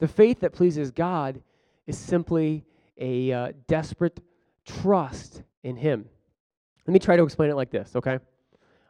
The 0.01 0.09
faith 0.09 0.41
that 0.41 0.53
pleases 0.53 0.91
God 0.91 1.41
is 1.87 1.97
simply 1.97 2.65
a 2.99 3.33
uh, 3.33 3.53
desperate 3.69 4.21
trust 4.65 5.43
in 5.63 5.77
Him. 5.77 6.07
Let 6.87 6.93
me 6.93 6.99
try 6.99 7.17
to 7.17 7.23
explain 7.23 7.51
it 7.51 7.55
like 7.55 7.71
this, 7.71 7.95
okay? 7.95 8.19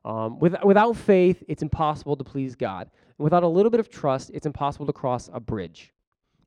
Um, 0.04 0.38
with, 0.38 0.54
without 0.64 0.96
faith, 0.96 1.42
it's 1.48 1.62
impossible 1.62 2.16
to 2.16 2.24
please 2.24 2.54
God. 2.54 2.90
Without 3.18 3.42
a 3.42 3.48
little 3.48 3.70
bit 3.70 3.80
of 3.80 3.90
trust, 3.90 4.30
it's 4.32 4.46
impossible 4.46 4.86
to 4.86 4.92
cross 4.92 5.28
a 5.32 5.40
bridge. 5.40 5.92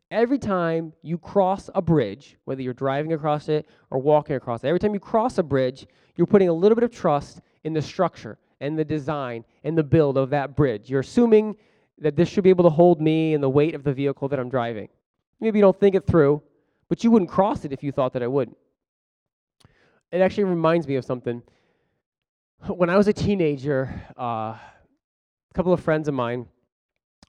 Every 0.09 0.39
time 0.39 0.93
you 1.01 1.17
cross 1.17 1.69
a 1.75 1.81
bridge, 1.81 2.37
whether 2.45 2.61
you're 2.61 2.73
driving 2.73 3.13
across 3.13 3.49
it 3.49 3.67
or 3.91 3.99
walking 3.99 4.35
across 4.35 4.63
it, 4.63 4.67
every 4.67 4.79
time 4.79 4.93
you 4.93 4.99
cross 4.99 5.37
a 5.37 5.43
bridge, 5.43 5.87
you're 6.15 6.27
putting 6.27 6.49
a 6.49 6.53
little 6.53 6.75
bit 6.75 6.83
of 6.83 6.91
trust 6.91 7.41
in 7.63 7.73
the 7.73 7.81
structure 7.81 8.37
and 8.61 8.79
the 8.79 8.85
design 8.85 9.43
and 9.63 9.77
the 9.77 9.83
build 9.83 10.17
of 10.17 10.29
that 10.29 10.55
bridge. 10.55 10.89
You're 10.89 11.01
assuming 11.01 11.57
that 11.99 12.15
this 12.15 12.29
should 12.29 12.43
be 12.43 12.49
able 12.49 12.63
to 12.63 12.69
hold 12.69 13.01
me 13.01 13.33
and 13.33 13.43
the 13.43 13.49
weight 13.49 13.75
of 13.75 13.83
the 13.83 13.93
vehicle 13.93 14.27
that 14.27 14.39
I'm 14.39 14.49
driving. 14.49 14.89
Maybe 15.39 15.59
you 15.59 15.63
don't 15.63 15.79
think 15.79 15.95
it 15.95 16.05
through, 16.07 16.41
but 16.89 17.03
you 17.03 17.11
wouldn't 17.11 17.29
cross 17.29 17.65
it 17.65 17.71
if 17.71 17.83
you 17.83 17.91
thought 17.91 18.13
that 18.13 18.23
I 18.23 18.27
would. 18.27 18.53
It 20.11 20.21
actually 20.21 20.45
reminds 20.45 20.87
me 20.87 20.95
of 20.95 21.05
something. 21.05 21.41
When 22.67 22.89
I 22.89 22.95
was 22.95 23.09
a 23.09 23.13
teenager, 23.13 23.89
uh, 24.17 24.55
a 24.55 25.53
couple 25.53 25.73
of 25.73 25.81
friends 25.81 26.07
of 26.07 26.13
mine, 26.13 26.47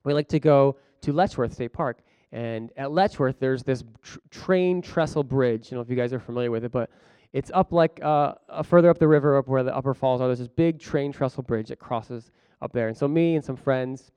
we 0.05 0.15
like 0.15 0.29
to 0.29 0.39
go 0.39 0.77
to 1.01 1.13
Letchworth 1.13 1.53
State 1.53 1.73
Park. 1.73 2.03
And 2.31 2.71
at 2.77 2.91
Letchworth, 2.93 3.39
there's 3.41 3.63
this 3.63 3.83
tr- 4.03 4.19
train 4.31 4.81
trestle 4.81 5.25
bridge. 5.25 5.67
I 5.67 5.71
don't 5.71 5.79
know 5.79 5.83
if 5.83 5.91
you 5.91 5.97
guys 5.97 6.13
are 6.13 6.21
familiar 6.21 6.51
with 6.51 6.65
it, 6.65 6.73
but 6.73 6.91
it's 7.33 7.51
up 7.53 7.73
like 7.73 7.99
uh, 8.03 8.35
uh, 8.49 8.63
further 8.63 8.91
up 8.91 8.99
the 8.99 9.09
river, 9.09 9.37
up 9.37 9.49
where 9.49 9.65
the 9.65 9.75
upper 9.75 9.93
falls 9.93 10.21
are. 10.21 10.29
There's 10.29 10.39
this 10.39 10.49
big 10.49 10.79
train 10.79 11.11
trestle 11.13 11.43
bridge 11.43 11.69
that 11.69 11.79
crosses 11.81 12.31
up 12.63 12.73
there. 12.73 12.89
And 12.89 12.97
so 12.97 13.09
me 13.09 13.35
and 13.35 13.45
some 13.45 13.57
friends 13.57 14.13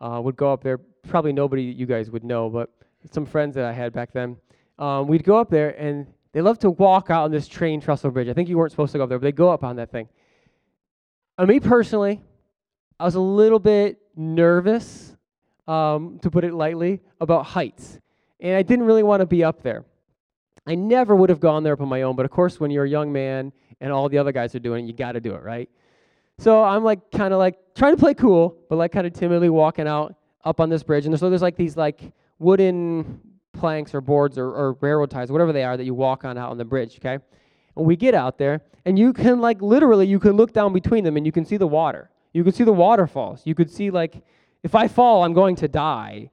uh, 0.00 0.20
would 0.22 0.36
go 0.36 0.52
up 0.52 0.62
there. 0.62 0.78
Probably 1.08 1.32
nobody 1.32 1.62
you 1.62 1.86
guys 1.86 2.10
would 2.10 2.24
know, 2.24 2.48
but 2.50 2.70
some 3.10 3.26
friends 3.26 3.54
that 3.54 3.64
I 3.64 3.72
had 3.72 3.92
back 3.92 4.12
then. 4.12 4.36
Um, 4.78 5.08
we'd 5.08 5.24
go 5.24 5.36
up 5.36 5.50
there, 5.50 5.70
and 5.80 6.06
they 6.32 6.40
love 6.40 6.58
to 6.60 6.70
walk 6.70 7.10
out 7.10 7.24
on 7.24 7.30
this 7.30 7.48
train 7.48 7.80
trestle 7.80 8.10
bridge. 8.10 8.28
I 8.28 8.32
think 8.32 8.48
you 8.48 8.58
weren't 8.58 8.70
supposed 8.70 8.92
to 8.92 8.98
go 8.98 9.04
up 9.04 9.08
there, 9.08 9.18
but 9.18 9.24
they 9.24 9.32
go 9.32 9.50
up 9.50 9.64
on 9.64 9.76
that 9.76 9.90
thing. 9.90 10.08
And 11.38 11.48
me 11.48 11.60
personally, 11.60 12.22
I 13.00 13.04
was 13.04 13.14
a 13.14 13.20
little 13.20 13.58
bit 13.58 13.98
nervous, 14.16 15.16
um, 15.66 16.18
to 16.22 16.30
put 16.30 16.44
it 16.44 16.52
lightly, 16.52 17.00
about 17.20 17.46
heights. 17.46 17.98
And 18.40 18.56
I 18.56 18.62
didn't 18.62 18.86
really 18.86 19.02
want 19.02 19.20
to 19.20 19.26
be 19.26 19.44
up 19.44 19.62
there. 19.62 19.84
I 20.66 20.74
never 20.74 21.16
would 21.16 21.30
have 21.30 21.40
gone 21.40 21.62
there 21.62 21.72
up 21.72 21.80
on 21.80 21.88
my 21.88 22.02
own, 22.02 22.14
but 22.14 22.24
of 22.24 22.30
course, 22.30 22.60
when 22.60 22.70
you're 22.70 22.84
a 22.84 22.88
young 22.88 23.10
man 23.10 23.52
and 23.80 23.90
all 23.90 24.08
the 24.08 24.18
other 24.18 24.32
guys 24.32 24.54
are 24.54 24.58
doing 24.58 24.84
it, 24.84 24.88
you 24.88 24.92
got 24.92 25.12
to 25.12 25.20
do 25.20 25.34
it, 25.34 25.42
right? 25.42 25.70
So 26.38 26.62
I'm 26.62 26.84
like 26.84 27.10
kind 27.10 27.32
of 27.32 27.38
like 27.38 27.58
trying 27.74 27.94
to 27.94 28.00
play 28.00 28.14
cool, 28.14 28.56
but 28.68 28.76
like 28.76 28.92
kind 28.92 29.06
of 29.06 29.12
timidly 29.12 29.50
walking 29.50 29.88
out 29.88 30.14
up 30.44 30.60
on 30.60 30.68
this 30.68 30.82
bridge. 30.82 31.06
And 31.06 31.18
so 31.18 31.28
there's 31.28 31.42
like 31.42 31.56
these 31.56 31.76
like 31.76 32.12
wooden 32.38 33.20
planks 33.52 33.94
or 33.94 34.00
boards 34.00 34.38
or, 34.38 34.46
or 34.46 34.72
railroad 34.80 35.10
ties, 35.10 35.32
whatever 35.32 35.52
they 35.52 35.64
are, 35.64 35.76
that 35.76 35.84
you 35.84 35.94
walk 35.94 36.24
on 36.24 36.38
out 36.38 36.50
on 36.50 36.58
the 36.58 36.64
bridge, 36.64 36.96
okay? 36.98 37.18
And 37.76 37.86
we 37.86 37.96
get 37.96 38.14
out 38.14 38.38
there, 38.38 38.60
and 38.84 38.98
you 38.98 39.12
can 39.12 39.40
like 39.40 39.60
literally, 39.60 40.06
you 40.06 40.20
can 40.20 40.32
look 40.32 40.52
down 40.52 40.72
between 40.72 41.04
them 41.04 41.16
and 41.16 41.26
you 41.26 41.32
can 41.32 41.44
see 41.44 41.56
the 41.56 41.66
water. 41.66 42.10
You 42.32 42.44
can 42.44 42.52
see 42.52 42.64
the 42.64 42.72
waterfalls. 42.72 43.42
You 43.44 43.54
could 43.54 43.70
see 43.70 43.90
like, 43.90 44.22
if 44.62 44.74
I 44.74 44.86
fall, 44.86 45.24
I'm 45.24 45.32
going 45.32 45.56
to 45.56 45.68
die. 45.68 46.30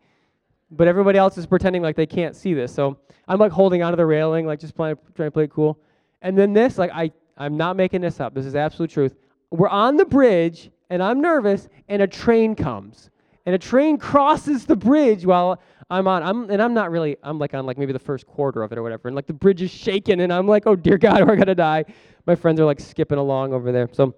But 0.71 0.87
everybody 0.87 1.17
else 1.17 1.37
is 1.37 1.45
pretending 1.45 1.81
like 1.81 1.95
they 1.95 2.05
can't 2.05 2.35
see 2.35 2.53
this. 2.53 2.73
So 2.73 2.97
I'm 3.27 3.39
like 3.39 3.51
holding 3.51 3.81
onto 3.81 3.95
the 3.97 4.05
railing, 4.05 4.45
like 4.45 4.59
just 4.59 4.75
playing, 4.75 4.97
trying 5.15 5.27
to 5.27 5.31
play 5.31 5.45
it 5.45 5.51
cool. 5.51 5.79
And 6.21 6.37
then 6.37 6.53
this, 6.53 6.77
like 6.77 6.91
I, 6.93 7.11
I'm 7.37 7.57
not 7.57 7.75
making 7.75 8.01
this 8.01 8.19
up. 8.19 8.33
This 8.33 8.45
is 8.45 8.55
absolute 8.55 8.89
truth. 8.89 9.15
We're 9.51 9.69
on 9.69 9.97
the 9.97 10.05
bridge, 10.05 10.71
and 10.89 11.01
I'm 11.01 11.21
nervous, 11.21 11.67
and 11.87 12.01
a 12.01 12.07
train 12.07 12.55
comes, 12.55 13.09
and 13.45 13.55
a 13.55 13.57
train 13.57 13.97
crosses 13.97 14.65
the 14.65 14.75
bridge 14.75 15.25
while 15.25 15.61
I'm 15.89 16.07
on, 16.07 16.23
I'm, 16.23 16.49
and 16.49 16.61
I'm 16.61 16.73
not 16.73 16.91
really, 16.91 17.17
I'm 17.21 17.37
like 17.37 17.53
on 17.53 17.65
like 17.65 17.77
maybe 17.77 17.93
the 17.93 17.99
first 17.99 18.25
quarter 18.25 18.63
of 18.63 18.71
it 18.71 18.77
or 18.77 18.83
whatever, 18.83 19.07
and 19.07 19.15
like 19.15 19.27
the 19.27 19.33
bridge 19.33 19.61
is 19.61 19.71
shaking, 19.71 20.21
and 20.21 20.33
I'm 20.33 20.47
like, 20.47 20.63
oh 20.65 20.75
dear 20.75 20.97
God, 20.97 21.23
we're 21.27 21.35
gonna 21.35 21.55
die. 21.55 21.85
My 22.25 22.35
friends 22.35 22.59
are 22.59 22.65
like 22.65 22.79
skipping 22.79 23.19
along 23.19 23.53
over 23.53 23.71
there. 23.71 23.87
So 23.91 24.15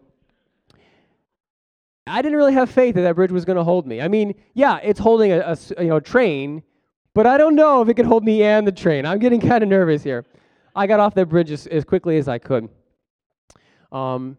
I 2.08 2.22
didn't 2.22 2.38
really 2.38 2.54
have 2.54 2.70
faith 2.70 2.96
that 2.96 3.02
that 3.02 3.16
bridge 3.16 3.32
was 3.32 3.44
gonna 3.44 3.66
hold 3.66 3.86
me. 3.86 4.02
I 4.02 4.08
mean, 4.08 4.34
yeah, 4.54 4.80
it's 4.82 5.00
holding 5.00 5.34
a, 5.34 5.40
a 5.40 5.84
you 5.84 5.90
know 5.90 6.00
train, 6.00 6.64
but 7.14 7.28
I 7.28 7.38
don't 7.38 7.56
know 7.56 7.82
if 7.82 7.90
it 7.90 7.96
could 7.96 8.06
hold 8.06 8.24
me 8.24 8.44
and 8.44 8.66
the 8.66 8.72
train. 8.72 9.06
I'm 9.06 9.20
getting 9.20 9.42
kind 9.42 9.62
of 9.62 9.70
nervous 9.70 10.04
here. 10.04 10.26
I 10.76 10.88
got 10.88 11.00
off 11.00 11.16
that 11.16 11.26
bridge 11.26 11.52
as, 11.52 11.68
as 11.68 11.84
quickly 11.84 12.18
as 12.18 12.28
I 12.28 12.38
could. 12.38 12.70
Um, 13.92 14.38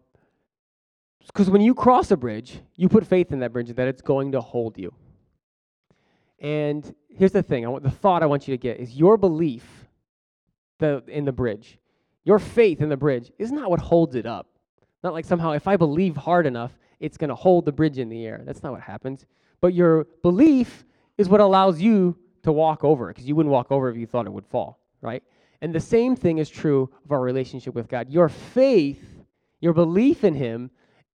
because 1.31 1.49
when 1.49 1.61
you 1.61 1.73
cross 1.73 2.11
a 2.11 2.17
bridge, 2.17 2.59
you 2.75 2.89
put 2.89 3.05
faith 3.05 3.31
in 3.31 3.39
that 3.39 3.53
bridge 3.53 3.69
that 3.69 3.87
it's 3.87 4.01
going 4.01 4.31
to 4.31 4.41
hold 4.41 4.77
you. 4.77 4.93
And 6.39 6.95
here's 7.09 7.31
the 7.31 7.43
thing, 7.43 7.65
I 7.65 7.69
want, 7.69 7.83
the 7.83 7.91
thought 7.91 8.23
I 8.23 8.25
want 8.25 8.47
you 8.47 8.53
to 8.53 8.57
get 8.57 8.79
is 8.79 8.95
your 8.95 9.17
belief 9.17 9.65
the, 10.79 11.03
in 11.07 11.25
the 11.25 11.31
bridge, 11.31 11.77
your 12.23 12.39
faith 12.39 12.81
in 12.81 12.89
the 12.89 12.97
bridge 12.97 13.31
is 13.37 13.51
not 13.51 13.69
what 13.69 13.79
holds 13.79 14.15
it 14.15 14.25
up. 14.25 14.47
Not 15.03 15.13
like 15.13 15.25
somehow 15.25 15.51
if 15.51 15.67
I 15.67 15.77
believe 15.77 16.15
hard 16.17 16.45
enough, 16.45 16.77
it's 16.99 17.17
going 17.17 17.29
to 17.29 17.35
hold 17.35 17.65
the 17.65 17.71
bridge 17.71 17.97
in 17.97 18.09
the 18.09 18.25
air. 18.25 18.41
That's 18.45 18.63
not 18.63 18.71
what 18.71 18.81
happens. 18.81 19.25
But 19.61 19.73
your 19.73 20.05
belief 20.21 20.85
is 21.17 21.29
what 21.29 21.41
allows 21.41 21.81
you 21.81 22.17
to 22.43 22.51
walk 22.51 22.83
over 22.83 23.09
it 23.09 23.13
because 23.13 23.27
you 23.27 23.35
wouldn't 23.35 23.51
walk 23.51 23.71
over 23.71 23.89
if 23.89 23.97
you 23.97 24.05
thought 24.05 24.25
it 24.25 24.33
would 24.33 24.45
fall, 24.45 24.79
right? 25.01 25.23
And 25.61 25.73
the 25.73 25.79
same 25.79 26.15
thing 26.15 26.37
is 26.37 26.49
true 26.49 26.89
of 27.03 27.11
our 27.11 27.21
relationship 27.21 27.75
with 27.75 27.87
God. 27.87 28.09
Your 28.09 28.29
faith, 28.29 29.03
your 29.59 29.73
belief 29.73 30.23
in 30.23 30.33
Him, 30.33 30.71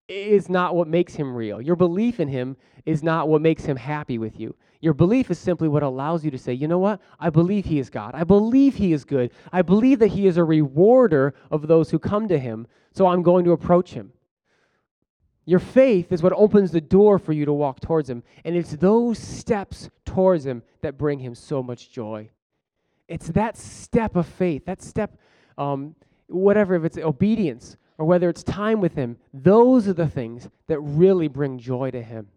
is 0.07 0.49
not 0.49 0.75
what 0.75 0.87
makes 0.87 1.15
Him 1.15 1.35
real. 1.35 1.61
Your 1.61 1.75
belief 1.75 2.19
in 2.19 2.27
Him 2.27 2.57
is 2.85 3.03
not 3.03 3.27
what 3.27 3.41
makes 3.41 3.65
Him 3.65 3.77
happy 3.77 4.17
with 4.17 4.39
you. 4.39 4.55
Your 4.81 4.93
belief 4.93 5.31
is 5.31 5.39
simply 5.39 5.67
what 5.67 5.83
allows 5.83 6.23
you 6.23 6.31
to 6.31 6.37
say, 6.37 6.53
you 6.53 6.67
know 6.67 6.77
what? 6.77 7.01
I 7.19 7.29
believe 7.29 7.65
He 7.65 7.79
is 7.79 7.89
God. 7.89 8.13
I 8.13 8.23
believe 8.23 8.75
He 8.75 8.93
is 8.93 9.03
good. 9.03 9.31
I 9.51 9.61
believe 9.61 9.99
that 9.99 10.09
He 10.09 10.27
is 10.27 10.37
a 10.37 10.43
rewarder 10.43 11.33
of 11.49 11.67
those 11.67 11.89
who 11.89 11.99
come 11.99 12.27
to 12.27 12.37
Him. 12.37 12.67
So 12.91 13.07
I'm 13.07 13.23
going 13.23 13.45
to 13.45 13.51
approach 13.51 13.91
Him. 13.91 14.11
Your 15.45 15.59
faith 15.59 16.11
is 16.11 16.23
what 16.23 16.33
opens 16.33 16.71
the 16.71 16.81
door 16.81 17.19
for 17.19 17.33
you 17.33 17.45
to 17.45 17.53
walk 17.53 17.79
towards 17.79 18.09
Him. 18.09 18.23
And 18.43 18.55
it's 18.55 18.71
those 18.71 19.17
steps 19.17 19.89
towards 20.05 20.45
Him 20.45 20.63
that 20.81 20.97
bring 20.97 21.19
Him 21.19 21.33
so 21.33 21.63
much 21.63 21.91
joy. 21.91 22.29
It's 23.07 23.27
that 23.29 23.57
step 23.57 24.15
of 24.15 24.27
faith, 24.27 24.65
that 24.65 24.81
step, 24.81 25.17
um, 25.57 25.95
whatever, 26.27 26.75
if 26.75 26.83
it's 26.83 26.97
obedience 26.97 27.77
or 27.97 28.05
whether 28.05 28.29
it's 28.29 28.43
time 28.43 28.81
with 28.81 28.95
Him, 28.95 29.17
those 29.33 29.87
are 29.87 29.93
the 29.93 30.07
things 30.07 30.47
that 30.67 30.79
really 30.79 31.27
bring 31.27 31.57
joy 31.57 31.91
to 31.91 32.01
Him. 32.01 32.27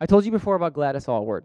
I 0.00 0.06
told 0.06 0.24
you 0.24 0.30
before 0.30 0.56
about 0.56 0.74
Gladys 0.74 1.08
Aylward. 1.08 1.44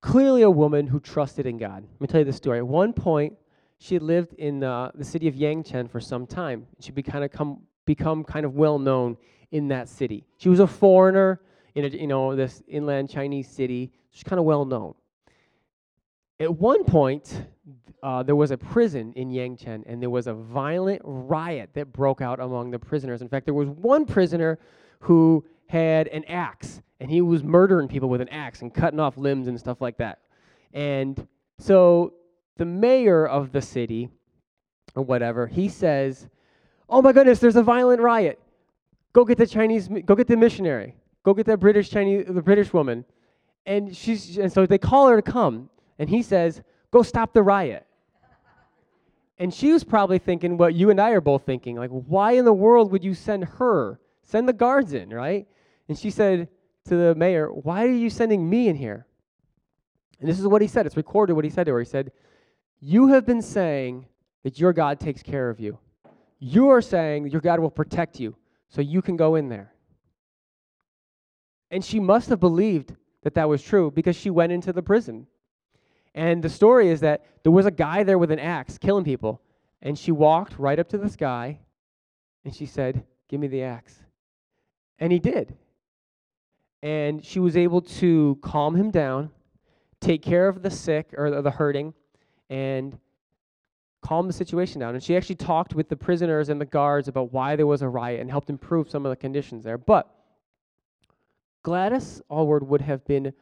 Clearly, 0.00 0.42
a 0.42 0.50
woman 0.50 0.86
who 0.86 1.00
trusted 1.00 1.46
in 1.46 1.58
God. 1.58 1.84
Let 1.84 2.00
me 2.00 2.06
tell 2.06 2.20
you 2.20 2.24
the 2.24 2.32
story. 2.32 2.58
At 2.58 2.66
one 2.66 2.92
point, 2.92 3.34
she 3.78 3.94
had 3.94 4.02
lived 4.02 4.32
in 4.34 4.62
uh, 4.62 4.90
the 4.94 5.04
city 5.04 5.28
of 5.28 5.34
Yangcheng 5.34 5.90
for 5.90 6.00
some 6.00 6.26
time. 6.26 6.66
She 6.80 6.92
had 6.94 7.04
kind 7.04 7.24
of 7.24 7.30
come, 7.30 7.60
become 7.84 8.24
kind 8.24 8.46
of 8.46 8.54
well 8.54 8.78
known 8.78 9.16
in 9.52 9.68
that 9.68 9.88
city. 9.88 10.24
She 10.38 10.48
was 10.48 10.60
a 10.60 10.66
foreigner 10.66 11.40
in 11.74 11.84
a, 11.84 11.88
you 11.88 12.06
know 12.06 12.34
this 12.34 12.62
inland 12.68 13.10
Chinese 13.10 13.48
city. 13.48 13.92
She's 14.10 14.24
kind 14.24 14.38
of 14.38 14.44
well 14.44 14.64
known. 14.64 14.94
At 16.38 16.54
one 16.54 16.84
point, 16.84 17.46
uh, 18.02 18.22
there 18.22 18.36
was 18.36 18.50
a 18.50 18.58
prison 18.58 19.12
in 19.14 19.30
Yangcheng, 19.30 19.84
and 19.86 20.02
there 20.02 20.10
was 20.10 20.26
a 20.26 20.34
violent 20.34 21.00
riot 21.04 21.70
that 21.72 21.92
broke 21.92 22.20
out 22.20 22.40
among 22.40 22.70
the 22.70 22.78
prisoners. 22.78 23.22
In 23.22 23.28
fact, 23.28 23.46
there 23.46 23.54
was 23.54 23.68
one 23.68 24.04
prisoner 24.04 24.58
who 25.00 25.44
had 25.66 26.08
an 26.08 26.24
axe, 26.24 26.82
and 27.00 27.10
he 27.10 27.22
was 27.22 27.42
murdering 27.42 27.88
people 27.88 28.10
with 28.10 28.20
an 28.20 28.28
axe 28.28 28.60
and 28.60 28.72
cutting 28.72 29.00
off 29.00 29.16
limbs 29.16 29.48
and 29.48 29.58
stuff 29.58 29.80
like 29.80 29.96
that. 29.96 30.20
And 30.74 31.26
so 31.58 32.12
the 32.58 32.66
mayor 32.66 33.26
of 33.26 33.52
the 33.52 33.62
city, 33.62 34.10
or 34.94 35.02
whatever, 35.02 35.46
he 35.46 35.68
says, 35.68 36.28
"Oh 36.88 37.00
my 37.00 37.12
goodness, 37.12 37.38
there's 37.38 37.56
a 37.56 37.62
violent 37.62 38.02
riot. 38.02 38.38
Go 39.14 39.24
get 39.24 39.38
the 39.38 39.46
Chinese, 39.46 39.88
go 40.04 40.14
get 40.14 40.26
the 40.26 40.36
missionary, 40.36 40.96
go 41.22 41.32
get 41.32 41.46
the 41.46 41.56
British 41.56 41.88
Chinese, 41.88 42.26
the 42.28 42.42
British 42.42 42.74
woman." 42.74 43.06
And 43.64 43.96
she's, 43.96 44.36
and 44.36 44.52
so 44.52 44.66
they 44.66 44.78
call 44.78 45.08
her 45.08 45.16
to 45.16 45.22
come, 45.22 45.70
and 45.98 46.08
he 46.08 46.22
says, 46.22 46.62
"Go 46.90 47.02
stop 47.02 47.32
the 47.32 47.42
riot." 47.42 47.86
And 49.38 49.52
she 49.52 49.72
was 49.72 49.84
probably 49.84 50.18
thinking 50.18 50.56
what 50.56 50.74
you 50.74 50.90
and 50.90 51.00
I 51.00 51.10
are 51.10 51.20
both 51.20 51.44
thinking, 51.44 51.76
like, 51.76 51.90
why 51.90 52.32
in 52.32 52.44
the 52.44 52.52
world 52.54 52.90
would 52.90 53.04
you 53.04 53.14
send 53.14 53.44
her? 53.44 54.00
Send 54.22 54.48
the 54.48 54.52
guards 54.54 54.94
in, 54.94 55.10
right? 55.10 55.46
And 55.88 55.98
she 55.98 56.10
said 56.10 56.48
to 56.86 56.96
the 56.96 57.14
mayor, 57.14 57.48
Why 57.48 57.84
are 57.84 57.92
you 57.92 58.10
sending 58.10 58.48
me 58.48 58.68
in 58.68 58.76
here? 58.76 59.06
And 60.20 60.28
this 60.28 60.40
is 60.40 60.46
what 60.46 60.62
he 60.62 60.68
said. 60.68 60.86
It's 60.86 60.96
recorded 60.96 61.34
what 61.34 61.44
he 61.44 61.50
said 61.50 61.66
to 61.66 61.72
her. 61.72 61.78
He 61.80 61.84
said, 61.84 62.12
You 62.80 63.08
have 63.08 63.26
been 63.26 63.42
saying 63.42 64.06
that 64.42 64.58
your 64.58 64.72
God 64.72 64.98
takes 64.98 65.22
care 65.22 65.50
of 65.50 65.60
you. 65.60 65.78
You 66.38 66.70
are 66.70 66.82
saying 66.82 67.28
your 67.28 67.40
God 67.40 67.60
will 67.60 67.70
protect 67.70 68.18
you 68.18 68.36
so 68.68 68.80
you 68.80 69.02
can 69.02 69.16
go 69.16 69.34
in 69.34 69.48
there. 69.48 69.72
And 71.70 71.84
she 71.84 72.00
must 72.00 72.30
have 72.30 72.40
believed 72.40 72.94
that 73.22 73.34
that 73.34 73.48
was 73.48 73.62
true 73.62 73.90
because 73.90 74.16
she 74.16 74.30
went 74.30 74.52
into 74.52 74.72
the 74.72 74.82
prison. 74.82 75.26
And 76.16 76.42
the 76.42 76.48
story 76.48 76.88
is 76.88 77.00
that 77.00 77.24
there 77.44 77.52
was 77.52 77.66
a 77.66 77.70
guy 77.70 78.02
there 78.02 78.18
with 78.18 78.32
an 78.32 78.40
axe 78.40 78.78
killing 78.78 79.04
people. 79.04 79.40
And 79.82 79.96
she 79.96 80.10
walked 80.10 80.58
right 80.58 80.78
up 80.80 80.88
to 80.88 80.98
this 80.98 81.14
guy 81.14 81.60
and 82.44 82.52
she 82.52 82.66
said, 82.66 83.04
Give 83.28 83.38
me 83.38 83.46
the 83.46 83.62
axe. 83.62 84.02
And 84.98 85.12
he 85.12 85.20
did 85.20 85.54
and 86.86 87.24
she 87.24 87.40
was 87.40 87.56
able 87.56 87.80
to 87.80 88.38
calm 88.42 88.76
him 88.76 88.92
down, 88.92 89.30
take 90.00 90.22
care 90.22 90.46
of 90.46 90.62
the 90.62 90.70
sick 90.70 91.12
or 91.16 91.42
the 91.42 91.50
hurting, 91.50 91.94
and 92.48 92.96
calm 94.02 94.28
the 94.28 94.32
situation 94.32 94.80
down. 94.80 94.94
And 94.94 95.02
she 95.02 95.16
actually 95.16 95.34
talked 95.34 95.74
with 95.74 95.88
the 95.88 95.96
prisoners 95.96 96.48
and 96.48 96.60
the 96.60 96.66
guards 96.66 97.08
about 97.08 97.32
why 97.32 97.56
there 97.56 97.66
was 97.66 97.82
a 97.82 97.88
riot 97.88 98.20
and 98.20 98.30
helped 98.30 98.50
improve 98.50 98.88
some 98.88 99.04
of 99.04 99.10
the 99.10 99.16
conditions 99.16 99.64
there. 99.64 99.78
But 99.78 100.08
Gladys 101.64 102.22
Aylward 102.30 102.66
would 102.68 102.82
have 102.82 103.04
been 103.04 103.32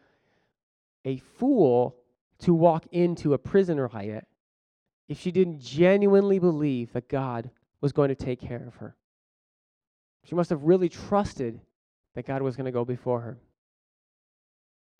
a 1.04 1.18
fool 1.18 1.96
to 2.40 2.54
walk 2.54 2.86
into 2.92 3.34
a 3.34 3.38
prison 3.38 3.80
riot 3.80 4.26
if 5.08 5.18
she 5.18 5.30
didn't 5.30 5.60
genuinely 5.60 6.38
believe 6.38 6.92
that 6.92 7.08
God 7.08 7.50
was 7.80 7.92
going 7.92 8.08
to 8.08 8.14
take 8.14 8.40
care 8.40 8.64
of 8.66 8.76
her. 8.76 8.96
She 10.24 10.34
must 10.34 10.50
have 10.50 10.62
really 10.62 10.88
trusted 10.88 11.60
that 12.14 12.26
God 12.26 12.42
was 12.42 12.56
going 12.56 12.66
to 12.66 12.72
go 12.72 12.84
before 12.84 13.20
her. 13.20 13.38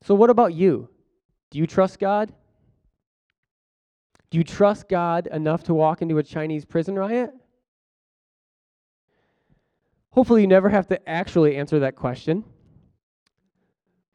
So, 0.02 0.14
what 0.14 0.30
about 0.30 0.52
you? 0.52 0.88
Do 1.50 1.58
you 1.58 1.66
trust 1.66 1.98
God? 1.98 2.32
Do 4.30 4.38
you 4.38 4.44
trust 4.44 4.88
God 4.88 5.28
enough 5.28 5.62
to 5.64 5.74
walk 5.74 6.02
into 6.02 6.18
a 6.18 6.22
Chinese 6.22 6.64
prison 6.64 6.96
riot? 6.96 7.32
Hopefully, 10.10 10.42
you 10.42 10.46
never 10.46 10.68
have 10.68 10.88
to 10.88 11.08
actually 11.08 11.56
answer 11.56 11.78
that 11.80 11.96
question. 11.96 12.44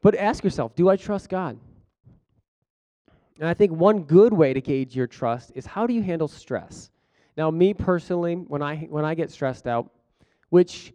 But 0.01 0.15
ask 0.15 0.43
yourself 0.43 0.75
do 0.75 0.89
I 0.89 0.95
trust 0.95 1.29
God? 1.29 1.59
And 3.39 3.47
I 3.47 3.53
think 3.53 3.71
one 3.71 4.03
good 4.03 4.33
way 4.33 4.53
to 4.53 4.59
gauge 4.59 4.95
your 4.95 5.07
trust 5.07 5.53
is 5.55 5.65
how 5.65 5.87
do 5.87 5.93
you 5.93 6.01
handle 6.01 6.27
stress? 6.27 6.91
Now, 7.37 7.49
me 7.49 7.73
personally, 7.73 8.35
when 8.35 8.61
I, 8.61 8.87
when 8.89 9.05
I 9.05 9.15
get 9.15 9.31
stressed 9.31 9.65
out, 9.65 9.89
which 10.49 10.93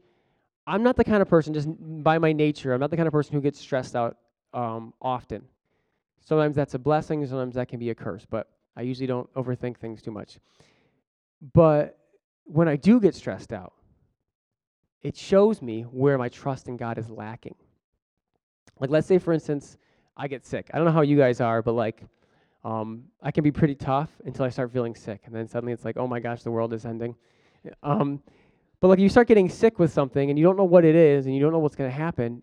I'm 0.66 0.82
not 0.82 0.96
the 0.96 1.04
kind 1.04 1.22
of 1.22 1.28
person, 1.28 1.54
just 1.54 1.68
by 1.80 2.18
my 2.18 2.32
nature, 2.32 2.74
I'm 2.74 2.80
not 2.80 2.90
the 2.90 2.96
kind 2.96 3.06
of 3.06 3.12
person 3.12 3.34
who 3.34 3.40
gets 3.40 3.58
stressed 3.58 3.96
out 3.96 4.18
um, 4.52 4.92
often. 5.00 5.42
Sometimes 6.20 6.54
that's 6.54 6.74
a 6.74 6.78
blessing, 6.78 7.26
sometimes 7.26 7.54
that 7.54 7.68
can 7.68 7.78
be 7.78 7.90
a 7.90 7.94
curse, 7.94 8.26
but 8.28 8.48
I 8.76 8.82
usually 8.82 9.06
don't 9.06 9.32
overthink 9.34 9.78
things 9.78 10.02
too 10.02 10.10
much. 10.10 10.38
But 11.54 11.98
when 12.44 12.68
I 12.68 12.76
do 12.76 13.00
get 13.00 13.14
stressed 13.14 13.54
out, 13.54 13.72
it 15.02 15.16
shows 15.16 15.62
me 15.62 15.82
where 15.82 16.18
my 16.18 16.28
trust 16.28 16.68
in 16.68 16.76
God 16.76 16.98
is 16.98 17.08
lacking. 17.08 17.54
Like, 18.80 18.90
let's 18.90 19.06
say, 19.06 19.18
for 19.18 19.32
instance, 19.32 19.78
I 20.16 20.28
get 20.28 20.44
sick. 20.44 20.70
I 20.72 20.76
don't 20.76 20.86
know 20.86 20.92
how 20.92 21.02
you 21.02 21.16
guys 21.16 21.40
are, 21.40 21.62
but 21.62 21.72
like, 21.72 22.02
um, 22.64 23.04
I 23.22 23.30
can 23.30 23.44
be 23.44 23.52
pretty 23.52 23.74
tough 23.74 24.10
until 24.24 24.44
I 24.44 24.48
start 24.48 24.72
feeling 24.72 24.94
sick, 24.94 25.22
and 25.26 25.34
then 25.34 25.46
suddenly 25.46 25.72
it's 25.72 25.84
like, 25.84 25.96
oh 25.96 26.06
my 26.06 26.20
gosh, 26.20 26.42
the 26.42 26.50
world 26.50 26.72
is 26.72 26.84
ending. 26.84 27.14
Um, 27.82 28.22
but 28.80 28.88
like 28.88 28.98
you 28.98 29.08
start 29.08 29.26
getting 29.26 29.48
sick 29.48 29.78
with 29.78 29.90
something 29.90 30.28
and 30.28 30.38
you 30.38 30.44
don't 30.44 30.58
know 30.58 30.64
what 30.64 30.84
it 30.84 30.94
is 30.94 31.24
and 31.24 31.34
you 31.34 31.40
don't 31.40 31.50
know 31.50 31.60
what's 31.60 31.74
going 31.74 31.88
to 31.88 31.96
happen, 31.96 32.42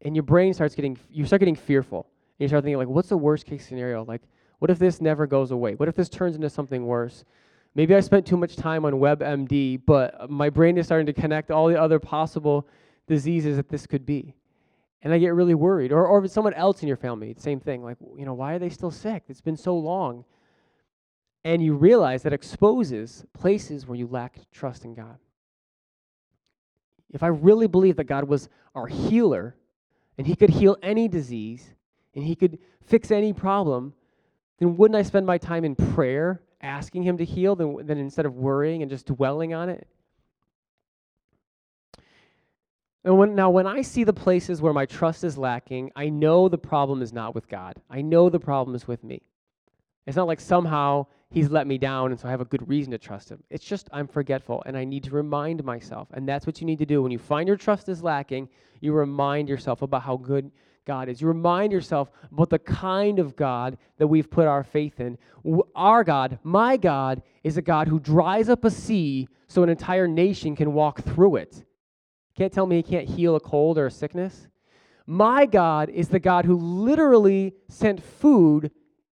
and 0.00 0.16
your 0.16 0.22
brain 0.22 0.54
starts 0.54 0.74
getting 0.74 0.96
you 1.10 1.26
start 1.26 1.40
getting 1.40 1.54
fearful. 1.54 2.06
And 2.38 2.44
you 2.44 2.48
start 2.48 2.64
thinking 2.64 2.78
like, 2.78 2.88
what's 2.88 3.10
the 3.10 3.18
worst 3.18 3.44
case 3.44 3.68
scenario? 3.68 4.02
Like, 4.06 4.22
what 4.60 4.70
if 4.70 4.78
this 4.78 5.02
never 5.02 5.26
goes 5.26 5.50
away? 5.50 5.74
What 5.74 5.90
if 5.90 5.94
this 5.94 6.08
turns 6.08 6.34
into 6.34 6.48
something 6.48 6.86
worse? 6.86 7.26
Maybe 7.74 7.94
I 7.94 8.00
spent 8.00 8.24
too 8.24 8.38
much 8.38 8.56
time 8.56 8.86
on 8.86 8.94
WebMD, 8.94 9.82
but 9.84 10.30
my 10.30 10.48
brain 10.48 10.78
is 10.78 10.86
starting 10.86 11.04
to 11.04 11.12
connect 11.12 11.50
all 11.50 11.66
the 11.68 11.78
other 11.78 11.98
possible 11.98 12.66
diseases 13.06 13.56
that 13.58 13.68
this 13.68 13.86
could 13.86 14.06
be. 14.06 14.34
And 15.04 15.12
I 15.12 15.18
get 15.18 15.34
really 15.34 15.54
worried. 15.54 15.92
Or, 15.92 16.06
or 16.06 16.18
if 16.18 16.24
it's 16.24 16.34
someone 16.34 16.54
else 16.54 16.82
in 16.82 16.88
your 16.88 16.96
family, 16.96 17.34
same 17.38 17.60
thing. 17.60 17.84
Like, 17.84 17.98
you 18.16 18.24
know, 18.24 18.34
why 18.34 18.54
are 18.54 18.58
they 18.58 18.70
still 18.70 18.90
sick? 18.90 19.22
It's 19.28 19.42
been 19.42 19.56
so 19.56 19.76
long. 19.76 20.24
And 21.44 21.62
you 21.62 21.74
realize 21.74 22.22
that 22.22 22.32
exposes 22.32 23.24
places 23.34 23.86
where 23.86 23.98
you 23.98 24.06
lack 24.06 24.38
trust 24.50 24.84
in 24.84 24.94
God 24.94 25.18
if 27.14 27.22
I 27.22 27.28
really 27.28 27.68
believed 27.68 27.96
that 27.98 28.04
God 28.04 28.24
was 28.24 28.48
our 28.74 28.88
healer 28.88 29.56
and 30.18 30.26
he 30.26 30.34
could 30.34 30.50
heal 30.50 30.76
any 30.82 31.06
disease 31.06 31.70
and 32.14 32.24
he 32.24 32.34
could 32.34 32.58
fix 32.82 33.12
any 33.12 33.32
problem, 33.32 33.94
then 34.58 34.76
wouldn't 34.76 34.96
I 34.96 35.02
spend 35.02 35.24
my 35.24 35.38
time 35.38 35.64
in 35.64 35.76
prayer 35.76 36.42
asking 36.60 37.04
him 37.04 37.16
to 37.18 37.24
heal 37.24 37.54
than, 37.54 37.86
than 37.86 37.98
instead 37.98 38.26
of 38.26 38.34
worrying 38.34 38.82
and 38.82 38.90
just 38.90 39.06
dwelling 39.06 39.54
on 39.54 39.68
it? 39.68 39.86
And 43.04 43.18
when, 43.18 43.34
now, 43.34 43.50
when 43.50 43.66
I 43.66 43.82
see 43.82 44.04
the 44.04 44.14
places 44.14 44.62
where 44.62 44.72
my 44.72 44.86
trust 44.86 45.24
is 45.24 45.36
lacking, 45.36 45.92
I 45.94 46.08
know 46.08 46.48
the 46.48 46.58
problem 46.58 47.02
is 47.02 47.12
not 47.12 47.34
with 47.34 47.48
God. 47.48 47.74
I 47.90 48.00
know 48.00 48.30
the 48.30 48.40
problem 48.40 48.74
is 48.74 48.88
with 48.88 49.04
me. 49.04 49.20
It's 50.06 50.16
not 50.16 50.26
like 50.26 50.40
somehow 50.40 51.06
he's 51.30 51.50
let 51.50 51.66
me 51.66 51.78
down 51.78 52.12
and 52.12 52.20
so 52.20 52.28
I 52.28 52.30
have 52.30 52.40
a 52.40 52.46
good 52.46 52.66
reason 52.68 52.92
to 52.92 52.98
trust 52.98 53.30
him. 53.30 53.42
It's 53.50 53.64
just 53.64 53.88
I'm 53.92 54.06
forgetful 54.06 54.62
and 54.66 54.76
I 54.76 54.84
need 54.84 55.04
to 55.04 55.10
remind 55.10 55.64
myself. 55.64 56.08
And 56.12 56.28
that's 56.28 56.46
what 56.46 56.60
you 56.60 56.66
need 56.66 56.78
to 56.78 56.86
do. 56.86 57.02
When 57.02 57.12
you 57.12 57.18
find 57.18 57.48
your 57.48 57.56
trust 57.56 57.88
is 57.88 58.02
lacking, 58.02 58.48
you 58.80 58.92
remind 58.92 59.48
yourself 59.48 59.82
about 59.82 60.02
how 60.02 60.16
good 60.16 60.50
God 60.86 61.08
is. 61.08 61.20
You 61.20 61.28
remind 61.28 61.72
yourself 61.72 62.10
about 62.30 62.50
the 62.50 62.58
kind 62.58 63.18
of 63.18 63.36
God 63.36 63.78
that 63.98 64.06
we've 64.06 64.30
put 64.30 64.46
our 64.46 64.62
faith 64.62 65.00
in. 65.00 65.16
Our 65.74 66.04
God, 66.04 66.38
my 66.42 66.76
God, 66.76 67.22
is 67.42 67.56
a 67.56 67.62
God 67.62 67.88
who 67.88 67.98
dries 67.98 68.48
up 68.48 68.64
a 68.64 68.70
sea 68.70 69.28
so 69.48 69.62
an 69.62 69.70
entire 69.70 70.06
nation 70.06 70.54
can 70.54 70.74
walk 70.74 71.02
through 71.02 71.36
it. 71.36 71.64
Can't 72.36 72.52
tell 72.52 72.66
me 72.66 72.76
he 72.76 72.82
can't 72.82 73.08
heal 73.08 73.36
a 73.36 73.40
cold 73.40 73.78
or 73.78 73.86
a 73.86 73.90
sickness. 73.90 74.48
My 75.06 75.46
God 75.46 75.90
is 75.90 76.08
the 76.08 76.18
God 76.18 76.44
who 76.44 76.56
literally 76.56 77.54
sent 77.68 78.02
food 78.02 78.70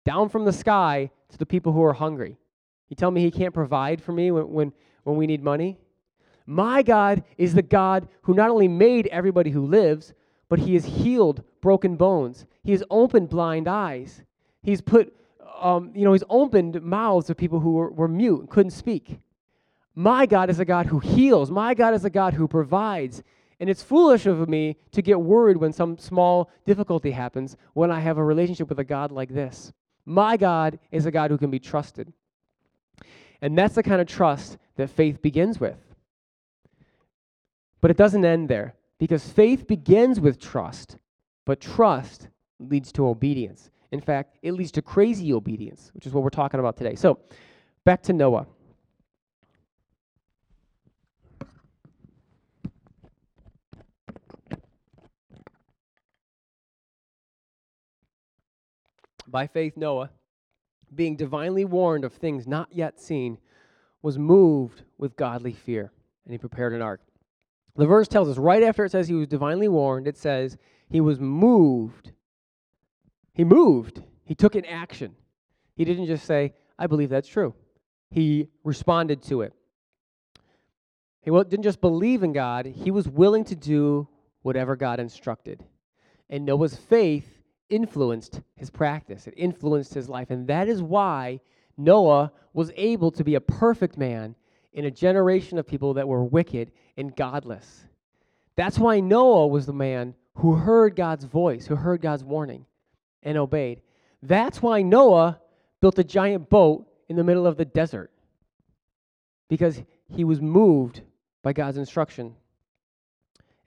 down 0.05 0.29
from 0.29 0.45
the 0.45 0.53
sky 0.53 1.09
to 1.29 1.37
the 1.37 1.45
people 1.45 1.73
who 1.73 1.83
are 1.83 1.93
hungry. 1.93 2.37
You 2.87 2.95
tell 2.95 3.11
me 3.11 3.21
he 3.21 3.31
can't 3.31 3.53
provide 3.53 4.01
for 4.01 4.11
me 4.11 4.31
when, 4.31 4.51
when, 4.51 4.73
when 5.03 5.17
we 5.17 5.27
need 5.27 5.43
money? 5.43 5.77
My 6.45 6.81
God 6.81 7.23
is 7.37 7.53
the 7.53 7.61
God 7.61 8.07
who 8.23 8.33
not 8.33 8.49
only 8.49 8.67
made 8.67 9.07
everybody 9.07 9.51
who 9.51 9.65
lives, 9.65 10.13
but 10.47 10.59
he 10.59 10.73
has 10.73 10.85
healed 10.85 11.43
broken 11.61 11.95
bones. 11.95 12.45
He 12.63 12.71
has 12.71 12.83
opened 12.89 13.29
blind 13.29 13.67
eyes. 13.67 14.23
He's 14.63 14.81
put, 14.81 15.13
um, 15.61 15.91
you 15.93 16.05
know, 16.05 16.13
he's 16.13 16.23
opened 16.29 16.81
mouths 16.81 17.29
of 17.29 17.37
people 17.37 17.59
who 17.59 17.73
were, 17.73 17.91
were 17.91 18.07
mute 18.07 18.39
and 18.39 18.49
couldn't 18.49 18.71
speak. 18.71 19.19
My 19.99 20.25
God 20.25 20.49
is 20.49 20.61
a 20.61 20.65
God 20.65 20.85
who 20.85 20.99
heals. 20.99 21.51
My 21.51 21.73
God 21.73 21.93
is 21.93 22.05
a 22.05 22.09
God 22.09 22.33
who 22.33 22.47
provides. 22.47 23.21
And 23.59 23.69
it's 23.69 23.83
foolish 23.83 24.25
of 24.27 24.47
me 24.47 24.77
to 24.93 25.01
get 25.01 25.19
worried 25.19 25.57
when 25.57 25.73
some 25.73 25.97
small 25.97 26.49
difficulty 26.65 27.11
happens 27.11 27.57
when 27.73 27.91
I 27.91 27.99
have 27.99 28.17
a 28.17 28.23
relationship 28.23 28.69
with 28.69 28.79
a 28.79 28.85
God 28.85 29.11
like 29.11 29.27
this. 29.27 29.73
My 30.05 30.37
God 30.37 30.79
is 30.89 31.05
a 31.05 31.11
God 31.11 31.31
who 31.31 31.37
can 31.37 31.51
be 31.51 31.59
trusted. 31.59 32.13
And 33.41 33.57
that's 33.57 33.75
the 33.75 33.83
kind 33.83 33.99
of 33.99 34.07
trust 34.07 34.57
that 34.77 34.89
faith 34.89 35.21
begins 35.21 35.59
with. 35.59 35.75
But 37.81 37.91
it 37.91 37.97
doesn't 37.97 38.23
end 38.23 38.47
there 38.47 38.75
because 38.99 39.27
faith 39.27 39.67
begins 39.67 40.21
with 40.21 40.39
trust, 40.39 40.95
but 41.43 41.59
trust 41.59 42.29
leads 42.57 42.93
to 42.93 43.05
obedience. 43.05 43.69
In 43.91 43.99
fact, 43.99 44.37
it 44.43 44.53
leads 44.53 44.71
to 44.71 44.81
crazy 44.81 45.33
obedience, 45.33 45.91
which 45.93 46.07
is 46.07 46.13
what 46.13 46.23
we're 46.23 46.29
talking 46.29 46.61
about 46.61 46.77
today. 46.77 46.95
So, 46.95 47.19
back 47.83 48.01
to 48.03 48.13
Noah. 48.13 48.47
By 59.29 59.47
faith, 59.47 59.77
Noah, 59.77 60.09
being 60.93 61.15
divinely 61.15 61.65
warned 61.65 62.03
of 62.03 62.13
things 62.13 62.47
not 62.47 62.69
yet 62.71 62.99
seen, 62.99 63.37
was 64.01 64.17
moved 64.17 64.83
with 64.97 65.15
godly 65.15 65.53
fear, 65.53 65.91
and 66.25 66.31
he 66.31 66.37
prepared 66.37 66.73
an 66.73 66.81
ark. 66.81 67.01
The 67.75 67.85
verse 67.85 68.07
tells 68.07 68.27
us 68.27 68.37
right 68.37 68.63
after 68.63 68.85
it 68.85 68.91
says 68.91 69.07
he 69.07 69.13
was 69.13 69.27
divinely 69.27 69.67
warned, 69.67 70.07
it 70.07 70.17
says 70.17 70.57
he 70.89 71.01
was 71.01 71.19
moved. 71.19 72.11
He 73.33 73.43
moved. 73.43 74.01
He 74.25 74.35
took 74.35 74.55
an 74.55 74.65
action. 74.65 75.15
He 75.75 75.85
didn't 75.85 76.07
just 76.07 76.25
say, 76.25 76.53
I 76.77 76.87
believe 76.87 77.09
that's 77.09 77.27
true. 77.27 77.53
He 78.09 78.47
responded 78.63 79.21
to 79.23 79.41
it. 79.41 79.53
He 81.21 81.31
didn't 81.31 81.63
just 81.63 81.81
believe 81.81 82.23
in 82.23 82.33
God, 82.33 82.65
he 82.65 82.91
was 82.91 83.07
willing 83.07 83.43
to 83.45 83.55
do 83.55 84.07
whatever 84.41 84.75
God 84.75 84.99
instructed. 84.99 85.63
And 86.29 86.45
Noah's 86.45 86.75
faith 86.75 87.38
influenced 87.69 88.41
his 88.55 88.69
practice, 88.69 89.27
it 89.27 89.33
influenced 89.37 89.93
his 89.93 90.09
life. 90.09 90.29
And 90.29 90.47
that 90.47 90.67
is 90.67 90.81
why 90.81 91.39
Noah 91.77 92.31
was 92.53 92.71
able 92.75 93.11
to 93.11 93.23
be 93.23 93.35
a 93.35 93.41
perfect 93.41 93.97
man 93.97 94.35
in 94.73 94.85
a 94.85 94.91
generation 94.91 95.57
of 95.57 95.67
people 95.67 95.93
that 95.95 96.07
were 96.07 96.23
wicked 96.23 96.71
and 96.97 97.15
godless. 97.15 97.85
That's 98.55 98.77
why 98.77 98.99
Noah 98.99 99.47
was 99.47 99.65
the 99.65 99.73
man 99.73 100.15
who 100.35 100.53
heard 100.53 100.95
God's 100.95 101.25
voice, 101.25 101.65
who 101.65 101.75
heard 101.75 102.01
God's 102.01 102.23
warning 102.23 102.65
and 103.23 103.37
obeyed. 103.37 103.81
That's 104.21 104.61
why 104.61 104.81
Noah 104.81 105.39
built 105.81 105.99
a 105.99 106.03
giant 106.03 106.49
boat 106.49 106.87
in 107.07 107.15
the 107.15 107.23
middle 107.23 107.47
of 107.47 107.57
the 107.57 107.65
desert 107.65 108.11
because 109.47 109.81
he 110.07 110.23
was 110.23 110.41
moved 110.41 111.01
by 111.41 111.53
God's 111.53 111.77
instruction. 111.77 112.35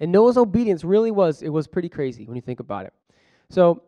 And 0.00 0.12
Noah's 0.12 0.36
obedience 0.36 0.84
really 0.84 1.10
was 1.10 1.42
it 1.42 1.48
was 1.48 1.66
pretty 1.66 1.88
crazy 1.88 2.26
when 2.26 2.36
you 2.36 2.42
think 2.42 2.60
about 2.60 2.86
it. 2.86 2.92
So 3.50 3.82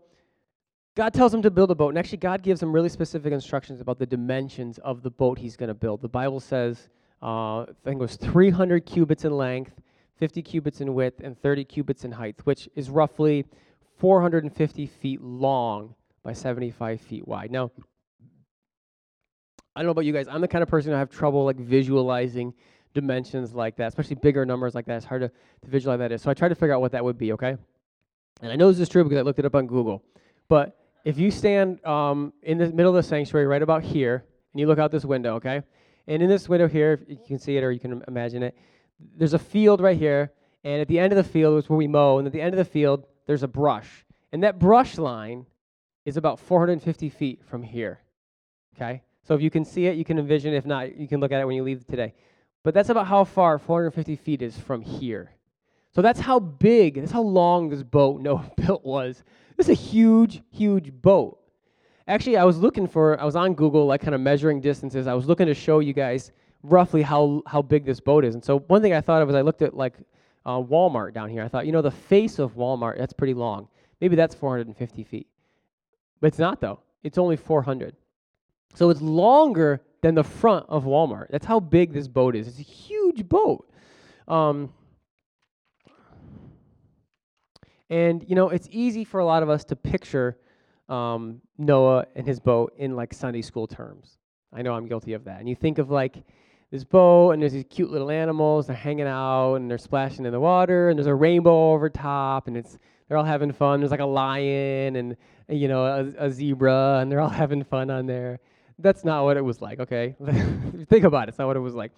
God 0.96 1.12
tells 1.12 1.34
him 1.34 1.42
to 1.42 1.50
build 1.50 1.72
a 1.72 1.74
boat, 1.74 1.88
and 1.88 1.98
actually, 1.98 2.18
God 2.18 2.42
gives 2.42 2.62
him 2.62 2.72
really 2.72 2.88
specific 2.88 3.32
instructions 3.32 3.80
about 3.80 3.98
the 3.98 4.06
dimensions 4.06 4.78
of 4.78 5.02
the 5.02 5.10
boat 5.10 5.38
he's 5.38 5.56
going 5.56 5.68
to 5.68 5.74
build. 5.74 6.00
The 6.00 6.08
Bible 6.08 6.38
says, 6.38 6.88
uh, 7.20 7.62
I 7.62 7.66
think 7.84 7.96
it 7.96 8.02
was 8.02 8.16
300 8.16 8.86
cubits 8.86 9.24
in 9.24 9.36
length, 9.36 9.72
50 10.18 10.40
cubits 10.42 10.80
in 10.80 10.94
width, 10.94 11.20
and 11.24 11.36
30 11.40 11.64
cubits 11.64 12.04
in 12.04 12.12
height, 12.12 12.36
which 12.44 12.68
is 12.76 12.90
roughly 12.90 13.44
450 13.98 14.86
feet 14.86 15.20
long 15.20 15.96
by 16.22 16.32
75 16.32 17.00
feet 17.00 17.26
wide. 17.26 17.50
Now, 17.50 17.72
I 19.74 19.80
don't 19.80 19.86
know 19.86 19.90
about 19.90 20.04
you 20.04 20.12
guys. 20.12 20.28
I'm 20.28 20.40
the 20.40 20.48
kind 20.48 20.62
of 20.62 20.68
person 20.68 20.92
who 20.92 20.96
have 20.96 21.10
trouble 21.10 21.44
like 21.44 21.56
visualizing 21.56 22.54
dimensions 22.94 23.52
like 23.52 23.74
that, 23.76 23.88
especially 23.88 24.14
bigger 24.16 24.46
numbers 24.46 24.76
like 24.76 24.86
that. 24.86 24.98
It's 24.98 25.04
hard 25.04 25.22
to, 25.22 25.28
to 25.28 25.70
visualize 25.70 25.98
that 25.98 26.12
is. 26.12 26.22
So 26.22 26.30
I 26.30 26.34
tried 26.34 26.50
to 26.50 26.54
figure 26.54 26.72
out 26.72 26.80
what 26.80 26.92
that 26.92 27.02
would 27.02 27.18
be, 27.18 27.32
okay? 27.32 27.56
And 28.40 28.52
I 28.52 28.54
know 28.54 28.70
this 28.70 28.78
is 28.78 28.88
true 28.88 29.02
because 29.02 29.18
I 29.18 29.22
looked 29.22 29.40
it 29.40 29.44
up 29.44 29.56
on 29.56 29.66
Google. 29.66 30.04
But 30.48 30.76
if 31.04 31.18
you 31.18 31.30
stand 31.30 31.84
um, 31.84 32.32
in 32.42 32.58
the 32.58 32.70
middle 32.70 32.90
of 32.90 32.96
the 32.96 33.08
sanctuary 33.08 33.46
right 33.46 33.62
about 33.62 33.82
here, 33.82 34.24
and 34.52 34.60
you 34.60 34.66
look 34.66 34.78
out 34.78 34.90
this 34.90 35.04
window, 35.04 35.34
okay? 35.36 35.62
And 36.06 36.22
in 36.22 36.28
this 36.28 36.48
window 36.48 36.68
here, 36.68 37.00
you 37.06 37.18
can 37.26 37.38
see 37.38 37.56
it 37.56 37.64
or 37.64 37.70
you 37.70 37.80
can 37.80 38.02
imagine 38.08 38.42
it, 38.42 38.56
there's 39.16 39.34
a 39.34 39.38
field 39.38 39.80
right 39.80 39.98
here, 39.98 40.32
and 40.62 40.80
at 40.80 40.88
the 40.88 40.98
end 40.98 41.12
of 41.12 41.16
the 41.16 41.24
field 41.24 41.58
is 41.62 41.68
where 41.68 41.76
we 41.76 41.86
mow, 41.86 42.18
and 42.18 42.26
at 42.26 42.32
the 42.32 42.40
end 42.40 42.54
of 42.54 42.58
the 42.58 42.64
field, 42.64 43.04
there's 43.26 43.42
a 43.42 43.48
brush. 43.48 44.04
And 44.32 44.42
that 44.42 44.58
brush 44.58 44.98
line 44.98 45.46
is 46.04 46.16
about 46.16 46.38
450 46.40 47.08
feet 47.10 47.42
from 47.44 47.62
here, 47.62 48.00
okay? 48.74 49.02
So 49.22 49.34
if 49.34 49.42
you 49.42 49.50
can 49.50 49.64
see 49.64 49.86
it, 49.86 49.96
you 49.96 50.04
can 50.04 50.18
envision. 50.18 50.52
If 50.52 50.66
not, 50.66 50.96
you 50.96 51.08
can 51.08 51.20
look 51.20 51.32
at 51.32 51.40
it 51.40 51.46
when 51.46 51.56
you 51.56 51.62
leave 51.62 51.86
today. 51.86 52.14
But 52.62 52.74
that's 52.74 52.90
about 52.90 53.06
how 53.06 53.24
far 53.24 53.58
450 53.58 54.16
feet 54.16 54.42
is 54.42 54.58
from 54.58 54.82
here. 54.82 55.30
So 55.94 56.02
that's 56.02 56.20
how 56.20 56.40
big, 56.40 56.96
that's 56.96 57.12
how 57.12 57.22
long 57.22 57.68
this 57.68 57.82
boat 57.82 58.20
Noah 58.22 58.50
built 58.56 58.84
was. 58.84 59.22
This 59.56 59.68
is 59.68 59.78
a 59.78 59.80
huge, 59.80 60.42
huge 60.50 60.92
boat. 60.92 61.38
Actually, 62.08 62.36
I 62.36 62.44
was 62.44 62.58
looking 62.58 62.86
for, 62.86 63.18
I 63.20 63.24
was 63.24 63.36
on 63.36 63.54
Google, 63.54 63.86
like 63.86 64.00
kind 64.02 64.14
of 64.14 64.20
measuring 64.20 64.60
distances. 64.60 65.06
I 65.06 65.14
was 65.14 65.26
looking 65.26 65.46
to 65.46 65.54
show 65.54 65.78
you 65.78 65.92
guys 65.92 66.32
roughly 66.62 67.02
how, 67.02 67.42
how 67.46 67.62
big 67.62 67.84
this 67.84 68.00
boat 68.00 68.24
is. 68.24 68.34
And 68.34 68.44
so 68.44 68.58
one 68.60 68.82
thing 68.82 68.92
I 68.92 69.00
thought 69.00 69.22
of 69.22 69.28
was 69.28 69.36
I 69.36 69.40
looked 69.40 69.62
at 69.62 69.74
like 69.74 69.94
uh, 70.44 70.58
Walmart 70.58 71.14
down 71.14 71.30
here. 71.30 71.42
I 71.42 71.48
thought, 71.48 71.66
you 71.66 71.72
know, 71.72 71.82
the 71.82 71.90
face 71.90 72.38
of 72.38 72.54
Walmart, 72.56 72.98
that's 72.98 73.12
pretty 73.12 73.34
long. 73.34 73.68
Maybe 74.00 74.16
that's 74.16 74.34
450 74.34 75.04
feet. 75.04 75.28
But 76.20 76.28
it's 76.28 76.38
not, 76.38 76.60
though. 76.60 76.80
It's 77.02 77.18
only 77.18 77.36
400. 77.36 77.94
So 78.74 78.90
it's 78.90 79.00
longer 79.00 79.82
than 80.02 80.14
the 80.14 80.24
front 80.24 80.66
of 80.68 80.84
Walmart. 80.84 81.28
That's 81.30 81.46
how 81.46 81.60
big 81.60 81.92
this 81.92 82.08
boat 82.08 82.34
is. 82.34 82.48
It's 82.48 82.58
a 82.58 82.62
huge 82.62 83.28
boat. 83.28 83.70
Um, 84.28 84.72
and, 87.94 88.24
you 88.28 88.34
know, 88.34 88.48
it's 88.48 88.68
easy 88.72 89.04
for 89.04 89.20
a 89.20 89.24
lot 89.24 89.44
of 89.44 89.48
us 89.48 89.62
to 89.66 89.76
picture 89.76 90.36
um, 90.88 91.40
Noah 91.58 92.06
and 92.16 92.26
his 92.26 92.40
boat 92.40 92.74
in 92.76 92.96
like 92.96 93.14
Sunday 93.14 93.40
school 93.40 93.68
terms. 93.68 94.18
I 94.52 94.62
know 94.62 94.74
I'm 94.74 94.88
guilty 94.88 95.12
of 95.12 95.22
that. 95.26 95.38
And 95.38 95.48
you 95.48 95.54
think 95.54 95.78
of 95.78 95.92
like 95.92 96.24
this 96.72 96.82
boat, 96.82 97.30
and 97.30 97.40
there's 97.40 97.52
these 97.52 97.66
cute 97.70 97.92
little 97.92 98.10
animals, 98.10 98.66
they're 98.66 98.74
hanging 98.74 99.06
out, 99.06 99.54
and 99.54 99.70
they're 99.70 99.78
splashing 99.78 100.26
in 100.26 100.32
the 100.32 100.40
water, 100.40 100.88
and 100.88 100.98
there's 100.98 101.06
a 101.06 101.14
rainbow 101.14 101.72
over 101.72 101.88
top, 101.88 102.48
and 102.48 102.56
it's 102.56 102.78
they're 103.06 103.16
all 103.16 103.22
having 103.22 103.52
fun. 103.52 103.78
There's 103.78 103.92
like 103.92 104.00
a 104.00 104.04
lion 104.04 104.96
and 104.96 105.16
you 105.48 105.68
know 105.68 105.84
a, 105.84 106.26
a 106.26 106.32
zebra, 106.32 106.98
and 107.00 107.12
they're 107.12 107.20
all 107.20 107.28
having 107.44 107.62
fun 107.62 107.90
on 107.90 108.06
there. 108.06 108.40
That's 108.80 109.04
not 109.04 109.22
what 109.22 109.36
it 109.36 109.44
was 109.44 109.60
like. 109.62 109.78
Okay, 109.78 110.16
think 110.88 111.04
about 111.04 111.24
it. 111.24 111.28
It's 111.28 111.38
not 111.38 111.46
what 111.46 111.56
it 111.56 111.60
was 111.60 111.74
like. 111.76 111.92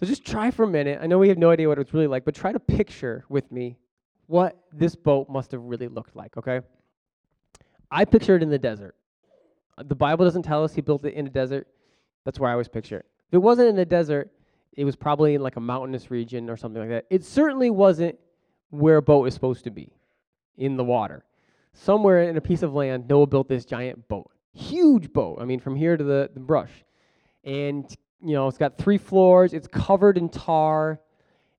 So 0.00 0.06
just 0.06 0.24
try 0.24 0.50
for 0.50 0.62
a 0.62 0.68
minute. 0.68 0.98
I 1.02 1.06
know 1.06 1.18
we 1.18 1.28
have 1.28 1.36
no 1.36 1.50
idea 1.50 1.68
what 1.68 1.78
it's 1.78 1.92
really 1.92 2.06
like, 2.06 2.24
but 2.24 2.34
try 2.34 2.52
to 2.52 2.60
picture 2.60 3.26
with 3.28 3.52
me 3.52 3.76
what 4.26 4.56
this 4.72 4.94
boat 4.94 5.28
must 5.28 5.52
have 5.52 5.62
really 5.62 5.88
looked 5.88 6.16
like, 6.16 6.36
okay? 6.36 6.60
I 7.90 8.04
picture 8.04 8.36
it 8.36 8.42
in 8.42 8.50
the 8.50 8.58
desert. 8.58 8.94
Uh, 9.78 9.84
the 9.86 9.94
Bible 9.94 10.24
doesn't 10.24 10.42
tell 10.42 10.64
us 10.64 10.74
he 10.74 10.80
built 10.80 11.04
it 11.04 11.14
in 11.14 11.26
a 11.26 11.30
desert. 11.30 11.68
That's 12.24 12.40
where 12.40 12.50
I 12.50 12.52
always 12.52 12.68
picture 12.68 12.98
it. 12.98 13.06
If 13.28 13.34
it 13.34 13.38
wasn't 13.38 13.68
in 13.68 13.78
a 13.78 13.84
desert, 13.84 14.32
it 14.76 14.84
was 14.84 14.96
probably 14.96 15.34
in 15.34 15.42
like 15.42 15.56
a 15.56 15.60
mountainous 15.60 16.10
region 16.10 16.50
or 16.50 16.56
something 16.56 16.80
like 16.80 16.90
that. 16.90 17.06
It 17.10 17.24
certainly 17.24 17.70
wasn't 17.70 18.18
where 18.70 18.96
a 18.96 19.02
boat 19.02 19.26
is 19.26 19.34
supposed 19.34 19.64
to 19.64 19.70
be, 19.70 19.92
in 20.56 20.76
the 20.76 20.84
water. 20.84 21.24
Somewhere 21.72 22.28
in 22.28 22.36
a 22.36 22.40
piece 22.40 22.62
of 22.62 22.74
land, 22.74 23.08
Noah 23.08 23.26
built 23.26 23.48
this 23.48 23.64
giant 23.64 24.08
boat. 24.08 24.30
Huge 24.52 25.12
boat. 25.12 25.38
I 25.40 25.44
mean, 25.44 25.60
from 25.60 25.76
here 25.76 25.96
to 25.96 26.02
the, 26.02 26.30
the 26.34 26.40
brush. 26.40 26.72
And, 27.44 27.88
you 28.20 28.34
know, 28.34 28.48
it's 28.48 28.58
got 28.58 28.76
three 28.76 28.98
floors, 28.98 29.52
it's 29.52 29.68
covered 29.68 30.18
in 30.18 30.28
tar, 30.28 31.00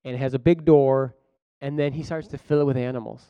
and 0.04 0.16
it 0.16 0.18
has 0.18 0.34
a 0.34 0.40
big 0.40 0.66
door, 0.66 1.16
and 1.62 1.78
then 1.78 1.94
he 1.94 2.04
starts 2.04 2.28
to 2.30 2.38
fill 2.38 2.62
it 2.62 2.66
with 2.66 2.78
animals. 2.78 3.26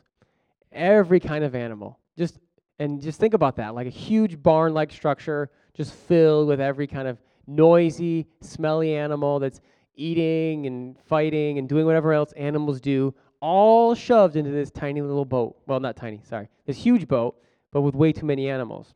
Every 0.72 1.20
kind 1.20 1.44
of 1.44 1.56
animal. 1.56 2.00
Just 2.18 2.40
and 2.80 3.02
just 3.02 3.20
think 3.20 3.34
about 3.34 3.56
that, 3.56 3.74
like 3.74 3.88
a 3.88 3.92
huge 3.92 4.42
barn-like 4.42 4.92
structure 4.92 5.50
just 5.74 5.94
filled 5.94 6.48
with 6.48 6.60
every 6.60 6.88
kind 6.88 7.08
of 7.08 7.20
noisy, 7.48 8.28
smelly 8.42 8.96
animal 8.96 9.40
that's 9.40 9.62
eating 9.96 10.68
and 10.68 10.98
fighting 11.08 11.58
and 11.58 11.68
doing 11.68 11.86
whatever 11.86 12.14
else 12.14 12.32
animals 12.34 12.80
do, 12.80 13.14
all 13.40 13.96
shoved 13.96 14.36
into 14.36 14.52
this 14.52 14.70
tiny 14.72 15.02
little 15.02 15.26
boat. 15.26 15.58
Well, 15.66 15.80
not 15.80 15.96
tiny, 15.96 16.22
sorry. 16.24 16.50
This 16.66 16.78
huge 16.78 17.08
boat, 17.08 17.40
but 17.72 17.82
with 17.82 17.96
way 17.96 18.12
too 18.12 18.26
many 18.26 18.50
animals. 18.50 18.94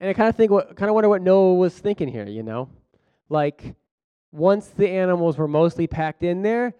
And 0.00 0.10
I 0.10 0.12
kind 0.12 0.28
of 0.28 0.36
think 0.36 0.50
what 0.50 0.76
kind 0.76 0.88
of 0.90 0.94
wonder 0.94 1.08
what 1.08 1.22
Noah 1.22 1.54
was 1.54 1.78
thinking 1.78 2.08
here, 2.08 2.26
you 2.26 2.42
know? 2.42 2.68
Like 3.28 3.74
once 4.32 4.68
the 4.68 4.88
animals 4.88 5.38
were 5.38 5.48
mostly 5.48 5.86
packed 5.86 6.22
in 6.22 6.42
there, 6.42 6.74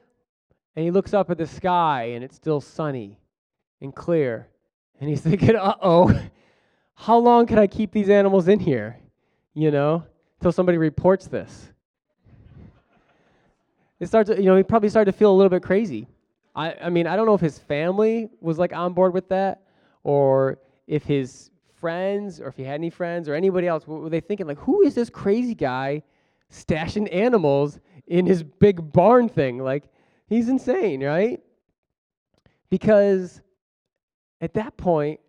and 0.77 0.85
he 0.85 0.91
looks 0.91 1.15
up 1.15 1.31
at 1.31 1.39
the 1.39 1.47
sky 1.47 2.11
and 2.15 2.25
it's 2.25 2.37
still 2.37 2.61
sunny 2.61 3.19
and 3.81 3.95
clear. 3.95 4.49
And 5.01 5.09
he's 5.09 5.21
thinking, 5.23 5.57
uh 5.57 5.75
oh, 5.83 6.21
how 6.95 7.19
long 7.19 7.47
can 7.47 7.59
I 7.59 7.67
keep 7.67 7.93
these 7.93 8.09
animals 8.09 8.49
in 8.49 8.59
here? 8.61 8.99
You 9.55 9.71
know, 9.71 10.05
until 10.39 10.53
somebody 10.53 10.79
reports 10.79 11.27
this. 11.27 11.71
It 14.01 14.07
starts, 14.07 14.31
you 14.31 14.43
know, 14.43 14.57
he 14.57 14.63
probably 14.63 14.89
started 14.89 15.13
to 15.13 15.17
feel 15.17 15.31
a 15.31 15.37
little 15.37 15.51
bit 15.51 15.63
crazy. 15.63 16.09
I, 16.55 16.75
I 16.75 16.91
mean, 16.91 17.07
I 17.07 17.17
don't 17.17 17.27
know 17.27 17.35
if 17.35 17.41
his 17.41 17.59
family 17.59 18.29
was 18.41 18.59
like 18.59 18.73
on 18.73 18.93
board 18.93 19.15
with 19.15 19.29
that 19.29 19.63
or 20.03 20.59
if 20.87 21.05
his 21.05 21.51
friends 21.81 22.41
or 22.41 22.49
if 22.49 22.57
he 22.57 22.65
had 22.65 22.75
any 22.75 22.91
friends 22.91 23.29
or 23.29 23.35
anybody 23.35 23.67
else, 23.67 23.87
were 23.87 24.11
they 24.11 24.21
thinking, 24.21 24.47
like, 24.47 24.59
who 24.59 24.83
is 24.83 24.95
this 24.95 25.09
crazy 25.09 25.55
guy 25.55 26.03
stashing 26.55 27.13
animals 27.13 27.81
in 28.07 28.27
his 28.27 28.43
big 28.43 28.93
barn 28.93 29.29
thing. 29.29 29.59
Like, 29.59 29.85
he's 30.29 30.49
insane, 30.49 31.03
right? 31.03 31.41
Because 32.71 33.41
at 34.41 34.55
that 34.55 34.77
point, 34.77 35.21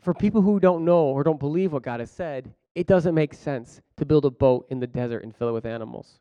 for 0.00 0.14
people 0.14 0.42
who 0.42 0.60
don't 0.60 0.84
know 0.84 1.04
or 1.04 1.22
don't 1.24 1.40
believe 1.40 1.72
what 1.72 1.82
God 1.82 2.00
has 2.00 2.10
said, 2.10 2.52
it 2.74 2.86
doesn't 2.86 3.14
make 3.14 3.34
sense 3.34 3.80
to 3.96 4.04
build 4.04 4.24
a 4.24 4.30
boat 4.30 4.66
in 4.70 4.78
the 4.78 4.86
desert 4.86 5.24
and 5.24 5.34
fill 5.34 5.48
it 5.48 5.52
with 5.52 5.66
animals. 5.66 6.20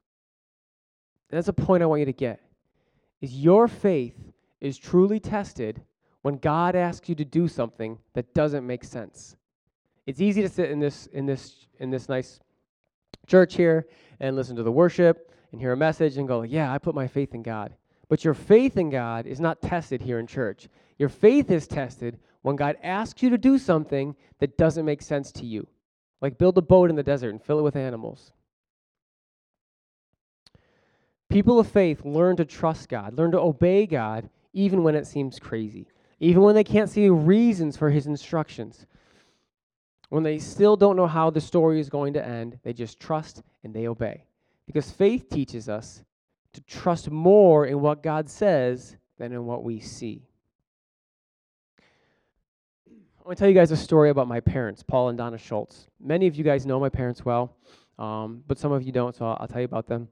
That's 1.30 1.48
a 1.48 1.54
point 1.54 1.84
I 1.84 1.86
want 1.86 2.00
you 2.00 2.06
to 2.06 2.14
get. 2.14 2.40
Is 3.22 3.34
your 3.34 3.68
faith 3.68 4.16
is 4.62 4.78
truly 4.78 5.20
tested 5.20 5.82
when 6.22 6.38
God 6.38 6.76
asks 6.76 7.10
you 7.10 7.16
to 7.16 7.26
do 7.26 7.48
something 7.48 8.00
that 8.14 8.34
doesn't 8.34 8.66
make 8.66 8.84
sense. 8.84 9.36
It's 10.06 10.22
easy 10.22 10.42
to 10.42 10.50
sit 10.50 10.72
in 10.72 10.80
this 10.80 11.08
in 11.08 11.26
this 11.26 11.68
in 11.80 11.90
this 11.90 12.08
nice 12.10 12.40
church 13.28 13.56
here 13.56 13.88
and 14.20 14.36
listen 14.36 14.56
to 14.56 14.64
the 14.64 14.72
worship 14.72 15.32
and 15.52 15.60
hear 15.60 15.74
a 15.74 15.78
message 15.78 16.18
and 16.18 16.28
go, 16.28 16.44
"Yeah, 16.44 16.72
I 16.72 16.78
put 16.78 16.96
my 16.96 17.08
faith 17.08 17.34
in 17.34 17.44
God." 17.44 17.76
But 18.08 18.24
your 18.24 18.34
faith 18.34 18.78
in 18.78 18.90
God 18.90 19.26
is 19.26 19.40
not 19.40 19.62
tested 19.62 20.02
here 20.02 20.20
in 20.20 20.28
church. 20.28 20.68
Your 20.98 21.10
faith 21.10 21.50
is 21.50 21.68
tested 21.68 22.20
when 22.42 22.56
God 22.56 22.78
asks 22.84 23.24
you 23.24 23.30
to 23.32 23.38
do 23.38 23.58
something 23.58 24.16
that 24.40 24.58
doesn't 24.58 24.86
make 24.86 25.02
sense 25.02 25.32
to 25.34 25.46
you. 25.46 25.68
Like 26.22 26.38
build 26.38 26.58
a 26.58 26.62
boat 26.62 26.90
in 26.90 26.96
the 26.96 27.04
desert 27.04 27.30
and 27.30 27.42
fill 27.42 27.60
it 27.60 27.64
with 27.64 27.76
animals. 27.76 28.32
People 31.30 31.60
of 31.60 31.68
faith 31.68 32.06
learn 32.06 32.36
to 32.38 32.46
trust 32.46 32.88
God, 32.88 33.18
learn 33.18 33.32
to 33.32 33.40
obey 33.40 33.86
God 33.86 34.30
even 34.54 34.84
when 34.84 34.96
it 34.96 35.08
seems 35.08 35.40
crazy, 35.40 35.88
even 36.20 36.42
when 36.44 36.56
they 36.56 36.64
can't 36.64 36.90
see 36.90 37.10
reasons 37.10 37.76
for 37.76 37.90
his 37.90 38.08
instructions. 38.08 38.86
When 40.10 40.24
they 40.24 40.38
still 40.38 40.78
don't 40.78 40.96
know 40.96 41.08
how 41.08 41.30
the 41.30 41.42
story 41.42 41.80
is 41.80 41.90
going 41.90 42.14
to 42.14 42.26
end, 42.26 42.60
they 42.64 42.74
just 42.74 43.00
trust 43.00 43.42
and 43.64 43.74
they 43.74 43.88
obey. 43.88 44.24
Because 44.68 44.92
faith 44.92 45.30
teaches 45.30 45.68
us 45.68 46.04
to 46.56 46.62
trust 46.62 47.12
more 47.12 47.66
in 47.66 47.82
what 47.82 48.02
God 48.02 48.30
says 48.30 48.96
than 49.18 49.32
in 49.32 49.46
what 49.46 49.64
we 49.64 49.80
see. 49.80 50.24
I 52.90 53.28
want 53.28 53.38
to 53.38 53.42
tell 53.42 53.50
you 53.50 53.56
guys 53.56 53.72
a 53.72 53.78
story 53.78 54.10
about 54.10 54.28
my 54.28 54.40
parents, 54.40 54.84
Paul 54.84 55.10
and 55.10 55.18
Donna 55.18 55.38
Schultz. 55.38 55.88
Many 56.00 56.28
of 56.28 56.36
you 56.36 56.44
guys 56.44 56.66
know 56.66 56.80
my 56.80 56.90
parents 56.90 57.26
well, 57.26 57.58
um, 58.00 58.44
but 58.48 58.58
some 58.58 58.72
of 58.72 58.84
you 58.84 58.92
don't, 58.92 59.16
so 59.16 59.26
I'll, 59.26 59.38
I'll, 59.42 59.48
tell 59.48 59.62
you 59.62 59.66
about 59.66 59.88
them. 59.88 60.08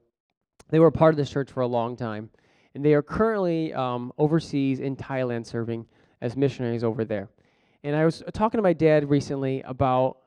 They 0.68 0.80
were 0.80 0.90
part 0.90 1.14
of 1.14 1.16
this 1.16 1.30
church 1.30 1.50
for 1.50 1.60
a 1.60 1.66
long 1.66 1.96
time, 1.96 2.28
and 2.74 2.84
they 2.84 2.92
are 2.92 3.02
currently 3.02 3.72
um, 3.72 4.12
overseas 4.18 4.80
in 4.80 4.96
Thailand 4.96 5.46
serving 5.46 5.86
as 6.20 6.36
missionaries 6.36 6.82
over 6.82 7.04
there. 7.04 7.28
And 7.84 7.94
I 7.94 8.04
was 8.04 8.22
talking 8.32 8.58
to 8.58 8.62
my 8.62 8.72
dad 8.72 9.08
recently 9.08 9.62
about 9.62 10.18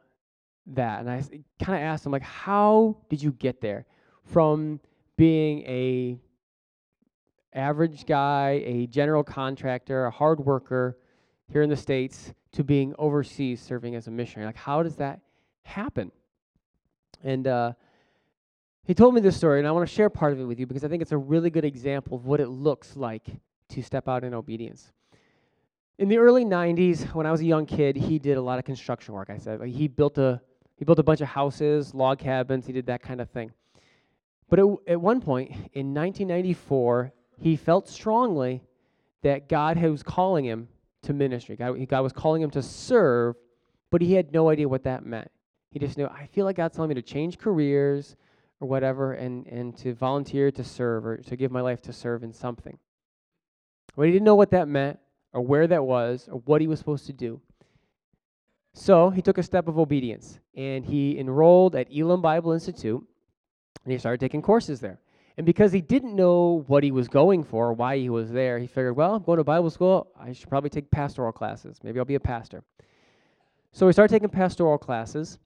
that, 0.67 1.01
and 1.01 1.09
I 1.09 1.21
kind 1.63 1.77
of 1.77 1.83
asked 1.83 2.05
him, 2.05 2.11
like, 2.11 2.21
how 2.21 2.97
did 3.09 3.21
you 3.21 3.33
get 3.33 3.61
there 3.61 3.85
from 4.23 4.79
being 5.17 5.61
a 5.63 6.19
average 7.53 8.05
guy, 8.05 8.61
a 8.65 8.87
general 8.87 9.23
contractor, 9.23 10.05
a 10.05 10.11
hard 10.11 10.39
worker 10.39 10.97
here 11.51 11.61
in 11.61 11.69
the 11.69 11.75
States, 11.77 12.33
to 12.51 12.63
being 12.63 12.93
overseas 12.97 13.61
serving 13.61 13.95
as 13.95 14.07
a 14.07 14.11
missionary? 14.11 14.45
Like, 14.45 14.55
how 14.55 14.83
does 14.83 14.95
that 14.97 15.19
happen? 15.63 16.11
And 17.23 17.47
uh, 17.47 17.73
he 18.83 18.93
told 18.93 19.13
me 19.15 19.21
this 19.21 19.35
story, 19.35 19.59
and 19.59 19.67
I 19.67 19.71
want 19.71 19.87
to 19.87 19.93
share 19.93 20.09
part 20.09 20.33
of 20.33 20.39
it 20.39 20.45
with 20.45 20.59
you 20.59 20.65
because 20.65 20.83
I 20.83 20.87
think 20.87 21.01
it's 21.01 21.11
a 21.11 21.17
really 21.17 21.49
good 21.49 21.65
example 21.65 22.15
of 22.15 22.25
what 22.25 22.39
it 22.39 22.47
looks 22.47 22.95
like 22.95 23.27
to 23.69 23.81
step 23.81 24.07
out 24.07 24.23
in 24.23 24.33
obedience. 24.33 24.91
In 25.97 26.09
the 26.09 26.19
early 26.19 26.45
90s, 26.45 27.13
when 27.15 27.25
I 27.25 27.31
was 27.31 27.41
a 27.41 27.45
young 27.45 27.65
kid, 27.65 27.95
he 27.95 28.19
did 28.19 28.37
a 28.37 28.41
lot 28.41 28.59
of 28.59 28.65
construction 28.65 29.15
work. 29.15 29.29
I 29.31 29.37
said 29.37 29.59
like 29.59 29.71
he 29.71 29.87
built 29.87 30.17
a 30.19 30.39
he 30.77 30.85
built 30.85 30.99
a 30.99 31.03
bunch 31.03 31.21
of 31.21 31.27
houses, 31.27 31.95
log 31.95 32.19
cabins. 32.19 32.67
He 32.67 32.71
did 32.71 32.85
that 32.85 33.01
kind 33.01 33.19
of 33.19 33.29
thing. 33.31 33.51
But 34.49 34.59
at, 34.87 35.01
one 35.01 35.19
point 35.21 35.51
in 35.73 35.93
1994, 35.93 37.11
he 37.39 37.55
felt 37.55 37.89
strongly 37.89 38.61
that 39.21 39.49
God 39.49 39.81
was 39.81 40.03
calling 40.03 40.45
him 40.45 40.69
to 41.03 41.13
ministry. 41.13 41.55
God, 41.55 41.77
God 41.87 42.01
was 42.01 42.13
calling 42.13 42.41
him 42.41 42.49
to 42.51 42.61
serve, 42.61 43.35
but 43.91 44.01
he 44.01 44.13
had 44.13 44.31
no 44.31 44.49
idea 44.49 44.67
what 44.67 44.83
that 44.83 45.05
meant. 45.05 45.29
He 45.71 45.79
just 45.79 45.97
knew, 45.97 46.07
I 46.07 46.27
feel 46.27 46.45
like 46.45 46.55
God's 46.55 46.75
telling 46.75 46.89
me 46.89 46.95
to 46.95 47.01
change 47.01 47.37
careers 47.37 48.15
or 48.59 48.67
whatever 48.67 49.13
and, 49.13 49.45
and 49.47 49.77
to 49.77 49.93
volunteer 49.93 50.49
to 50.51 50.63
serve 50.63 51.05
or 51.05 51.17
to 51.17 51.35
give 51.35 51.51
my 51.51 51.61
life 51.61 51.81
to 51.83 51.93
serve 51.93 52.23
in 52.23 52.31
something. 52.31 52.77
But 53.95 54.05
he 54.05 54.11
didn't 54.11 54.25
know 54.25 54.35
what 54.35 54.51
that 54.51 54.67
meant 54.67 54.99
or 55.33 55.41
where 55.41 55.67
that 55.67 55.83
was 55.83 56.29
or 56.31 56.39
what 56.45 56.61
he 56.61 56.67
was 56.67 56.79
supposed 56.79 57.05
to 57.07 57.13
do. 57.13 57.41
So 58.73 59.09
he 59.09 59.21
took 59.21 59.37
a 59.37 59.43
step 59.43 59.67
of 59.67 59.77
obedience 59.77 60.39
and 60.55 60.85
he 60.85 61.19
enrolled 61.19 61.75
at 61.75 61.91
Elim 61.91 62.21
Bible 62.21 62.51
Institute 62.53 63.05
and 63.87 63.93
he 63.93 63.97
started 63.97 64.19
taking 64.19 64.41
courses 64.41 64.81
there. 64.81 64.99
And 65.37 65.45
because 65.45 65.71
he 65.71 65.79
didn't 65.79 66.13
know 66.13 66.65
what 66.67 66.83
he 66.83 66.91
was 66.91 67.07
going 67.07 67.41
for, 67.41 67.71
why 67.71 67.97
he 67.97 68.09
was 68.09 68.29
there, 68.29 68.59
he 68.59 68.67
figured, 68.67 68.97
well, 68.97 69.15
I'm 69.15 69.23
going 69.23 69.37
to 69.37 69.45
Bible 69.45 69.69
school. 69.69 70.11
I 70.19 70.33
should 70.33 70.49
probably 70.49 70.69
take 70.69 70.91
pastoral 70.91 71.31
classes. 71.31 71.79
Maybe 71.83 71.97
I'll 71.97 72.03
be 72.03 72.15
a 72.15 72.19
pastor. 72.19 72.65
So 73.71 73.87
he 73.87 73.93
started 73.93 74.13
taking 74.13 74.27
pastoral 74.27 74.77
classes. 74.77 75.39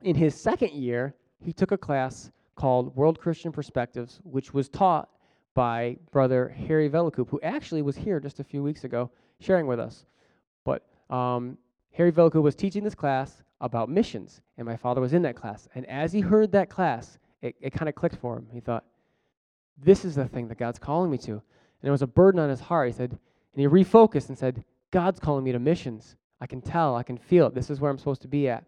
In 0.00 0.16
his 0.16 0.34
second 0.34 0.72
year, 0.72 1.14
he 1.44 1.52
took 1.52 1.72
a 1.72 1.76
class 1.76 2.30
called 2.54 2.96
World 2.96 3.20
Christian 3.20 3.52
Perspectives, 3.52 4.20
which 4.22 4.54
was 4.54 4.70
taught 4.70 5.10
by 5.52 5.98
Brother 6.10 6.48
Harry 6.48 6.88
Velakoop, 6.88 7.28
who 7.28 7.40
actually 7.42 7.82
was 7.82 7.96
here 7.96 8.18
just 8.18 8.40
a 8.40 8.44
few 8.44 8.62
weeks 8.62 8.84
ago 8.84 9.10
sharing 9.40 9.66
with 9.66 9.78
us. 9.78 10.06
But 10.64 10.86
um, 11.10 11.58
Harry 11.90 12.12
Velakoop 12.12 12.42
was 12.42 12.54
teaching 12.54 12.82
this 12.82 12.94
class 12.94 13.42
about 13.60 13.90
missions, 13.90 14.40
and 14.56 14.66
my 14.66 14.76
father 14.76 15.02
was 15.02 15.12
in 15.12 15.20
that 15.20 15.36
class. 15.36 15.68
And 15.74 15.84
as 15.84 16.14
he 16.14 16.20
heard 16.20 16.50
that 16.52 16.70
class, 16.70 17.18
it, 17.42 17.56
it 17.60 17.72
kind 17.72 17.88
of 17.88 17.94
clicked 17.94 18.16
for 18.16 18.36
him. 18.36 18.46
He 18.52 18.60
thought, 18.60 18.84
this 19.76 20.04
is 20.04 20.14
the 20.14 20.26
thing 20.26 20.48
that 20.48 20.58
God's 20.58 20.78
calling 20.78 21.10
me 21.10 21.18
to. 21.18 21.32
And 21.32 21.88
it 21.88 21.90
was 21.90 22.02
a 22.02 22.06
burden 22.06 22.40
on 22.40 22.48
his 22.48 22.60
heart. 22.60 22.88
He 22.88 22.94
said, 22.94 23.10
and 23.10 23.60
he 23.60 23.66
refocused 23.66 24.28
and 24.28 24.38
said, 24.38 24.64
God's 24.90 25.18
calling 25.18 25.44
me 25.44 25.52
to 25.52 25.58
missions. 25.58 26.16
I 26.40 26.46
can 26.46 26.60
tell, 26.60 26.96
I 26.96 27.02
can 27.02 27.18
feel 27.18 27.46
it. 27.46 27.54
This 27.54 27.70
is 27.70 27.80
where 27.80 27.90
I'm 27.90 27.98
supposed 27.98 28.22
to 28.22 28.28
be 28.28 28.48
at. 28.48 28.64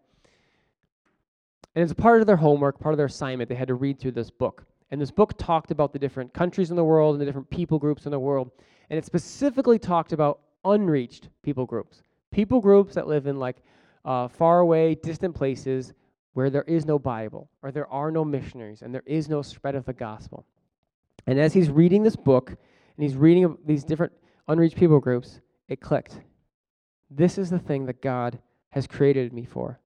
And 1.75 1.83
as 1.83 1.93
part 1.93 2.21
of 2.21 2.27
their 2.27 2.35
homework, 2.35 2.79
part 2.79 2.93
of 2.93 2.97
their 2.97 3.07
assignment, 3.07 3.49
they 3.49 3.55
had 3.55 3.67
to 3.67 3.75
read 3.75 3.99
through 3.99 4.11
this 4.11 4.29
book. 4.29 4.65
And 4.91 5.01
this 5.01 5.11
book 5.11 5.37
talked 5.37 5.71
about 5.71 5.91
the 5.91 5.99
different 5.99 6.33
countries 6.33 6.69
in 6.69 6.75
the 6.75 6.83
world 6.83 7.15
and 7.15 7.21
the 7.21 7.25
different 7.25 7.49
people 7.49 7.79
groups 7.79 8.05
in 8.05 8.11
the 8.11 8.19
world. 8.19 8.51
And 8.89 8.97
it 8.97 9.05
specifically 9.05 9.79
talked 9.79 10.13
about 10.13 10.41
unreached 10.63 11.29
people 11.41 11.65
groups. 11.65 12.01
People 12.31 12.59
groups 12.59 12.95
that 12.95 13.07
live 13.07 13.27
in 13.27 13.39
like 13.39 13.57
uh, 14.05 14.27
far 14.27 14.59
away, 14.59 14.95
distant 14.95 15.35
places 15.35 15.93
where 16.35 16.49
there 16.49 16.63
is 16.63 16.85
no 16.85 16.99
Bible, 16.99 17.49
or 17.63 17.71
there 17.71 17.89
are 17.89 18.11
no 18.11 18.25
missionaries, 18.25 18.81
and 18.81 18.93
there 18.93 19.03
is 19.05 19.29
no 19.29 19.41
spread 19.41 19.73
of 19.73 19.85
the 19.85 19.93
gospel. 19.93 20.45
And 21.25 21.39
as 21.39 21.53
he's 21.53 21.69
reading 21.69 22.03
this 22.03 22.17
book, 22.17 22.49
and 22.49 23.03
he's 23.03 23.15
reading 23.15 23.57
these 23.65 23.85
different 23.85 24.11
unreached 24.49 24.75
people 24.75 24.99
groups, 24.99 25.39
it 25.69 25.79
clicked. 25.79 26.19
This 27.09 27.37
is 27.37 27.49
the 27.49 27.57
thing 27.57 27.85
that 27.85 28.01
God 28.01 28.37
has 28.71 28.85
created 28.85 29.31
me 29.31 29.45
for. 29.45 29.79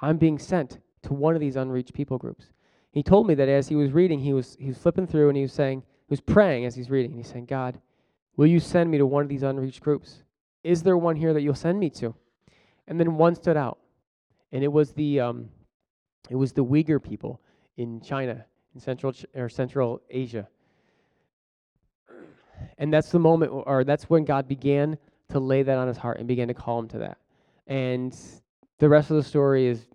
I'm 0.00 0.16
being 0.16 0.38
sent 0.38 0.78
to 1.02 1.12
one 1.12 1.34
of 1.34 1.40
these 1.40 1.56
unreached 1.56 1.92
people 1.92 2.18
groups. 2.18 2.46
He 2.92 3.02
told 3.02 3.26
me 3.26 3.34
that 3.34 3.48
as 3.48 3.66
he 3.66 3.74
was 3.74 3.90
reading, 3.90 4.20
he 4.20 4.32
was, 4.32 4.56
he 4.60 4.68
was 4.68 4.78
flipping 4.78 5.08
through 5.08 5.26
and 5.26 5.36
he 5.36 5.42
was 5.42 5.52
saying, 5.52 5.82
he 6.06 6.12
was 6.12 6.20
praying 6.20 6.66
as 6.66 6.76
he's 6.76 6.88
reading, 6.88 7.10
and 7.10 7.18
he's 7.18 7.32
saying, 7.32 7.46
God, 7.46 7.80
will 8.36 8.46
you 8.46 8.60
send 8.60 8.92
me 8.92 8.98
to 8.98 9.06
one 9.06 9.24
of 9.24 9.28
these 9.28 9.42
unreached 9.42 9.80
groups? 9.80 10.22
Is 10.62 10.84
there 10.84 10.96
one 10.96 11.16
here 11.16 11.34
that 11.34 11.42
you'll 11.42 11.56
send 11.56 11.80
me 11.80 11.90
to? 11.90 12.14
And 12.86 13.00
then 13.00 13.16
one 13.16 13.34
stood 13.34 13.56
out, 13.56 13.78
and 14.52 14.64
it 14.64 14.72
was 14.72 14.92
the 14.92 15.20
um, 15.20 15.48
it 16.30 16.36
was 16.36 16.52
the 16.52 16.64
Uyghur 16.64 17.02
people 17.02 17.40
in 17.76 18.00
China, 18.00 18.44
in 18.74 18.80
Central 18.80 19.12
or 19.34 19.48
Central 19.48 20.02
Asia. 20.10 20.48
And 22.76 22.92
that's 22.92 23.10
the 23.10 23.18
moment, 23.18 23.52
or 23.52 23.84
that's 23.84 24.10
when 24.10 24.24
God 24.24 24.48
began 24.48 24.98
to 25.30 25.38
lay 25.38 25.62
that 25.62 25.78
on 25.78 25.86
his 25.86 25.96
heart 25.96 26.18
and 26.18 26.26
began 26.26 26.48
to 26.48 26.54
call 26.54 26.78
him 26.78 26.88
to 26.88 26.98
that. 26.98 27.18
And 27.66 28.16
the 28.78 28.88
rest 28.88 29.10
of 29.10 29.16
the 29.16 29.22
story 29.22 29.66
is 29.66 29.86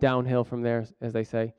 downhill 0.00 0.44
from 0.44 0.62
there, 0.62 0.86
as 1.00 1.12
they 1.12 1.24
say. 1.24 1.54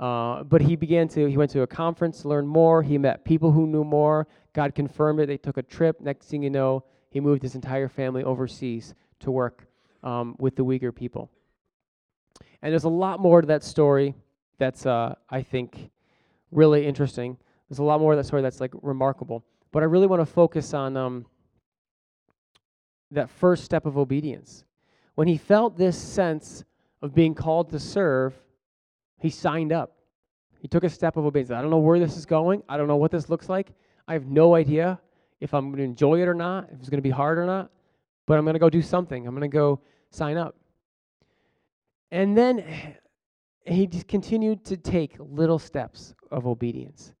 Uh, 0.00 0.44
but 0.44 0.60
he 0.60 0.76
began 0.76 1.08
to, 1.08 1.26
he 1.28 1.36
went 1.36 1.50
to 1.52 1.62
a 1.62 1.66
conference 1.66 2.22
to 2.22 2.28
learn 2.28 2.46
more. 2.46 2.82
He 2.82 2.98
met 2.98 3.24
people 3.24 3.50
who 3.50 3.66
knew 3.66 3.84
more. 3.84 4.28
God 4.52 4.74
confirmed 4.74 5.20
it. 5.20 5.26
They 5.26 5.38
took 5.38 5.56
a 5.56 5.62
trip. 5.62 6.00
Next 6.00 6.26
thing 6.26 6.42
you 6.42 6.50
know, 6.50 6.84
he 7.10 7.20
moved 7.20 7.42
his 7.42 7.54
entire 7.54 7.88
family 7.88 8.22
overseas 8.22 8.94
to 9.20 9.30
work 9.30 9.67
um, 10.02 10.36
with 10.38 10.56
the 10.56 10.64
Uyghur 10.64 10.94
people. 10.94 11.30
And 12.62 12.72
there's 12.72 12.84
a 12.84 12.88
lot 12.88 13.20
more 13.20 13.40
to 13.40 13.46
that 13.48 13.62
story 13.62 14.14
that's, 14.58 14.86
uh, 14.86 15.14
I 15.30 15.42
think, 15.42 15.90
really 16.50 16.86
interesting. 16.86 17.36
There's 17.68 17.78
a 17.78 17.84
lot 17.84 18.00
more 18.00 18.12
to 18.12 18.16
that 18.16 18.24
story 18.24 18.42
that's 18.42 18.60
like 18.60 18.72
remarkable. 18.82 19.44
But 19.70 19.82
I 19.82 19.86
really 19.86 20.06
want 20.06 20.20
to 20.20 20.26
focus 20.26 20.74
on 20.74 20.96
um, 20.96 21.26
that 23.10 23.30
first 23.30 23.64
step 23.64 23.86
of 23.86 23.96
obedience. 23.98 24.64
When 25.14 25.28
he 25.28 25.36
felt 25.36 25.76
this 25.76 25.96
sense 25.96 26.64
of 27.02 27.14
being 27.14 27.34
called 27.34 27.70
to 27.70 27.78
serve, 27.78 28.34
he 29.18 29.30
signed 29.30 29.72
up. 29.72 29.96
He 30.60 30.68
took 30.68 30.84
a 30.84 30.88
step 30.88 31.16
of 31.16 31.24
obedience. 31.24 31.50
I 31.50 31.60
don't 31.60 31.70
know 31.70 31.78
where 31.78 31.98
this 31.98 32.16
is 32.16 32.26
going. 32.26 32.62
I 32.68 32.76
don't 32.76 32.88
know 32.88 32.96
what 32.96 33.10
this 33.10 33.28
looks 33.28 33.48
like. 33.48 33.72
I 34.08 34.14
have 34.14 34.26
no 34.26 34.54
idea 34.54 34.98
if 35.40 35.54
I'm 35.54 35.66
going 35.66 35.78
to 35.78 35.84
enjoy 35.84 36.20
it 36.20 36.28
or 36.28 36.34
not, 36.34 36.68
if 36.72 36.80
it's 36.80 36.88
going 36.88 36.98
to 36.98 37.02
be 37.02 37.10
hard 37.10 37.38
or 37.38 37.46
not, 37.46 37.70
but 38.28 38.36
I'm 38.36 38.44
going 38.44 38.54
to 38.54 38.60
go 38.60 38.68
do 38.68 38.82
something. 38.82 39.26
I'm 39.26 39.34
going 39.34 39.50
to 39.50 39.54
go 39.54 39.80
sign 40.10 40.36
up. 40.36 40.54
And 42.10 42.36
then 42.36 42.62
he 43.64 43.86
just 43.86 44.06
continued 44.06 44.64
to 44.66 44.76
take 44.76 45.16
little 45.18 45.58
steps 45.58 46.14
of 46.30 46.46
obedience. 46.46 47.14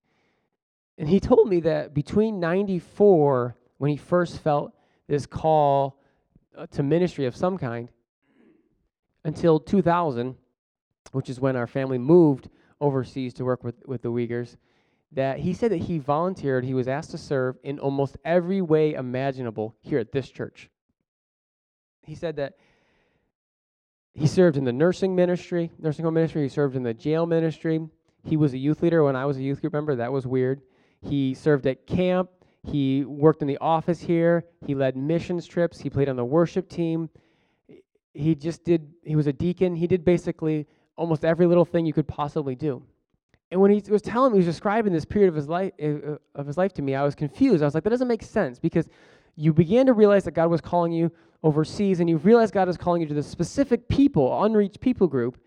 And 0.98 1.08
he 1.08 1.18
told 1.18 1.48
me 1.48 1.60
that 1.60 1.94
between 1.94 2.38
94, 2.38 3.56
when 3.78 3.90
he 3.90 3.96
first 3.96 4.40
felt 4.40 4.72
this 5.06 5.24
call 5.24 5.98
uh, 6.56 6.66
to 6.72 6.82
ministry 6.82 7.24
of 7.24 7.34
some 7.34 7.56
kind, 7.56 7.90
until 9.24 9.58
2000, 9.58 10.36
which 11.12 11.30
is 11.30 11.40
when 11.40 11.56
our 11.56 11.66
family 11.66 11.98
moved 11.98 12.50
overseas 12.80 13.32
to 13.34 13.44
work 13.44 13.64
with, 13.64 13.76
with 13.86 14.02
the 14.02 14.10
Uyghurs, 14.10 14.56
that 15.12 15.38
he 15.38 15.54
said 15.54 15.70
that 15.70 15.78
he 15.78 15.98
volunteered, 15.98 16.64
he 16.64 16.74
was 16.74 16.88
asked 16.88 17.12
to 17.12 17.18
serve 17.18 17.56
in 17.62 17.78
almost 17.78 18.18
every 18.26 18.60
way 18.60 18.92
imaginable 18.92 19.74
here 19.80 19.98
at 19.98 20.12
this 20.12 20.28
church. 20.28 20.68
He 22.08 22.14
said 22.14 22.36
that 22.36 22.54
he 24.14 24.26
served 24.26 24.56
in 24.56 24.64
the 24.64 24.72
nursing 24.72 25.14
ministry, 25.14 25.70
nursing 25.78 26.04
home 26.04 26.14
ministry, 26.14 26.42
he 26.42 26.48
served 26.48 26.74
in 26.74 26.82
the 26.82 26.94
jail 26.94 27.26
ministry. 27.26 27.80
He 28.24 28.36
was 28.36 28.54
a 28.54 28.58
youth 28.58 28.82
leader 28.82 29.04
when 29.04 29.14
I 29.14 29.26
was 29.26 29.36
a 29.36 29.42
youth 29.42 29.60
group 29.60 29.74
member. 29.74 29.94
That 29.94 30.10
was 30.10 30.26
weird. 30.26 30.62
He 31.02 31.34
served 31.34 31.66
at 31.66 31.86
camp. 31.86 32.30
He 32.64 33.04
worked 33.04 33.42
in 33.42 33.48
the 33.48 33.58
office 33.58 34.00
here. 34.00 34.44
He 34.66 34.74
led 34.74 34.96
missions 34.96 35.46
trips. 35.46 35.78
He 35.78 35.90
played 35.90 36.08
on 36.08 36.16
the 36.16 36.24
worship 36.24 36.68
team. 36.68 37.10
He 38.14 38.34
just 38.34 38.64
did, 38.64 38.90
he 39.04 39.14
was 39.14 39.26
a 39.26 39.32
deacon. 39.32 39.76
He 39.76 39.86
did 39.86 40.04
basically 40.04 40.66
almost 40.96 41.24
every 41.24 41.46
little 41.46 41.64
thing 41.64 41.86
you 41.86 41.92
could 41.92 42.08
possibly 42.08 42.56
do. 42.56 42.82
And 43.50 43.60
when 43.60 43.70
he 43.70 43.82
was 43.90 44.02
telling 44.02 44.32
me, 44.32 44.38
he 44.38 44.46
was 44.46 44.54
describing 44.54 44.92
this 44.92 45.04
period 45.04 45.28
of 45.28 45.34
his 45.34 45.48
life 45.48 45.72
uh, 45.80 46.16
of 46.34 46.46
his 46.46 46.56
life 46.58 46.72
to 46.74 46.82
me, 46.82 46.94
I 46.94 47.04
was 47.04 47.14
confused. 47.14 47.62
I 47.62 47.66
was 47.66 47.74
like, 47.74 47.84
that 47.84 47.90
doesn't 47.90 48.08
make 48.08 48.22
sense 48.22 48.58
because 48.58 48.88
you 49.36 49.52
began 49.52 49.86
to 49.86 49.92
realize 49.92 50.24
that 50.24 50.32
God 50.32 50.50
was 50.50 50.60
calling 50.60 50.92
you 50.92 51.12
overseas, 51.42 52.00
and 52.00 52.08
you 52.08 52.16
realize 52.18 52.50
God 52.50 52.68
is 52.68 52.76
calling 52.76 53.00
you 53.00 53.08
to 53.08 53.14
this 53.14 53.26
specific 53.26 53.88
people, 53.88 54.42
unreached 54.44 54.80
people 54.80 55.06
group, 55.06 55.38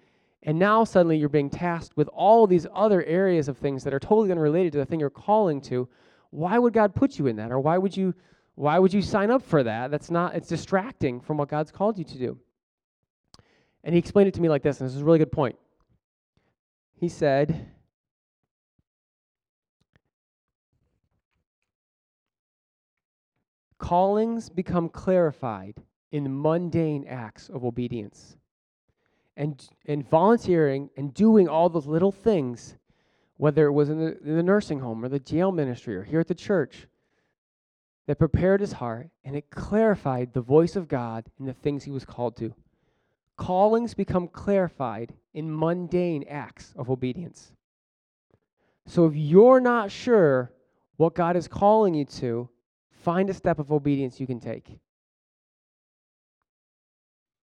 and 0.43 0.57
now 0.57 0.83
suddenly 0.83 1.17
you're 1.17 1.29
being 1.29 1.49
tasked 1.49 1.95
with 1.95 2.07
all 2.09 2.47
these 2.47 2.65
other 2.73 3.03
areas 3.03 3.47
of 3.47 3.57
things 3.57 3.83
that 3.83 3.93
are 3.93 3.99
totally 3.99 4.31
unrelated 4.31 4.71
to 4.73 4.79
the 4.79 4.85
thing 4.85 4.99
you're 4.99 5.09
calling 5.09 5.61
to. 5.61 5.87
Why 6.31 6.57
would 6.57 6.73
God 6.73 6.95
put 6.95 7.19
you 7.19 7.27
in 7.27 7.35
that? 7.35 7.51
Or 7.51 7.59
why 7.59 7.77
would 7.77 7.95
you 7.95 8.13
why 8.55 8.77
would 8.79 8.93
you 8.93 9.01
sign 9.01 9.31
up 9.31 9.41
for 9.41 9.63
that? 9.63 9.91
That's 9.91 10.11
not 10.11 10.35
it's 10.35 10.47
distracting 10.47 11.21
from 11.21 11.37
what 11.37 11.49
God's 11.49 11.71
called 11.71 11.97
you 11.97 12.03
to 12.05 12.17
do. 12.17 12.37
And 13.83 13.93
he 13.93 13.99
explained 13.99 14.27
it 14.27 14.33
to 14.35 14.41
me 14.41 14.49
like 14.49 14.63
this, 14.63 14.79
and 14.79 14.87
this 14.87 14.95
is 14.95 15.01
a 15.01 15.05
really 15.05 15.19
good 15.19 15.31
point. 15.31 15.55
He 16.93 17.09
said, 17.09 17.67
Callings 23.81 24.47
become 24.47 24.89
clarified 24.89 25.81
in 26.11 26.41
mundane 26.41 27.03
acts 27.07 27.49
of 27.49 27.65
obedience. 27.65 28.37
And, 29.35 29.67
and 29.87 30.07
volunteering 30.07 30.91
and 30.95 31.11
doing 31.15 31.49
all 31.49 31.67
those 31.67 31.87
little 31.87 32.11
things, 32.11 32.77
whether 33.37 33.65
it 33.65 33.71
was 33.71 33.89
in 33.89 33.97
the, 33.97 34.19
in 34.21 34.35
the 34.37 34.43
nursing 34.43 34.79
home 34.79 35.03
or 35.03 35.09
the 35.09 35.19
jail 35.19 35.51
ministry 35.51 35.95
or 35.95 36.03
here 36.03 36.19
at 36.19 36.27
the 36.27 36.35
church, 36.35 36.85
that 38.05 38.19
prepared 38.19 38.61
his 38.61 38.73
heart 38.73 39.09
and 39.25 39.35
it 39.35 39.49
clarified 39.49 40.31
the 40.31 40.41
voice 40.41 40.75
of 40.75 40.87
God 40.87 41.25
and 41.39 41.47
the 41.47 41.53
things 41.53 41.83
he 41.83 41.91
was 41.91 42.05
called 42.05 42.37
to. 42.37 42.53
Callings 43.35 43.95
become 43.95 44.27
clarified 44.27 45.11
in 45.33 45.57
mundane 45.57 46.23
acts 46.29 46.71
of 46.77 46.91
obedience. 46.91 47.51
So 48.85 49.07
if 49.07 49.15
you're 49.15 49.59
not 49.59 49.89
sure 49.89 50.51
what 50.97 51.15
God 51.15 51.35
is 51.35 51.47
calling 51.47 51.95
you 51.95 52.05
to, 52.05 52.47
find 53.01 53.29
a 53.29 53.33
step 53.33 53.59
of 53.59 53.71
obedience 53.71 54.19
you 54.19 54.27
can 54.27 54.39
take. 54.39 54.77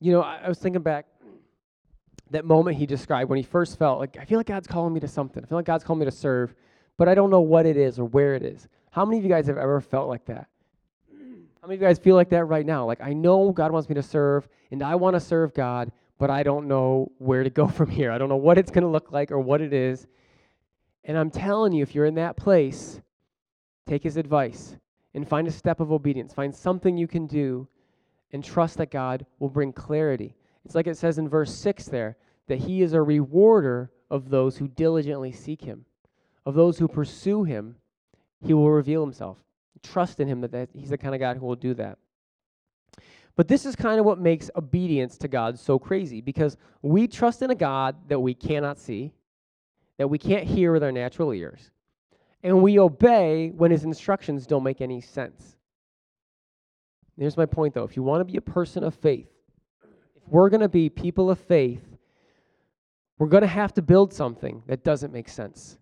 You 0.01 0.13
know, 0.13 0.23
I, 0.23 0.41
I 0.45 0.49
was 0.49 0.59
thinking 0.59 0.83
back 0.83 1.07
that 2.31 2.45
moment 2.45 2.77
he 2.77 2.87
described 2.87 3.29
when 3.29 3.37
he 3.37 3.43
first 3.43 3.79
felt 3.79 3.99
like, 3.99 4.17
I 4.19 4.25
feel 4.25 4.39
like 4.39 4.47
God's 4.47 4.67
calling 4.67 4.95
me 4.95 5.01
to 5.01 5.09
something. 5.09 5.43
I 5.43 5.47
feel 5.47 5.59
like 5.59 5.67
God's 5.67 5.85
calling 5.85 6.01
me 6.01 6.07
to 6.07 6.13
serve, 6.13 6.55
but 6.97 7.09
I 7.09 7.15
don't 7.15 7.31
know 7.31 7.41
what 7.41 7.67
it 7.67 7.77
is 7.77 7.99
or 7.99 8.05
where 8.05 8.35
it 8.35 8.43
is. 8.43 8.69
How 8.93 9.05
many 9.05 9.19
of 9.19 9.25
you 9.25 9.31
guys 9.31 9.47
have 9.49 9.59
ever 9.59 9.81
felt 9.81 10.09
like 10.09 10.25
that? 10.27 10.47
How 11.61 11.67
many 11.67 11.75
of 11.75 11.83
you 11.83 11.87
guys 11.87 11.99
feel 11.99 12.15
like 12.15 12.31
that 12.31 12.45
right 12.45 12.65
now? 12.65 12.87
Like, 12.87 13.01
I 13.01 13.13
know 13.13 13.51
God 13.51 13.73
wants 13.73 13.89
me 13.89 13.95
to 13.97 14.03
serve, 14.03 14.49
and 14.71 14.83
I 14.83 14.95
want 14.95 15.15
to 15.15 15.21
serve 15.21 15.53
God, 15.53 15.93
but 16.19 16.31
I 16.31 16.43
don't 16.43 16.69
know 16.69 17.11
where 17.19 17.43
to 17.43 17.51
go 17.51 17.67
from 17.69 17.91
here. 17.91 18.13
I 18.13 18.19
don't 18.19 18.29
know 18.29 18.37
what 18.37 18.59
it's 18.59 18.71
going 18.71 18.85
to 18.85 18.89
look 18.89 19.13
like 19.13 19.31
or 19.33 19.41
what 19.41 19.61
it 19.61 19.73
is. 19.73 20.07
And 21.05 21.19
I'm 21.19 21.31
telling 21.31 21.73
you, 21.73 21.83
if 21.83 21.95
you're 21.95 22.07
in 22.07 22.15
that 22.15 22.37
place, 22.37 23.01
take 23.87 24.03
his 24.03 24.17
advice 24.17 24.77
and 25.15 25.29
find 25.29 25.49
a 25.49 25.53
step 25.53 25.81
of 25.81 25.93
obedience. 25.93 26.33
Find 26.33 26.55
something 26.55 26.97
you 26.97 27.09
can 27.09 27.27
do 27.27 27.69
and 28.33 28.45
trust 28.45 28.79
that 28.79 28.91
God 28.91 29.27
will 29.39 29.49
bring 29.49 29.73
clarity. 29.73 30.37
It's 30.65 30.75
like 30.75 30.87
it 30.87 30.97
says 30.97 31.19
in 31.19 31.29
verse 31.29 31.55
6 31.55 31.87
there 31.87 32.17
that 32.47 32.59
he 32.59 32.83
is 32.83 32.93
a 32.93 33.03
rewarder 33.03 33.91
of 34.11 34.29
those 34.29 34.57
who 34.57 34.69
diligently 34.69 35.33
seek 35.33 35.63
him, 35.63 35.85
of 36.45 36.55
those 36.55 36.79
who 36.79 36.89
pursue 36.89 37.45
him, 37.45 37.77
he 38.43 38.55
will 38.55 38.71
reveal 38.71 39.03
himself. 39.03 39.39
Trust 39.83 40.21
in 40.21 40.29
him 40.29 40.41
that, 40.43 40.53
that 40.53 40.69
he's 40.75 40.91
the 40.91 40.99
kind 40.99 41.15
of 41.15 41.21
God 41.21 41.37
who 41.37 41.47
will 41.47 41.57
do 41.57 41.75
that. 41.75 41.99
But 43.37 43.49
this 43.49 43.65
is 43.65 43.75
kind 43.77 43.99
of 43.99 44.05
what 44.05 44.19
makes 44.19 44.51
obedience 44.57 45.17
to 45.19 45.29
God 45.29 45.59
so 45.59 45.79
crazy 45.79 46.21
because 46.21 46.57
we 46.83 47.07
trust 47.07 47.41
in 47.43 47.51
a 47.51 47.55
God 47.55 47.97
that 48.09 48.21
we 48.21 48.35
cannot 48.35 48.79
see, 48.79 49.13
that 49.97 50.09
we 50.09 50.19
can't 50.19 50.45
hear 50.45 50.73
with 50.73 50.83
our 50.83 50.93
natural 50.93 51.33
ears, 51.33 51.71
and 52.43 52.63
we 52.63 52.79
obey 52.79 53.53
when 53.55 53.71
his 53.71 53.85
instructions 53.85 54.47
don't 54.47 54.63
make 54.63 54.81
any 54.81 55.01
sense. 55.01 55.57
Here's 57.19 57.37
my 57.37 57.47
point 57.47 57.75
though 57.75 57.85
if 57.85 57.97
you 57.97 58.03
want 58.03 58.21
to 58.21 58.25
be 58.25 58.39
a 58.39 58.43
person 58.43 58.83
of 58.83 58.95
faith, 58.95 59.29
if 60.17 60.27
we're 60.29 60.49
going 60.49 60.61
to 60.61 60.69
be 60.69 60.89
people 60.89 61.31
of 61.31 61.39
faith, 61.39 61.85
we're 63.19 63.29
going 63.29 63.43
to 63.43 63.47
have 63.47 63.75
to 63.75 63.83
build 63.83 64.15
something 64.15 64.63
that 64.67 64.83
doesn't 64.83 65.13
make 65.13 65.29
sense. 65.29 65.77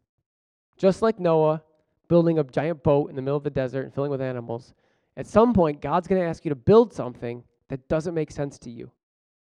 Just 0.77 1.03
like 1.03 1.21
Noah 1.21 1.63
building 2.09 2.39
a 2.39 2.45
giant 2.45 2.83
boat 2.83 3.11
in 3.11 3.17
the 3.17 3.23
middle 3.23 3.37
of 3.37 3.45
the 3.45 3.51
desert 3.51 3.83
and 3.83 3.95
filling 3.95 4.11
with 4.11 4.21
animals, 4.21 4.75
at 5.17 5.27
some 5.27 5.53
point, 5.53 5.81
God's 5.81 6.09
going 6.09 6.21
to 6.21 6.27
ask 6.27 6.45
you 6.45 6.49
to 6.49 6.57
build 6.57 6.93
something 6.93 7.45
that 7.69 7.89
doesn't 7.89 8.15
make 8.15 8.31
sense 8.31 8.59
to 8.61 8.71
you. 8.71 8.91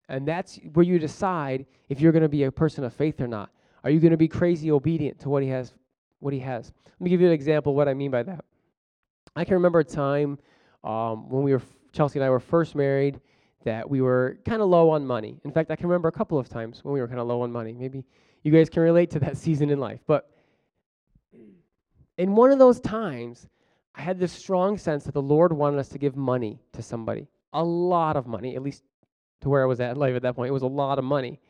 And 0.08 0.26
that's 0.26 0.60
where 0.74 0.84
you 0.84 0.98
decide 0.98 1.66
if 1.88 2.00
you're 2.00 2.12
going 2.12 2.22
to 2.22 2.28
be 2.28 2.44
a 2.44 2.52
person 2.52 2.84
of 2.84 2.92
faith 2.92 3.20
or 3.20 3.28
not. 3.28 3.50
Are 3.82 3.90
you 3.90 3.98
going 3.98 4.10
to 4.12 4.16
be 4.16 4.28
crazy 4.28 4.70
obedient 4.70 5.18
to 5.20 5.28
what 5.28 5.42
he 5.42 5.48
has 5.48 5.72
what 6.22 6.32
he 6.32 6.40
has? 6.40 6.72
Let 6.86 7.00
me 7.00 7.10
give 7.10 7.20
you 7.20 7.26
an 7.26 7.32
example 7.32 7.72
of 7.72 7.76
what 7.76 7.88
I 7.88 7.94
mean 7.94 8.10
by 8.10 8.22
that. 8.22 8.44
I 9.34 9.44
can 9.44 9.54
remember 9.54 9.80
a 9.80 9.84
time 9.84 10.38
um, 10.84 11.28
when 11.28 11.42
we 11.42 11.52
were 11.52 11.62
Chelsea 11.92 12.18
and 12.18 12.24
I 12.24 12.30
were 12.30 12.40
first 12.40 12.74
married 12.74 13.20
that 13.64 13.88
we 13.88 14.00
were 14.00 14.38
kind 14.46 14.62
of 14.62 14.68
low 14.68 14.90
on 14.90 15.06
money. 15.06 15.40
In 15.44 15.52
fact, 15.52 15.70
I 15.70 15.76
can 15.76 15.86
remember 15.86 16.08
a 16.08 16.12
couple 16.12 16.38
of 16.38 16.48
times 16.48 16.84
when 16.84 16.94
we 16.94 17.00
were 17.00 17.08
kind 17.08 17.20
of 17.20 17.26
low 17.26 17.42
on 17.42 17.52
money. 17.52 17.72
Maybe 17.72 18.04
you 18.42 18.52
guys 18.52 18.68
can 18.68 18.82
relate 18.82 19.10
to 19.10 19.20
that 19.20 19.36
season 19.44 19.70
in 19.70 19.78
life. 19.78 20.00
But 20.06 20.30
in 22.18 22.34
one 22.34 22.50
of 22.50 22.58
those 22.58 22.80
times, 22.80 23.48
I 23.94 24.02
had 24.02 24.18
this 24.18 24.32
strong 24.32 24.78
sense 24.78 25.04
that 25.04 25.12
the 25.12 25.22
Lord 25.22 25.52
wanted 25.52 25.78
us 25.78 25.88
to 25.90 25.98
give 25.98 26.16
money 26.16 26.60
to 26.72 26.82
somebody, 26.82 27.28
a 27.52 27.62
lot 27.62 28.16
of 28.16 28.26
money, 28.26 28.56
at 28.56 28.62
least 28.62 28.82
to 29.42 29.48
where 29.48 29.62
I 29.62 29.66
was 29.66 29.80
at 29.80 29.92
in 29.92 29.96
life 29.98 30.14
at 30.14 30.22
that 30.22 30.34
point. 30.34 30.48
It 30.48 30.52
was 30.52 30.62
a 30.62 30.66
lot 30.66 30.98
of 30.98 31.04
money. 31.04 31.40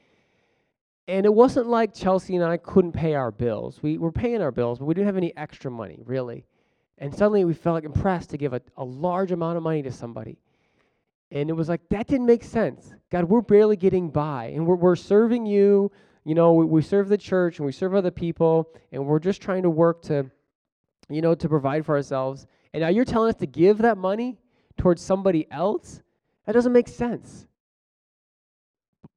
And 1.09 1.26
it 1.26 1.34
wasn't 1.34 1.66
like 1.66 1.94
Chelsea 1.94 2.36
and 2.36 2.44
I 2.44 2.57
couldn't 2.57 2.92
pay 2.92 3.14
our 3.14 3.30
bills. 3.30 3.82
We 3.82 3.98
were 3.98 4.12
paying 4.12 4.40
our 4.40 4.53
bills, 4.53 4.78
but 4.78 4.84
we 4.84 4.94
didn't 4.94 5.07
have 5.07 5.16
any 5.16 5.36
extra 5.36 5.70
money, 5.70 6.03
really. 6.07 6.44
And 6.98 7.12
suddenly 7.12 7.44
we 7.44 7.55
felt 7.55 7.74
like 7.74 7.84
impressed 7.84 8.30
to 8.30 8.38
give 8.38 8.53
a, 8.53 8.62
a 8.76 8.84
large 8.84 9.32
amount 9.32 9.57
of 9.57 9.62
money 9.62 9.82
to 9.82 9.90
somebody. 9.90 10.38
And 11.32 11.50
it 11.50 11.55
was 11.55 11.68
like, 11.68 11.80
that 11.88 12.07
didn't 12.07 12.26
make 12.26 12.44
sense. 12.44 12.92
God, 13.11 13.24
we're 13.24 13.40
barely 13.40 13.76
getting 13.76 14.11
by. 14.11 14.53
And 14.55 14.66
we're, 14.66 14.76
we're 14.76 14.96
serving 14.96 15.46
you. 15.46 15.90
You 16.24 16.34
know, 16.34 16.53
we, 16.53 16.66
we 16.66 16.82
serve 16.82 17.09
the 17.09 17.18
church 17.18 17.59
and 17.59 17.66
we 17.66 17.72
serve 17.72 17.94
other 17.94 18.11
people. 18.11 18.68
And 18.92 19.05
we're 19.07 19.18
just 19.18 19.42
trying 19.42 19.62
to 19.64 19.70
work 19.70 20.03
to, 20.03 20.30
you 21.09 21.22
know, 21.22 21.34
to 21.34 21.48
provide 21.48 21.84
for 21.84 21.96
ourselves. 21.96 22.46
And 22.72 22.82
now 22.82 22.88
you're 22.88 23.05
telling 23.05 23.30
us 23.30 23.40
to 23.40 23.46
give 23.46 23.78
that 23.78 23.98
money 23.98 24.38
towards 24.76 25.03
somebody 25.03 25.46
else? 25.50 26.03
That 26.46 26.53
doesn't 26.53 26.72
make 26.72 26.88
sense. 26.88 27.46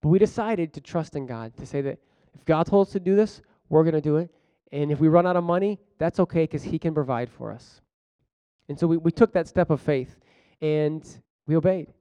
But 0.01 0.09
we 0.09 0.19
decided 0.19 0.73
to 0.73 0.81
trust 0.81 1.15
in 1.15 1.25
God, 1.25 1.55
to 1.57 1.65
say 1.65 1.81
that 1.81 1.99
if 2.33 2.45
God 2.45 2.65
told 2.67 2.87
us 2.87 2.93
to 2.93 2.99
do 2.99 3.15
this, 3.15 3.41
we're 3.69 3.83
going 3.83 3.95
to 3.95 4.01
do 4.01 4.17
it. 4.17 4.29
And 4.71 4.91
if 4.91 4.99
we 4.99 5.07
run 5.07 5.25
out 5.25 5.35
of 5.35 5.43
money, 5.43 5.79
that's 5.97 6.19
okay 6.19 6.43
because 6.43 6.63
He 6.63 6.77
can 6.77 6.93
provide 6.93 7.29
for 7.29 7.51
us. 7.51 7.81
And 8.67 8.79
so 8.79 8.87
we, 8.87 8.97
we 8.97 9.11
took 9.11 9.31
that 9.33 9.47
step 9.47 9.69
of 9.69 9.79
faith 9.81 10.19
and 10.61 11.05
we 11.47 11.55
obeyed. 11.55 11.93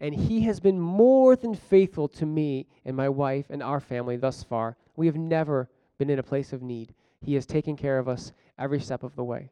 And 0.00 0.14
He 0.14 0.42
has 0.42 0.60
been 0.60 0.80
more 0.80 1.36
than 1.36 1.54
faithful 1.54 2.08
to 2.08 2.26
me 2.26 2.66
and 2.84 2.96
my 2.96 3.08
wife 3.08 3.46
and 3.50 3.62
our 3.62 3.80
family 3.80 4.16
thus 4.16 4.42
far. 4.42 4.76
We 4.96 5.06
have 5.06 5.16
never 5.16 5.68
been 5.98 6.10
in 6.10 6.18
a 6.18 6.22
place 6.22 6.52
of 6.52 6.62
need. 6.62 6.94
He 7.20 7.34
has 7.34 7.46
taken 7.46 7.76
care 7.76 7.98
of 7.98 8.08
us 8.08 8.32
every 8.58 8.80
step 8.80 9.02
of 9.02 9.16
the 9.16 9.24
way. 9.24 9.50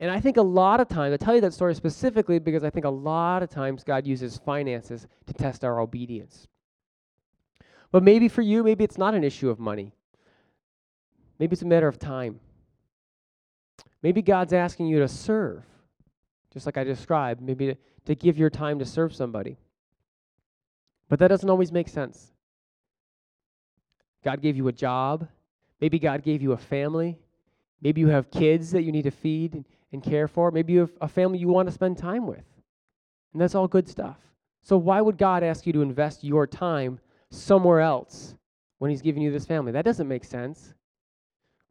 And 0.00 0.10
I 0.10 0.18
think 0.18 0.36
a 0.36 0.42
lot 0.42 0.80
of 0.80 0.88
times, 0.88 1.14
I 1.14 1.16
tell 1.16 1.34
you 1.34 1.40
that 1.42 1.54
story 1.54 1.74
specifically 1.74 2.38
because 2.38 2.64
I 2.64 2.70
think 2.70 2.84
a 2.84 2.90
lot 2.90 3.42
of 3.42 3.50
times 3.50 3.84
God 3.84 4.06
uses 4.06 4.36
finances 4.36 5.06
to 5.26 5.32
test 5.32 5.64
our 5.64 5.80
obedience. 5.80 6.48
But 7.92 8.02
maybe 8.02 8.28
for 8.28 8.42
you, 8.42 8.64
maybe 8.64 8.82
it's 8.82 8.98
not 8.98 9.14
an 9.14 9.22
issue 9.22 9.50
of 9.50 9.60
money. 9.60 9.92
Maybe 11.38 11.52
it's 11.52 11.62
a 11.62 11.66
matter 11.66 11.86
of 11.86 11.98
time. 11.98 12.40
Maybe 14.02 14.22
God's 14.22 14.52
asking 14.52 14.86
you 14.86 14.98
to 15.00 15.08
serve, 15.08 15.62
just 16.52 16.66
like 16.66 16.76
I 16.76 16.84
described, 16.84 17.40
maybe 17.42 17.66
to, 17.66 17.76
to 18.06 18.14
give 18.14 18.38
your 18.38 18.50
time 18.50 18.78
to 18.78 18.84
serve 18.84 19.14
somebody. 19.14 19.58
But 21.08 21.18
that 21.18 21.28
doesn't 21.28 21.48
always 21.48 21.70
make 21.70 21.88
sense. 21.88 22.32
God 24.24 24.40
gave 24.40 24.56
you 24.56 24.68
a 24.68 24.72
job. 24.72 25.28
Maybe 25.80 25.98
God 25.98 26.22
gave 26.22 26.42
you 26.42 26.52
a 26.52 26.56
family. 26.56 27.18
Maybe 27.82 28.00
you 28.00 28.08
have 28.08 28.30
kids 28.30 28.70
that 28.70 28.82
you 28.82 28.92
need 28.92 29.02
to 29.02 29.10
feed 29.10 29.64
and 29.92 30.02
care 30.02 30.28
for. 30.28 30.50
Maybe 30.50 30.72
you 30.72 30.80
have 30.80 30.92
a 31.00 31.08
family 31.08 31.38
you 31.38 31.48
want 31.48 31.68
to 31.68 31.74
spend 31.74 31.98
time 31.98 32.26
with. 32.26 32.44
And 33.32 33.42
that's 33.42 33.54
all 33.54 33.68
good 33.68 33.88
stuff. 33.88 34.16
So, 34.62 34.76
why 34.78 35.00
would 35.00 35.18
God 35.18 35.42
ask 35.42 35.66
you 35.66 35.72
to 35.72 35.82
invest 35.82 36.22
your 36.22 36.46
time 36.46 37.00
somewhere 37.32 37.80
else 37.80 38.34
when 38.78 38.90
He's 38.90 39.02
giving 39.02 39.22
you 39.22 39.30
this 39.30 39.46
family? 39.46 39.72
That 39.72 39.84
doesn't 39.84 40.08
make 40.08 40.24
sense. 40.24 40.74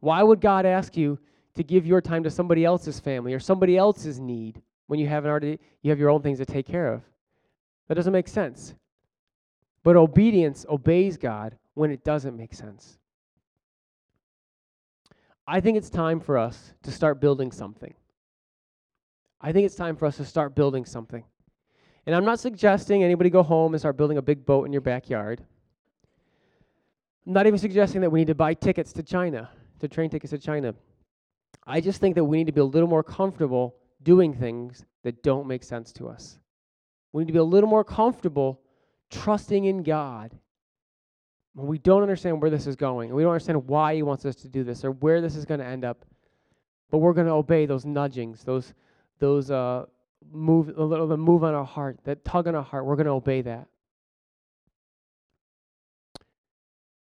Why 0.00 0.22
would 0.22 0.40
God 0.40 0.66
ask 0.66 0.96
you 0.96 1.18
to 1.54 1.62
give 1.62 1.86
your 1.86 2.00
time 2.00 2.24
to 2.24 2.30
somebody 2.30 2.64
else's 2.64 2.98
family 2.98 3.34
or 3.34 3.38
somebody 3.38 3.76
else's 3.76 4.18
need 4.18 4.60
when 4.86 4.98
you 4.98 5.06
haven't 5.06 5.30
already 5.30 5.58
you 5.82 5.90
have 5.90 5.98
your 5.98 6.10
own 6.10 6.22
things 6.22 6.38
to 6.38 6.46
take 6.46 6.66
care 6.66 6.92
of? 6.92 7.02
That 7.88 7.94
doesn't 7.94 8.12
make 8.12 8.28
sense. 8.28 8.74
But 9.82 9.96
obedience 9.96 10.64
obeys 10.68 11.16
God 11.16 11.56
when 11.74 11.90
it 11.90 12.04
doesn't 12.04 12.36
make 12.36 12.54
sense. 12.54 12.98
I 15.46 15.60
think 15.60 15.76
it's 15.76 15.90
time 15.90 16.20
for 16.20 16.38
us 16.38 16.72
to 16.82 16.90
start 16.90 17.20
building 17.20 17.50
something. 17.50 17.94
I 19.40 19.52
think 19.52 19.66
it's 19.66 19.74
time 19.74 19.96
for 19.96 20.06
us 20.06 20.16
to 20.18 20.24
start 20.24 20.54
building 20.54 20.84
something. 20.84 21.24
And 22.06 22.14
I'm 22.14 22.24
not 22.24 22.40
suggesting 22.40 23.02
anybody 23.02 23.30
go 23.30 23.42
home 23.42 23.74
and 23.74 23.80
start 23.80 23.96
building 23.96 24.18
a 24.18 24.22
big 24.22 24.46
boat 24.46 24.64
in 24.64 24.72
your 24.72 24.80
backyard. 24.80 25.44
I'm 27.26 27.32
not 27.32 27.46
even 27.46 27.58
suggesting 27.58 28.00
that 28.00 28.10
we 28.10 28.20
need 28.20 28.28
to 28.28 28.34
buy 28.34 28.54
tickets 28.54 28.92
to 28.94 29.02
China, 29.02 29.48
to 29.80 29.88
train 29.88 30.10
tickets 30.10 30.30
to 30.30 30.38
China. 30.38 30.74
I 31.66 31.80
just 31.80 32.00
think 32.00 32.16
that 32.16 32.24
we 32.24 32.38
need 32.38 32.46
to 32.46 32.52
be 32.52 32.60
a 32.60 32.64
little 32.64 32.88
more 32.88 33.04
comfortable 33.04 33.76
doing 34.02 34.34
things 34.34 34.84
that 35.04 35.22
don't 35.22 35.46
make 35.46 35.62
sense 35.62 35.92
to 35.92 36.08
us. 36.08 36.38
We 37.12 37.22
need 37.22 37.28
to 37.28 37.32
be 37.32 37.38
a 37.38 37.44
little 37.44 37.68
more 37.68 37.84
comfortable 37.84 38.60
trusting 39.10 39.64
in 39.64 39.82
God 39.82 40.36
when 41.54 41.68
we 41.68 41.78
don't 41.78 42.02
understand 42.02 42.40
where 42.40 42.50
this 42.50 42.66
is 42.66 42.76
going, 42.76 43.10
and 43.10 43.16
we 43.16 43.22
don't 43.22 43.32
understand 43.32 43.68
why 43.68 43.94
He 43.94 44.02
wants 44.02 44.24
us 44.24 44.34
to 44.36 44.48
do 44.48 44.64
this 44.64 44.84
or 44.84 44.90
where 44.90 45.20
this 45.20 45.36
is 45.36 45.44
going 45.44 45.60
to 45.60 45.66
end 45.66 45.84
up, 45.84 46.04
but 46.90 46.98
we're 46.98 47.12
going 47.12 47.26
to 47.26 47.32
obey 47.32 47.66
those 47.66 47.84
nudgings, 47.84 48.42
those 48.42 48.72
those 49.18 49.50
uh, 49.50 49.84
move 50.32 50.72
a 50.76 50.82
little 50.82 51.06
the 51.06 51.16
move 51.16 51.44
on 51.44 51.54
our 51.54 51.64
heart, 51.64 51.98
that 52.04 52.24
tug 52.24 52.48
on 52.48 52.54
our 52.54 52.62
heart. 52.62 52.86
We're 52.86 52.96
going 52.96 53.06
to 53.06 53.12
obey 53.12 53.42
that. 53.42 53.68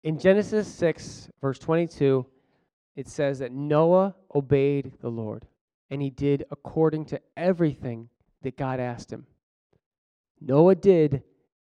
In 0.04 0.18
Genesis 0.18 0.68
6, 0.68 1.30
verse 1.42 1.60
22, 1.60 2.26
it 2.96 3.08
says 3.08 3.40
that 3.40 3.52
Noah 3.52 4.16
obeyed 4.34 4.94
the 5.00 5.10
Lord, 5.10 5.46
and 5.90 6.02
he 6.02 6.10
did 6.10 6.46
according 6.50 7.06
to 7.06 7.22
everything 7.38 8.10
that 8.42 8.58
God 8.58 8.80
asked 8.80 9.12
him. 9.12 9.28
Noah 10.40 10.76
did 10.76 11.22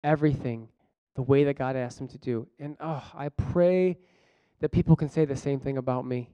everything 0.03 0.69
the 1.15 1.21
way 1.21 1.43
that 1.43 1.57
God 1.57 1.75
asked 1.75 1.99
him 1.99 2.07
to 2.07 2.17
do. 2.17 2.47
And 2.57 2.77
oh, 2.79 3.03
I 3.13 3.29
pray 3.29 3.97
that 4.61 4.71
people 4.71 4.95
can 4.95 5.09
say 5.09 5.25
the 5.25 5.35
same 5.35 5.59
thing 5.59 5.77
about 5.77 6.05
me. 6.05 6.29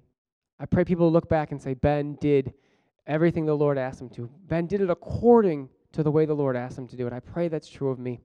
I 0.60 0.66
pray 0.66 0.84
people 0.84 1.12
look 1.12 1.28
back 1.28 1.52
and 1.52 1.62
say, 1.62 1.74
Ben 1.74 2.18
did 2.22 2.54
everything 3.08 3.46
the 3.46 3.56
Lord 3.56 3.78
asked 3.78 4.02
him 4.02 4.10
to. 4.12 4.30
Ben 4.48 4.68
did 4.68 4.82
it 4.82 4.90
according 4.90 5.70
to 5.94 6.04
the 6.04 6.12
way 6.12 6.26
the 6.26 6.34
Lord 6.36 6.56
asked 6.56 6.78
him 6.78 6.88
to 6.90 6.96
do 6.96 7.08
it. 7.08 7.14
I 7.14 7.20
pray 7.20 7.48
that's 7.48 7.70
true 7.70 7.90
of 7.90 7.98
me. 7.98 8.22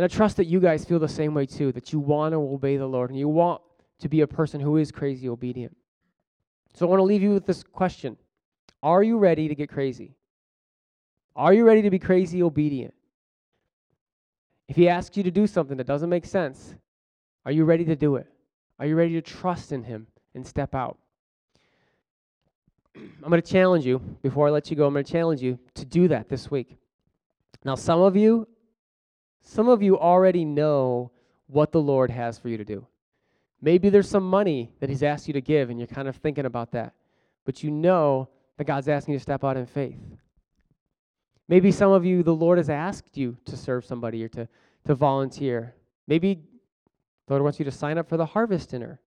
And 0.00 0.06
I 0.06 0.08
trust 0.08 0.38
that 0.38 0.46
you 0.46 0.60
guys 0.60 0.82
feel 0.82 0.98
the 0.98 1.06
same 1.06 1.34
way 1.34 1.44
too, 1.44 1.72
that 1.72 1.92
you 1.92 2.00
want 2.00 2.32
to 2.32 2.38
obey 2.38 2.78
the 2.78 2.86
Lord 2.86 3.10
and 3.10 3.18
you 3.18 3.28
want 3.28 3.60
to 3.98 4.08
be 4.08 4.22
a 4.22 4.26
person 4.26 4.58
who 4.58 4.78
is 4.78 4.90
crazy 4.90 5.28
obedient. 5.28 5.76
So 6.72 6.86
I 6.86 6.88
want 6.88 7.00
to 7.00 7.04
leave 7.04 7.20
you 7.20 7.34
with 7.34 7.44
this 7.44 7.62
question 7.62 8.16
Are 8.82 9.02
you 9.02 9.18
ready 9.18 9.46
to 9.46 9.54
get 9.54 9.68
crazy? 9.68 10.14
Are 11.36 11.52
you 11.52 11.66
ready 11.66 11.82
to 11.82 11.90
be 11.90 11.98
crazy 11.98 12.42
obedient? 12.42 12.94
If 14.68 14.76
he 14.76 14.88
asks 14.88 15.18
you 15.18 15.22
to 15.22 15.30
do 15.30 15.46
something 15.46 15.76
that 15.76 15.86
doesn't 15.86 16.08
make 16.08 16.24
sense, 16.24 16.74
are 17.44 17.52
you 17.52 17.66
ready 17.66 17.84
to 17.84 17.94
do 17.94 18.16
it? 18.16 18.26
Are 18.78 18.86
you 18.86 18.96
ready 18.96 19.12
to 19.12 19.20
trust 19.20 19.70
in 19.70 19.82
him 19.82 20.06
and 20.34 20.46
step 20.46 20.74
out? 20.74 20.96
I'm 22.96 23.28
going 23.28 23.42
to 23.42 23.52
challenge 23.52 23.84
you, 23.84 23.98
before 24.22 24.48
I 24.48 24.50
let 24.50 24.70
you 24.70 24.78
go, 24.78 24.86
I'm 24.86 24.94
going 24.94 25.04
to 25.04 25.12
challenge 25.12 25.42
you 25.42 25.58
to 25.74 25.84
do 25.84 26.08
that 26.08 26.30
this 26.30 26.50
week. 26.50 26.78
Now, 27.66 27.74
some 27.74 28.00
of 28.00 28.16
you, 28.16 28.48
some 29.50 29.68
of 29.68 29.82
you 29.82 29.98
already 29.98 30.44
know 30.44 31.10
what 31.48 31.72
the 31.72 31.80
Lord 31.80 32.08
has 32.08 32.38
for 32.38 32.48
you 32.48 32.56
to 32.56 32.64
do. 32.64 32.86
Maybe 33.60 33.88
there's 33.88 34.08
some 34.08 34.22
money 34.22 34.70
that 34.78 34.88
He's 34.88 35.02
asked 35.02 35.26
you 35.26 35.34
to 35.34 35.40
give, 35.40 35.70
and 35.70 35.78
you're 35.78 35.88
kind 35.88 36.06
of 36.06 36.14
thinking 36.14 36.46
about 36.46 36.70
that. 36.70 36.94
But 37.44 37.64
you 37.64 37.72
know 37.72 38.28
that 38.56 38.64
God's 38.64 38.88
asking 38.88 39.12
you 39.12 39.18
to 39.18 39.22
step 39.22 39.42
out 39.42 39.56
in 39.56 39.66
faith. 39.66 39.98
Maybe 41.48 41.72
some 41.72 41.90
of 41.90 42.04
you, 42.04 42.22
the 42.22 42.34
Lord 42.34 42.58
has 42.58 42.70
asked 42.70 43.16
you 43.16 43.36
to 43.46 43.56
serve 43.56 43.84
somebody 43.84 44.22
or 44.22 44.28
to, 44.28 44.46
to 44.86 44.94
volunteer. 44.94 45.74
Maybe 46.06 46.44
the 47.26 47.32
Lord 47.32 47.42
wants 47.42 47.58
you 47.58 47.64
to 47.64 47.72
sign 47.72 47.98
up 47.98 48.08
for 48.08 48.16
the 48.16 48.26
harvest 48.26 48.70
dinner. 48.70 49.00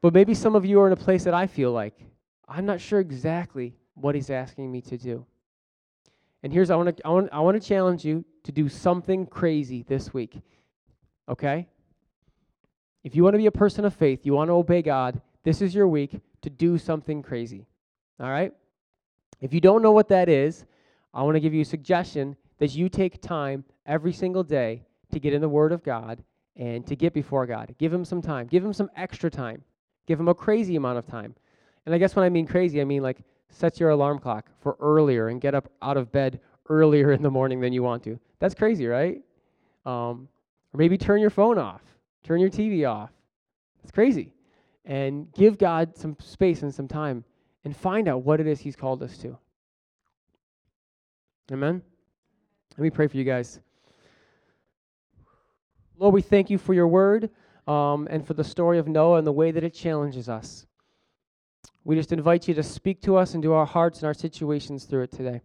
but 0.00 0.14
maybe 0.14 0.32
some 0.32 0.56
of 0.56 0.64
you 0.64 0.80
are 0.80 0.86
in 0.86 0.94
a 0.94 0.96
place 0.96 1.22
that 1.24 1.34
I 1.34 1.46
feel 1.46 1.70
like 1.70 2.00
I'm 2.48 2.64
not 2.64 2.80
sure 2.80 2.98
exactly 2.98 3.76
what 3.92 4.14
He's 4.14 4.30
asking 4.30 4.72
me 4.72 4.80
to 4.80 4.96
do. 4.96 5.26
And 6.42 6.52
here's 6.52 6.70
I 6.70 6.76
want 6.76 6.96
to 6.96 7.06
I 7.06 7.10
want 7.10 7.28
I 7.32 7.40
want 7.40 7.60
to 7.60 7.66
challenge 7.66 8.04
you 8.04 8.24
to 8.44 8.52
do 8.52 8.68
something 8.68 9.26
crazy 9.26 9.84
this 9.86 10.12
week. 10.12 10.40
Okay? 11.28 11.68
If 13.04 13.14
you 13.16 13.22
want 13.22 13.34
to 13.34 13.38
be 13.38 13.46
a 13.46 13.52
person 13.52 13.84
of 13.84 13.94
faith, 13.94 14.24
you 14.24 14.32
want 14.32 14.48
to 14.48 14.54
obey 14.54 14.82
God, 14.82 15.20
this 15.44 15.60
is 15.60 15.74
your 15.74 15.88
week 15.88 16.20
to 16.42 16.50
do 16.50 16.78
something 16.78 17.22
crazy. 17.22 17.66
All 18.20 18.30
right? 18.30 18.52
If 19.40 19.52
you 19.52 19.60
don't 19.60 19.82
know 19.82 19.92
what 19.92 20.08
that 20.08 20.28
is, 20.28 20.64
I 21.12 21.22
want 21.22 21.34
to 21.34 21.40
give 21.40 21.54
you 21.54 21.62
a 21.62 21.64
suggestion 21.64 22.36
that 22.58 22.74
you 22.74 22.88
take 22.88 23.20
time 23.20 23.64
every 23.86 24.12
single 24.12 24.44
day 24.44 24.84
to 25.10 25.18
get 25.18 25.34
in 25.34 25.40
the 25.40 25.48
Word 25.48 25.72
of 25.72 25.82
God 25.82 26.22
and 26.56 26.86
to 26.86 26.94
get 26.94 27.12
before 27.12 27.46
God. 27.46 27.74
Give 27.78 27.92
Him 27.92 28.04
some 28.04 28.22
time. 28.22 28.46
Give 28.46 28.64
Him 28.64 28.72
some 28.72 28.90
extra 28.96 29.30
time. 29.30 29.62
Give 30.06 30.18
Him 30.18 30.28
a 30.28 30.34
crazy 30.34 30.76
amount 30.76 30.98
of 30.98 31.06
time. 31.06 31.34
And 31.86 31.94
I 31.94 31.98
guess 31.98 32.14
when 32.14 32.24
I 32.24 32.28
mean 32.28 32.46
crazy, 32.46 32.80
I 32.80 32.84
mean 32.84 33.02
like 33.02 33.18
set 33.52 33.78
your 33.78 33.90
alarm 33.90 34.18
clock 34.18 34.46
for 34.60 34.76
earlier 34.80 35.28
and 35.28 35.40
get 35.40 35.54
up 35.54 35.70
out 35.82 35.96
of 35.96 36.10
bed 36.10 36.40
earlier 36.68 37.12
in 37.12 37.22
the 37.22 37.30
morning 37.30 37.60
than 37.60 37.72
you 37.72 37.82
want 37.82 38.02
to. 38.04 38.18
That's 38.38 38.54
crazy, 38.54 38.86
right? 38.86 39.22
Um, 39.86 40.28
or 40.72 40.78
maybe 40.78 40.96
turn 40.96 41.20
your 41.20 41.30
phone 41.30 41.58
off, 41.58 41.82
turn 42.24 42.40
your 42.40 42.50
TV 42.50 42.88
off. 42.88 43.10
It's 43.82 43.92
crazy. 43.92 44.32
And 44.84 45.32
give 45.34 45.58
God 45.58 45.96
some 45.96 46.16
space 46.18 46.62
and 46.62 46.74
some 46.74 46.88
time 46.88 47.24
and 47.64 47.76
find 47.76 48.08
out 48.08 48.24
what 48.24 48.40
it 48.40 48.46
is 48.46 48.58
He's 48.58 48.74
called 48.74 49.02
us 49.02 49.16
to. 49.18 49.38
Amen? 51.52 51.82
Let 52.76 52.82
me 52.82 52.90
pray 52.90 53.06
for 53.06 53.16
you 53.16 53.24
guys. 53.24 53.60
Lord, 55.98 56.14
we 56.14 56.22
thank 56.22 56.50
you 56.50 56.58
for 56.58 56.74
your 56.74 56.88
word 56.88 57.30
um, 57.68 58.08
and 58.10 58.26
for 58.26 58.34
the 58.34 58.42
story 58.42 58.78
of 58.78 58.88
Noah 58.88 59.18
and 59.18 59.26
the 59.26 59.32
way 59.32 59.50
that 59.50 59.62
it 59.62 59.74
challenges 59.74 60.28
us. 60.28 60.66
We 61.84 61.96
just 61.96 62.12
invite 62.12 62.46
you 62.46 62.54
to 62.54 62.62
speak 62.62 63.00
to 63.02 63.16
us 63.16 63.34
and 63.34 63.42
to 63.42 63.52
our 63.52 63.66
hearts 63.66 64.00
and 64.00 64.06
our 64.06 64.14
situations 64.14 64.84
through 64.84 65.02
it 65.02 65.12
today. 65.12 65.40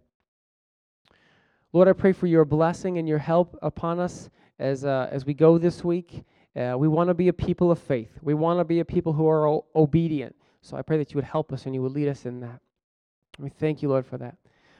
Lord, 1.73 1.87
I 1.87 1.93
pray 1.93 2.11
for 2.11 2.27
your 2.27 2.45
blessing 2.45 2.97
and 2.97 3.07
your 3.07 3.17
help 3.17 3.57
upon 3.61 3.99
us 3.99 4.29
as, 4.59 4.85
uh, 4.85 5.09
as 5.11 5.25
we 5.25 5.33
go 5.33 5.57
this 5.57 5.83
week. 5.83 6.23
Uh, 6.55 6.75
we 6.77 6.87
want 6.87 7.09
to 7.09 7.13
be 7.13 7.27
a 7.27 7.33
people 7.33 7.71
of 7.71 7.79
faith. 7.79 8.11
We 8.21 8.33
want 8.33 8.59
to 8.59 8.63
be 8.63 8.79
a 8.79 8.85
people 8.85 9.13
who 9.13 9.27
are 9.27 9.47
o- 9.47 9.65
obedient. 9.75 10.35
So 10.61 10.77
I 10.77 10.81
pray 10.81 10.97
that 10.97 11.11
you 11.11 11.15
would 11.15 11.23
help 11.23 11.51
us 11.51 11.65
and 11.65 11.75
you 11.75 11.81
would 11.81 11.91
lead 11.91 12.07
us 12.07 12.25
in 12.25 12.39
that. 12.41 12.59
We 13.39 13.49
thank 13.49 13.81
you, 13.81 13.89
Lord, 13.89 14.05
for 14.05 14.17
that. 14.17 14.37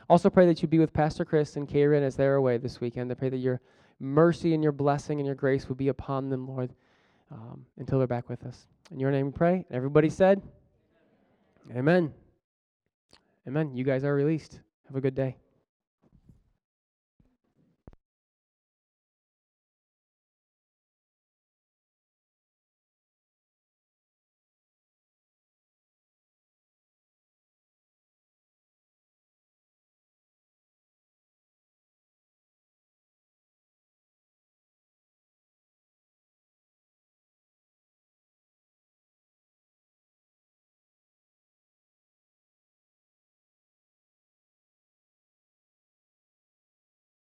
Also 0.10 0.30
pray 0.30 0.46
that 0.48 0.62
you 0.62 0.68
be 0.68 0.80
with 0.80 0.94
Pastor 0.94 1.26
Chris 1.26 1.56
and 1.56 1.68
Karen 1.68 2.04
as 2.04 2.16
they're 2.16 2.36
away 2.36 2.58
this 2.58 2.80
weekend. 2.80 3.12
I 3.12 3.16
pray 3.16 3.30
that 3.30 3.38
your 3.38 3.62
mercy 4.00 4.54
and 4.54 4.64
your 4.64 4.72
blessing 4.72 5.20
and 5.20 5.26
your 5.26 5.36
grace 5.36 5.68
would 5.70 5.78
be 5.78 5.90
upon 5.90 6.30
them, 6.30 6.48
Lord, 6.48 6.74
um, 7.32 7.66
until 7.78 7.98
they're 7.98 8.08
back 8.08 8.30
with 8.30 8.46
us. 8.46 8.68
In 8.92 9.00
your 9.00 9.12
name 9.12 9.28
we 9.28 9.32
pray. 9.34 9.66
Everybody 9.70 10.10
said, 10.10 10.42
Amen. 11.76 12.14
Amen. 13.48 13.76
You 13.76 13.84
guys 13.84 14.04
are 14.04 14.14
released. 14.14 14.60
Have 14.88 14.96
a 14.96 15.02
good 15.02 15.16
day. 15.16 15.38